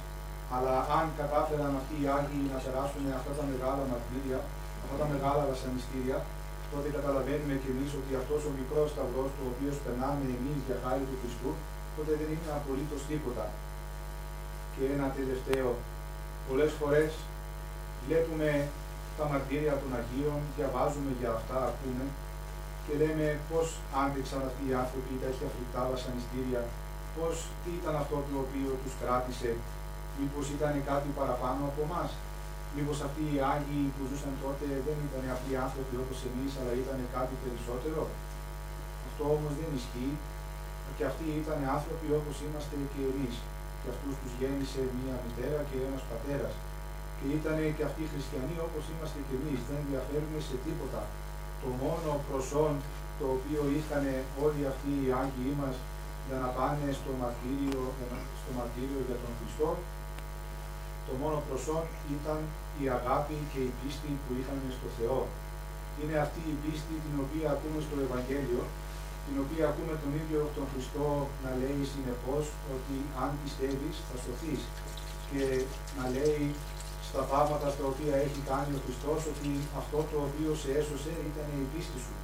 αλλά 0.55 0.75
αν 0.97 1.05
κατάφεραν 1.19 1.71
αυτοί 1.79 1.95
οι 2.01 2.07
Άγιοι 2.17 2.43
να 2.53 2.57
περάσουν 2.63 3.03
αυτά 3.19 3.31
τα 3.39 3.43
μεγάλα 3.51 3.83
μαρτύρια, 3.91 4.39
αυτά 4.83 4.95
τα 5.01 5.07
μεγάλα 5.13 5.41
βασανιστήρια, 5.51 6.17
τότε 6.71 6.87
καταλαβαίνουμε 6.97 7.55
και 7.61 7.69
εμείς 7.73 7.91
ότι 7.99 8.11
αυτός 8.21 8.41
ο 8.49 8.51
μικρός 8.57 8.87
Σταυρός, 8.93 9.29
το 9.37 9.43
οποίος 9.51 9.75
περνάμε 9.83 10.23
εμείς 10.37 10.57
για 10.67 10.77
χάρη 10.83 11.03
του 11.09 11.17
Χριστού, 11.21 11.51
τότε 11.95 12.11
δεν 12.19 12.29
είναι 12.33 12.51
απολύτως 12.59 13.01
τίποτα. 13.09 13.45
Και 14.73 14.83
ένα 14.95 15.07
τελευταίο, 15.17 15.69
πολλές 16.47 16.71
φορές 16.79 17.11
βλέπουμε 18.05 18.49
τα 19.17 19.23
μαρτύρια 19.31 19.73
των 19.81 19.89
Αγίων, 19.99 20.39
διαβάζουμε 20.55 21.11
για 21.19 21.31
αυτά, 21.37 21.57
ακούμε 21.69 22.05
και 22.83 22.93
λέμε 23.01 23.27
πώς 23.49 23.67
άντεξαν 24.03 24.41
αυτοί 24.49 24.63
οι 24.69 24.75
άνθρωποι 24.83 25.13
τέτοια 25.23 25.47
φρικτά 25.53 25.81
βασανιστήρια, 25.91 26.61
πώς 27.15 27.35
τι 27.61 27.69
ήταν 27.79 27.95
αυτό 28.03 28.17
το 28.27 28.35
οποίο 28.45 28.69
τους 28.81 28.93
κράτησε, 29.01 29.51
μήπως 30.17 30.45
ήταν 30.55 30.73
κάτι 30.89 31.09
παραπάνω 31.19 31.61
από 31.69 31.81
εμάς. 31.87 32.11
Μήπως 32.75 32.97
αυτοί 33.07 33.23
οι 33.31 33.39
Άγιοι 33.53 33.85
που 33.95 34.03
ζούσαν 34.09 34.33
τότε 34.43 34.65
δεν 34.85 34.97
ήταν 35.07 35.23
απλοί 35.35 35.53
άνθρωποι 35.65 35.95
όπως 36.03 36.17
εμείς, 36.29 36.51
αλλά 36.59 36.73
ήταν 36.83 36.97
κάτι 37.15 37.33
περισσότερο. 37.43 38.01
Αυτό 39.07 39.23
όμως 39.37 39.53
δεν 39.59 39.69
ισχύει 39.79 40.15
και 40.97 41.05
αυτοί 41.11 41.27
ήταν 41.43 41.59
άνθρωποι 41.77 42.07
όπως 42.19 42.35
είμαστε 42.45 42.75
και 42.93 43.01
εμείς. 43.11 43.35
Και 43.81 43.89
αυτούς 43.93 44.13
τους 44.21 44.31
γέννησε 44.39 44.81
μία 44.97 45.15
μητέρα 45.23 45.59
και 45.69 45.77
ένας 45.87 46.03
πατέρας. 46.09 46.53
Και 47.17 47.27
ήταν 47.39 47.57
και 47.75 47.83
αυτοί 47.89 48.01
χριστιανοί 48.13 48.55
όπως 48.67 48.83
είμαστε 48.91 49.19
και 49.27 49.35
εμείς. 49.39 49.59
Δεν 49.69 49.79
διαφέρουμε 49.89 50.39
σε 50.47 50.55
τίποτα. 50.65 51.01
Το 51.61 51.69
μόνο 51.83 52.09
προσόν 52.29 52.73
το 53.19 53.25
οποίο 53.35 53.61
είχαν 53.77 54.03
όλοι 54.45 54.61
αυτοί 54.71 54.91
οι 55.01 55.09
Άγιοι 55.21 55.53
μας 55.61 55.75
για 56.27 56.37
να 56.43 56.49
πάνε 56.57 56.87
στο 56.99 57.11
μαρτύριο, 57.21 57.81
στο 58.41 58.49
μαρτύριο 58.57 59.01
για 59.07 59.17
τον 59.23 59.31
Χριστό, 59.37 59.69
το 61.07 61.11
μόνο 61.21 61.37
προσόν 61.47 61.83
ήταν 62.17 62.39
η 62.83 62.85
αγάπη 62.97 63.37
και 63.51 63.61
η 63.69 63.71
πίστη 63.79 64.11
που 64.23 64.31
είχαν 64.39 64.57
στο 64.77 64.87
Θεό. 64.97 65.19
Είναι 65.99 66.15
αυτή 66.25 66.41
η 66.53 66.55
πίστη 66.63 66.95
την 67.05 67.15
οποία 67.23 67.47
ακούμε 67.55 67.79
στο 67.87 67.95
Ευαγγέλιο, 68.05 68.61
την 69.25 69.35
οποία 69.43 69.63
ακούμε 69.71 69.93
τον 70.03 70.11
ίδιο 70.21 70.39
τον 70.55 70.65
Χριστό 70.71 71.07
να 71.43 71.51
λέει 71.61 71.81
συνεχώς 71.93 72.45
ότι 72.75 72.95
αν 73.23 73.31
πιστεύεις 73.43 73.95
θα 74.07 74.15
σωθείς 74.23 74.61
και 75.29 75.43
να 75.97 76.03
λέει 76.15 76.43
στα 77.11 77.23
θαύματα 77.31 77.67
τα 77.79 77.85
οποία 77.91 78.15
έχει 78.25 78.41
κάνει 78.51 78.71
ο 78.77 78.81
Χριστός 78.85 79.19
ότι 79.31 79.51
αυτό 79.81 79.99
το 80.11 80.17
οποίο 80.27 80.51
σε 80.61 80.69
έσωσε 80.79 81.11
ήταν 81.29 81.47
η 81.63 81.65
πίστη 81.71 81.97
σου. 82.05 82.15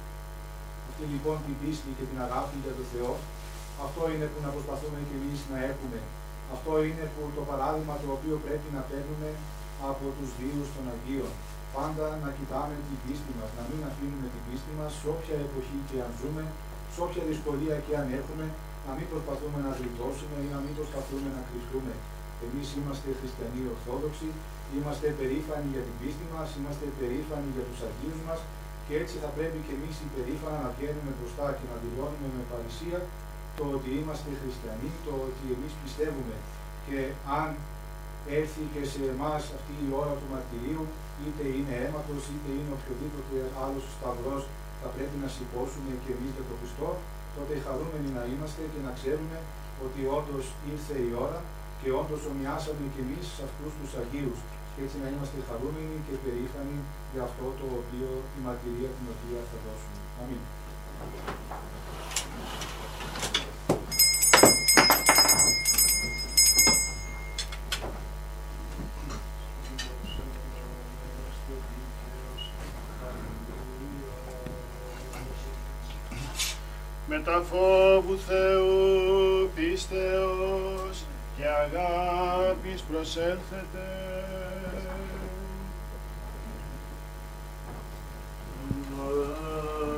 Αυτή 0.88 1.04
λοιπόν 1.14 1.36
την 1.46 1.56
πίστη 1.60 1.90
και 1.98 2.06
την 2.10 2.18
αγάπη 2.26 2.56
για 2.64 2.74
τον 2.78 2.86
Θεό, 2.92 3.12
αυτό 3.86 4.02
είναι 4.12 4.26
που 4.32 4.40
να 4.46 4.50
προσπαθούμε 4.54 4.98
και 5.08 5.16
εμείς 5.20 5.40
να 5.52 5.58
έχουμε. 5.70 5.98
Αυτό 6.54 6.72
είναι 6.86 7.04
που 7.12 7.22
το 7.36 7.42
παράδειγμα 7.50 7.94
το 8.02 8.08
οποίο 8.16 8.36
πρέπει 8.44 8.68
να 8.76 8.82
παίρνουμε 8.90 9.30
από 9.90 10.04
τους 10.16 10.30
βίους 10.38 10.68
των 10.74 10.84
Αγίων. 10.94 11.32
Πάντα 11.76 12.06
να 12.22 12.28
κοιτάμε 12.36 12.74
την 12.88 12.98
πίστη 13.04 13.32
μας, 13.38 13.50
να 13.58 13.62
μην 13.68 13.80
αφήνουμε 13.90 14.28
την 14.34 14.42
πίστη 14.46 14.72
μας 14.78 14.90
σε 14.98 15.06
όποια 15.14 15.36
εποχή 15.46 15.78
και 15.88 15.96
αν 16.04 16.10
ζούμε, 16.20 16.44
σε 16.92 16.98
όποια 17.06 17.22
δυσκολία 17.30 17.76
και 17.86 17.94
αν 18.00 18.06
έχουμε, 18.20 18.46
να 18.86 18.92
μην 18.96 19.06
προσπαθούμε 19.12 19.58
να 19.66 19.72
γλιτώσουμε 19.78 20.36
ή 20.44 20.48
να 20.54 20.60
μην 20.64 20.72
προσπαθούμε 20.78 21.28
να 21.36 21.42
κρυφτούμε. 21.48 21.94
Εμείς 22.46 22.66
είμαστε 22.76 23.08
χριστιανοί 23.20 23.60
Ορθόδοξοι, 23.74 24.28
είμαστε 24.74 25.06
περήφανοι 25.20 25.68
για 25.74 25.84
την 25.86 25.94
πίστη 26.00 26.26
μας, 26.34 26.48
είμαστε 26.56 26.86
περήφανοι 27.00 27.48
για 27.56 27.64
τους 27.68 27.78
Αγίους 27.88 28.20
μας 28.28 28.40
και 28.86 28.94
έτσι 29.02 29.14
θα 29.22 29.30
πρέπει 29.36 29.58
και 29.66 29.74
εμείς 29.78 29.96
υπερήφανα 30.08 30.58
να 30.64 30.70
βγαίνουμε 30.76 31.12
μπροστά 31.16 31.46
και 31.58 31.66
να 31.70 31.76
δηλώνουμε 31.82 32.28
με 32.36 32.42
παρησία 32.52 32.98
το 33.58 33.64
ότι 33.76 33.90
είμαστε 34.00 34.30
χριστιανοί, 34.40 34.88
το 35.06 35.12
ότι 35.28 35.44
εμείς 35.56 35.72
πιστεύουμε. 35.82 36.36
Και 36.86 36.98
αν 37.40 37.48
έρθει 38.40 38.62
και 38.72 38.82
σε 38.92 39.00
εμάς 39.14 39.42
αυτή 39.58 39.74
η 39.86 39.88
ώρα 40.00 40.12
του 40.18 40.28
μαρτυρίου, 40.32 40.84
είτε 41.24 41.44
είναι 41.56 41.74
αίματος, 41.82 42.22
είτε 42.32 42.50
είναι 42.58 42.72
οποιοδήποτε 42.78 43.36
άλλος 43.64 43.84
σταυρός, 43.96 44.42
θα 44.80 44.88
πρέπει 44.94 45.16
να 45.24 45.28
σηκώσουμε 45.34 45.92
και 46.02 46.10
εμείς 46.16 46.30
για 46.36 46.44
τον 46.48 46.56
Χριστό, 46.60 46.90
τότε 47.36 47.52
χαρούμενοι 47.64 48.08
να 48.18 48.22
είμαστε 48.30 48.62
και 48.72 48.80
να 48.86 48.92
ξέρουμε 48.98 49.38
ότι 49.86 50.00
όντως 50.18 50.44
ήρθε 50.72 50.96
η 51.08 51.10
ώρα 51.26 51.40
και 51.80 51.88
όντως 52.00 52.20
ομοιάσαμε 52.30 52.84
και 52.92 53.00
εμείς 53.06 53.24
σε 53.36 53.42
αυτούς 53.48 53.72
τους 53.78 53.90
Αγίους 54.00 54.40
και 54.78 54.84
έτσι 54.84 54.98
να 55.04 55.08
είμαστε 55.08 55.38
χαρούμενοι 55.48 55.96
και 56.06 56.14
περήφανοι 56.24 56.78
για 57.12 57.22
αυτό 57.22 57.44
το 57.60 57.66
οποίο, 57.80 58.10
η 58.38 58.40
μαρτυρία 58.44 58.90
την 58.96 59.06
οποία 59.14 59.40
θα 59.50 59.56
δώσουμε. 59.64 59.98
Αμήν. 60.20 60.42
Μετά 77.06 77.42
φόβου 77.50 78.18
Θεού 78.18 79.50
πίστεως 79.54 81.04
και 81.36 81.44
αγάπης 81.44 82.80
προσέλθετε. 82.80 84.47
Oh 89.10 89.97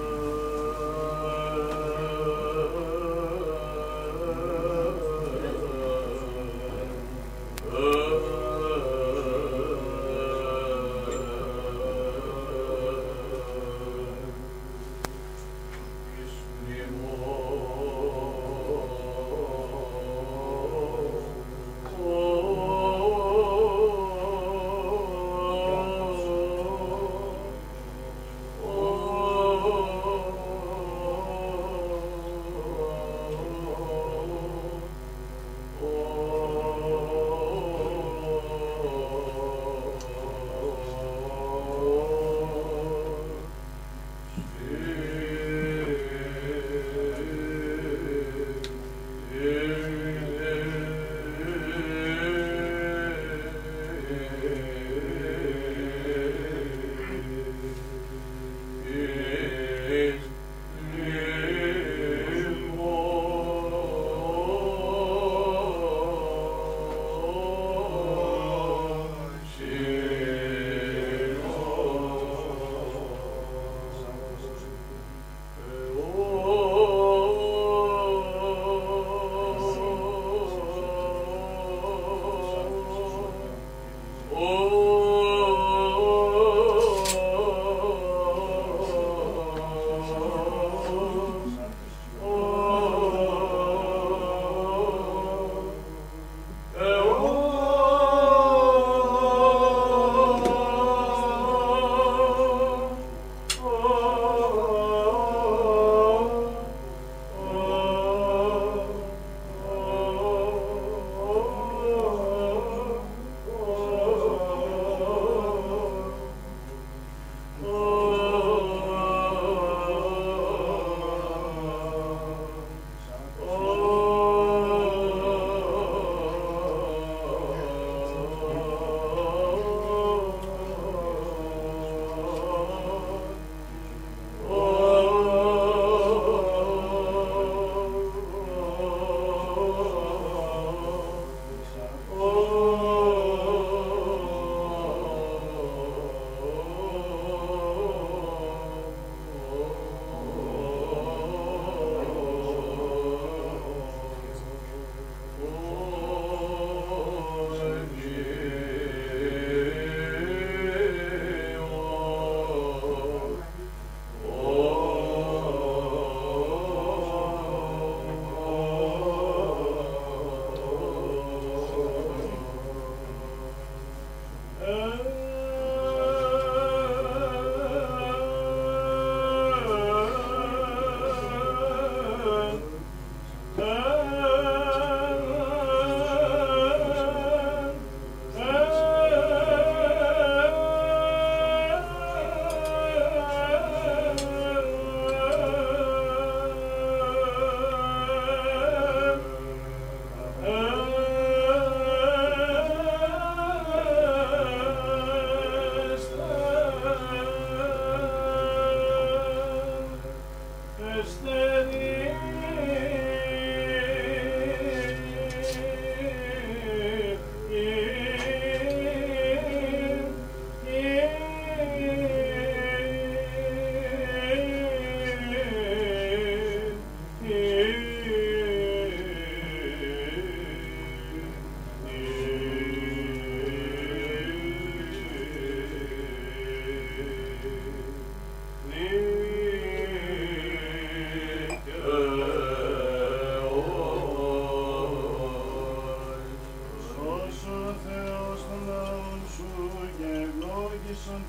ευλόγησον 251.08 251.22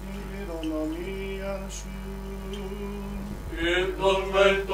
την 3.50 4.71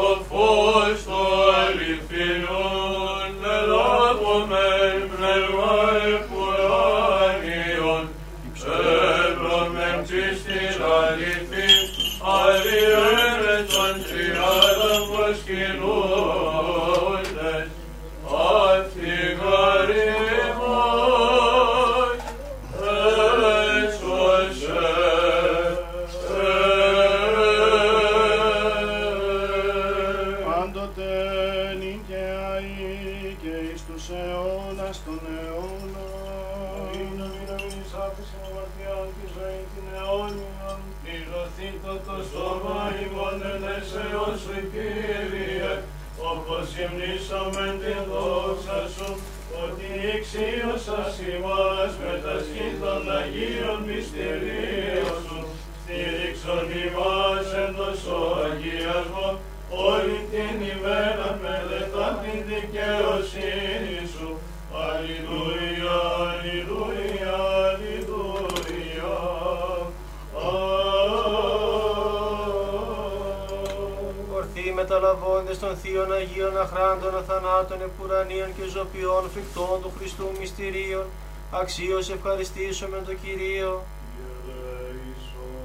Ορθοί 74.98 75.10
μεταλαβώντες 75.10 75.60
των 75.60 75.78
θείων 75.78 76.14
Αγίων 76.14 76.58
Αχράντων 76.58 77.18
αθανάτων 77.18 77.82
επουρανίων 77.82 78.50
και 78.56 78.70
ζωπιών 78.70 79.30
φρικτών 79.34 79.82
του 79.82 79.92
Χριστού 79.98 80.28
μυστηρίων, 80.40 81.06
αξίως 81.52 82.10
ευχαριστήσουμε 82.10 82.98
τον 83.06 83.22
Κυρίο. 83.22 83.84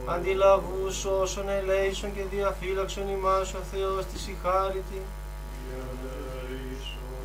Αντιλαβούς 0.06 1.04
όσων 1.04 1.48
ελέησον 1.48 2.14
και 2.14 2.24
διαφύλαξον 2.30 3.08
ημάς 3.08 3.54
ο 3.54 3.58
Θεός 3.72 4.04
της 4.04 4.26
η 4.28 4.36
χάριτη, 4.42 5.00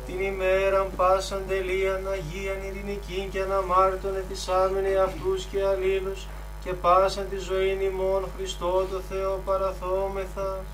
την 0.06 0.20
ημέραν 0.20 0.86
πάσαν 0.96 1.42
τελείαν 1.48 2.08
Αγίαν 2.08 2.62
ειρηνικήν 2.66 3.30
και 3.30 3.42
αναμάρτητον 3.42 4.16
ετισάμεν 4.16 4.84
αυτούς 5.06 5.44
και 5.44 5.64
αλλήλους 5.64 6.26
και 6.64 6.72
πάσαν 6.72 7.26
τη 7.30 7.38
ζωήν 7.38 7.80
ημών 7.80 8.22
Χριστό 8.36 8.86
το 8.90 9.00
Θεό 9.08 9.40
παραθόμεθα. 9.44 10.64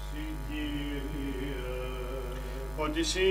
Ότι 2.77 3.01
εσύ 3.01 3.29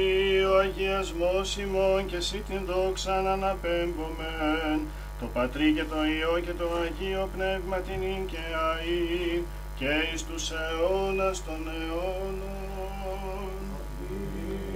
ο 0.52 0.58
αγιασμός 0.64 1.58
ημών 1.58 2.06
και 2.06 2.16
εσύ 2.16 2.38
την 2.48 2.62
δόξα 2.66 3.22
να 3.22 3.32
αναπέμπομεν, 3.32 4.80
το 5.20 5.26
Πατρί 5.34 5.68
και 5.78 5.86
το 5.92 6.00
Υιό 6.16 6.36
και 6.46 6.54
το 6.62 6.68
Αγίο 6.84 7.30
Πνεύμα 7.36 7.78
την 7.88 8.00
ίν 8.14 8.24
και 8.32 8.44
αΐ 8.68 9.42
και 9.80 9.92
εις 10.10 10.22
τους 10.28 10.46
αιώνας 10.58 11.38
των 11.48 11.60
αιώνων. 11.76 13.54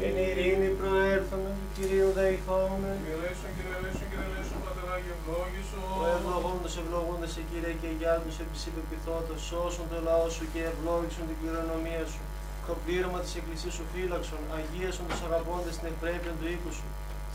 Εν 0.06 0.16
ειρήνη 0.26 0.70
προέρθαμε, 0.80 1.50
του 1.60 1.68
Κυρίου 1.76 2.10
δεηθόμεν. 2.18 2.98
Κύριε 3.04 3.18
Λέησον, 3.24 3.52
Κύριε 3.56 3.78
Λέησον, 3.84 4.08
Κύριε 4.12 4.30
Λέησον, 4.34 4.60
Πατεράκι 4.66 5.10
ευλόγησον. 5.16 5.84
Ο 6.02 6.06
ευλογώντος 6.16 6.74
ευλογώντας 6.82 7.30
σε 7.36 7.42
Κύριε 7.50 7.74
και 7.82 7.92
για 8.02 8.14
τους 8.24 8.36
επισυπεπιθόντος, 8.44 9.40
σώσον 9.50 9.86
το 9.92 9.98
λαό 10.08 10.26
σου 10.36 10.46
και 10.54 10.62
ευλόγησον 10.72 11.26
την 11.30 11.38
κληρονομία 11.40 12.06
σου. 12.14 12.24
Το 12.68 12.74
πλήρωμα 12.84 13.20
της 13.26 13.34
Εκκλησίας 13.40 13.74
σου 13.78 13.86
φύλαξον, 13.94 14.42
αγίασον 14.58 15.06
τους 15.10 15.22
αγαπώντες 15.28 15.74
την 15.80 15.88
ευπρέπεια 15.92 16.34
του 16.38 16.46
οίκου 16.54 16.72
σου. 16.78 16.88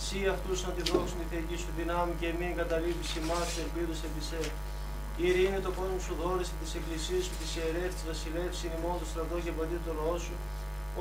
Σύ 0.04 0.20
αυτούς 0.34 0.58
να 0.66 0.70
τη 0.76 0.82
δόξουν 0.90 1.18
τη 1.20 1.26
θεϊκή 1.32 1.56
σου 1.62 1.70
δυνάμει 1.78 2.14
και 2.20 2.28
μην 2.38 2.52
καταλείπεις 2.60 3.10
ημάς 3.20 3.48
και 3.54 3.60
ελπίδους 3.66 3.98
επί 4.06 4.22
σε. 4.28 4.40
Η 5.20 5.24
ειρήνη 5.28 5.60
το 5.66 5.70
κόσμο 5.78 5.98
σου 6.06 6.14
δόρισε 6.22 6.54
της 6.62 6.70
Εκκλησίας 6.78 7.22
σου, 7.26 7.34
της 7.40 7.50
ιερεύς, 7.58 7.94
της 7.98 8.04
βασιλεύς, 8.10 8.56
συνημών 8.62 8.96
του 9.00 9.08
στρατό 9.12 9.36
και 9.44 9.52
παντή 9.58 9.78
του 9.84 9.92
λαό 9.98 10.16
σου, 10.26 10.34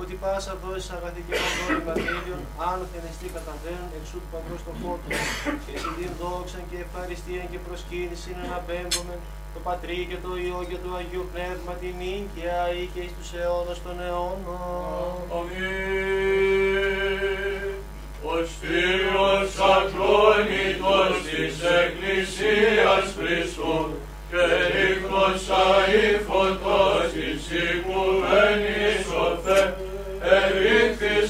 ότι 0.01 0.13
πάσα 0.21 0.53
δόση 0.63 0.89
αγαθή 0.97 1.21
και 1.27 1.33
παντών 1.41 1.71
ευαγγέλιων, 1.81 2.41
άνωθεν 2.69 3.03
εστί 3.09 3.27
καταβαίνουν 3.37 3.91
εξού 3.99 4.17
του 4.23 4.29
παντός 4.33 4.59
των 4.65 4.75
φώτων. 4.81 5.11
Και 5.65 5.73
σε 5.81 5.89
την 5.97 6.11
δόξαν 6.21 6.63
και 6.69 6.77
ευχαριστίαν 6.85 7.45
και 7.51 7.59
προσκύνηση 7.67 8.29
να 8.41 8.49
απέμπομεν 8.59 9.21
το 9.53 9.60
Πατρί 9.64 10.07
και 10.10 10.19
το 10.26 10.32
Υιό 10.44 10.61
και 10.69 10.80
το 10.84 10.90
Αγίο 10.99 11.26
Πνεύμα 11.32 11.73
την 11.82 11.94
νυν 11.99 12.23
και 12.36 12.45
αεί 12.64 12.84
και 12.94 13.02
εις 13.06 13.14
τους 13.18 13.30
αιώνας 13.38 13.80
των 13.86 13.95
αιώνων. 14.06 15.15
Αμήν. 15.38 16.82
Ο 18.32 18.34
στήλος 18.52 19.52
ακρόνητος 19.76 21.14
της 21.28 21.56
Εκκλησίας 21.82 23.06
Χριστού 23.18 23.78
και 24.30 24.44
ρίχνος 24.73 25.41
αηφωτός 25.65 27.06
της 27.14 27.41
οικουμένης 27.61 29.06
ο 29.23 29.28
Θε, 29.44 29.61
ερήχθης 30.38 31.30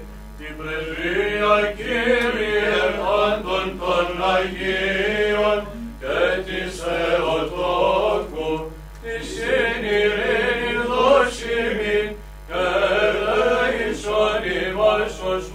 Την 0.41 0.55
πρεσβεία 0.57 1.73
Κύριε 1.77 2.83
πάντων 2.99 3.79
των 3.79 4.07
Αγίων 4.35 5.67
και 5.99 6.41
της 6.45 6.83
Θεοτόκου, 6.83 8.71
της 9.03 9.27
συνειρήνη 9.33 10.73
δώσιμη 10.89 12.15
και 12.47 12.63
ελέησον 13.07 14.41
ημάς 14.69 15.13
ως 15.31 15.50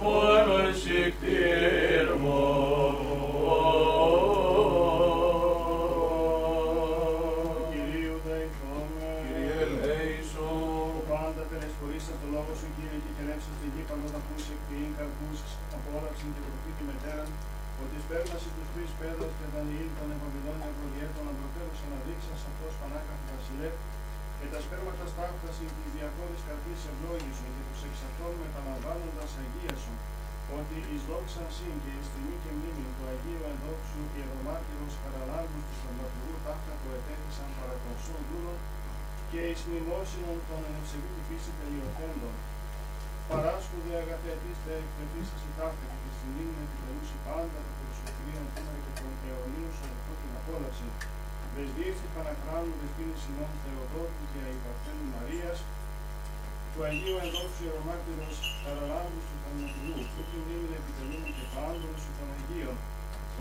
σε 14.97 15.03
εκποιήν 15.05 15.21
καρπούσεις, 15.21 15.53
απόλαυση 15.77 16.27
και 16.35 16.41
προφή 16.47 16.71
τη 16.77 16.83
μετέραν, 16.89 17.29
ότι 17.83 17.95
σπέρναση 18.05 18.49
τους 18.55 18.67
τρεις 18.73 18.91
πέδας 18.99 19.31
και 19.37 19.45
Δανιήλ 19.53 19.89
των 19.97 20.07
Ευαγγελών 20.15 20.59
Ευρωδιέτων 20.69 21.25
αντροτέρους 21.31 21.79
αναδείξας 21.85 22.39
αυτός 22.49 22.71
πανάκαθ 22.79 23.21
βασιλεύ, 23.29 23.71
και 24.37 24.47
τα 24.53 24.59
σπέρματα 24.65 25.05
στάχταση 25.13 25.65
της 25.75 25.89
διακόρης 25.95 26.41
καρπής 26.47 26.81
ευλόγησον 26.91 27.49
και 27.55 27.63
τους 27.67 27.81
εξ 27.87 27.95
αυτών 28.09 28.33
μεταλαμβάνοντας 28.43 29.31
αγίασον, 29.41 29.97
ότι 30.57 30.77
εις 30.89 31.01
δόξαν 31.09 31.47
συν 31.55 31.75
και 31.83 31.91
εις 31.97 32.07
τιμή 32.13 32.35
και 32.43 32.51
μνήμη 32.57 32.85
του 32.95 33.03
Αγίου 33.11 33.41
Ενδόξου 33.51 34.01
Ιερομάρτυρος 34.17 34.93
Χαραλάμπους 35.01 35.63
τους 35.67 35.77
Σταυματουργού 35.79 36.35
ταύτα 36.45 36.73
που 36.79 36.87
ετέθησαν 36.97 37.49
παρακονσών 37.57 38.21
δούλων 38.29 38.59
και 39.31 39.39
εις 39.49 39.61
μνημόσυνον 39.67 40.37
των 40.47 40.59
ενευσεβήτη 40.69 41.21
φύση 41.27 41.51
τελειωθέντων. 41.59 42.35
Παράσκουδε 43.31 43.93
αγαθέτης 44.03 44.57
τε 44.63 44.73
εκτεθήσεις 44.83 45.41
η 45.49 45.51
ταύτα 45.57 45.85
και 45.91 45.99
της 46.03 46.17
μνήμη 46.27 46.57
επιτελούσι 46.65 47.15
πάντα 47.25 47.59
τα 47.65 47.71
περισσοκρίων 47.77 48.45
σήμερα 48.53 48.79
και 48.85 48.93
των 48.99 49.11
αιωνίων 49.27 49.71
σου 49.77 49.85
αυτό 49.97 50.11
την 50.21 50.31
απόλαυση. 50.39 50.87
Δεσδίευτη 51.53 52.07
Παναχράνου 52.15 52.73
δεσπίνης 52.79 53.23
ημών 53.29 53.51
Θεοδόρου 53.61 54.23
και 54.31 54.39
Αϊπαρθένου 54.47 55.05
Μαρίας, 55.13 55.57
του 56.71 56.79
Αγίου 56.87 57.17
Ενδόξου 57.23 57.61
Ιερομάρτυρος 57.65 58.37
Χαραλάμπους 58.61 59.23
του 59.29 59.37
Θανατηλού, 59.43 59.97
που 60.13 60.21
την 60.29 60.39
μνήμη 60.43 60.69
επιτελούμε 60.79 61.29
και 61.37 61.45
πάντων 61.55 61.93
σου 62.01 62.11
των 62.17 62.27
Αγίων, 62.37 62.77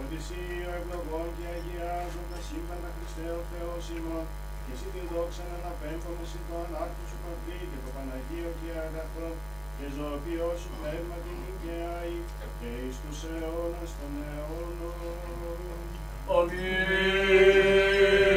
ότι 0.00 0.14
εσύ 0.20 0.40
ο 0.68 0.70
ευλογών 0.78 1.26
και 1.36 1.46
αγιάζοντας 1.56 2.42
σύμπαντα 2.48 2.90
Χριστέ 2.96 3.26
ο 3.40 3.42
Θεός 3.50 3.84
ημών, 3.96 4.26
και 4.64 4.72
εσύ 4.74 4.86
την 4.94 5.04
δόξα 5.12 5.42
να 5.50 5.56
αναπέμπουμε 5.60 6.22
εσύ 6.26 6.38
το 6.48 6.54
ανάρτητο 6.64 7.04
σου 7.10 7.18
παθή 7.22 7.58
και 7.70 7.78
το 7.84 7.90
Παναγίο 7.96 8.50
και 8.60 8.70
αγαθό, 8.86 9.28
και 9.76 9.86
ζωοποιός 9.96 10.58
σου 10.62 10.70
πνεύμα 10.78 11.16
την 11.24 11.38
οικαιάη, 11.48 12.16
και 12.58 12.68
εις 12.82 12.96
τους 13.02 13.18
αιώνας 13.30 13.90
των 13.98 14.12
αιώνων. 14.26 15.78
Αμήν. 16.36 18.35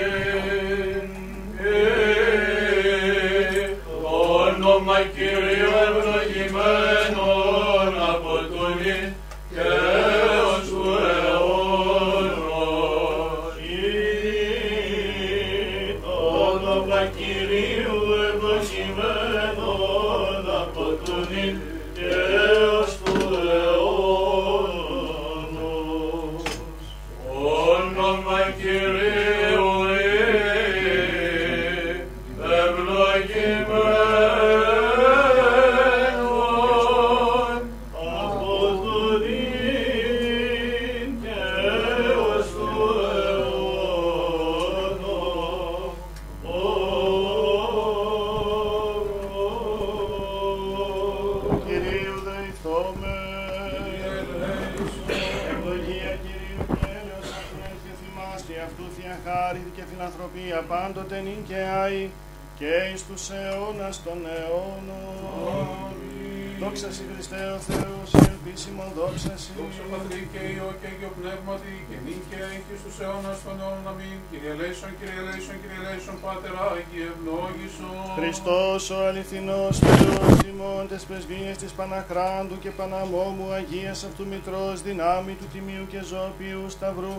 Και 72.81 72.87
αεί 72.87 72.87
και 72.87 72.87
στους 72.87 72.95
αιώνας 73.01 73.37
των 73.45 73.55
αιώνων 73.59 73.85
αμήν. 73.91 74.17
Κύριε 74.29 74.51
ελέησον, 74.55 74.91
Κύριε 74.99 75.19
ελέησον, 75.21 75.55
Κύριε 75.61 75.79
ελέησον, 75.81 76.15
Πάτερ 76.23 76.55
Άγιε 76.67 77.05
ευλόγησον. 77.13 78.03
Χριστός 78.19 78.81
ο 78.95 78.97
αληθινός 79.07 79.73
Θεός 79.85 80.37
ημών 80.51 80.83
τες 80.91 81.03
πρεσβείες 81.09 81.55
της 81.61 81.71
Παναχράντου 81.77 82.57
και 82.63 82.71
Παναμόμου 82.77 83.47
Αγίας 83.57 83.99
αυτού 84.07 84.23
Μητρός 84.31 84.77
δυνάμει 84.87 85.33
του 85.39 85.47
Τιμίου 85.53 85.85
και 85.91 86.01
Ζωοποιού 86.09 86.63
Σταυρού 86.75 87.15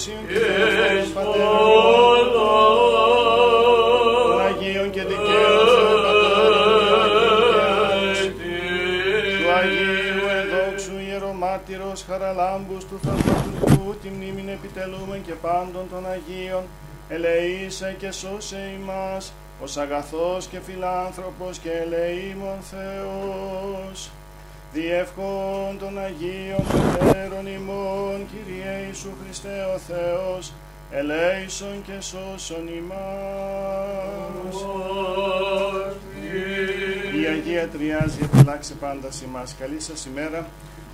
μαρτύρων 0.07 0.23
των 0.23 0.23
Οσίων 0.23 0.27
και 0.27 0.33
Θεοφόρων 0.33 1.13
Πατέρων 1.13 2.31
των 4.27 4.41
Αγίων 4.41 4.89
και 4.89 5.01
δικαίων 5.01 5.67
Θεοπατέρων 5.75 6.39
του 9.39 9.49
Αγίου 9.59 10.25
Ενδόξου 10.39 10.97
Ιερομάρτυρος 11.09 12.05
Χαραλάμπους 12.07 12.85
του 12.85 12.99
Θαυματουργού 13.03 13.95
τη 14.01 14.09
μνήμην 14.09 14.49
επιτελούμε 14.49 15.17
και 15.25 15.33
πάντων 15.33 15.85
των 15.89 16.05
Αγίων. 16.11 16.63
Ελεήσε 17.09 17.95
και 17.99 18.11
σώσε 18.11 18.61
ημάς 18.81 19.33
ως 19.63 19.77
αγαθός 19.77 20.47
και 20.47 20.59
φιλάνθρωπος 20.59 21.57
και 21.57 21.71
ελεήμων 21.71 22.57
Θεός 22.61 24.11
διεύχον 24.73 25.77
των 25.79 25.99
Αγίων 25.99 26.65
Πατέρων 26.99 27.47
ημών 27.47 28.27
Kyrie 28.31 28.87
Ιησού 28.87 29.09
Χριστέ 29.23 29.63
ο 29.75 29.77
Θεός 29.77 30.53
ελέησον 30.91 31.83
και 31.85 32.01
σώσον 32.01 32.67
ημάς. 32.67 32.95
Η 37.21 37.25
Αγία 37.25 37.67
Τριάζει 37.67 38.19
επιλάξε 38.23 38.73
πάντας 38.73 39.21
ημάς. 39.21 39.55
Καλή 39.59 39.79
σας 39.79 40.05
ημέρα. 40.05 40.47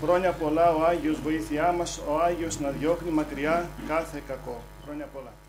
Χρόνια 0.04 0.32
πολλά 0.32 0.70
ο 0.70 0.84
Άγιος 0.86 1.20
βοήθειά 1.22 1.72
μας, 1.72 2.02
ο 2.08 2.20
Άγιος 2.20 2.60
να 2.60 2.70
διώχνει 2.70 3.12
μακριά 3.12 3.70
κάθε 3.88 4.22
κακό. 4.28 4.62
Χρόνια 4.86 5.08
πολλά. 5.14 5.45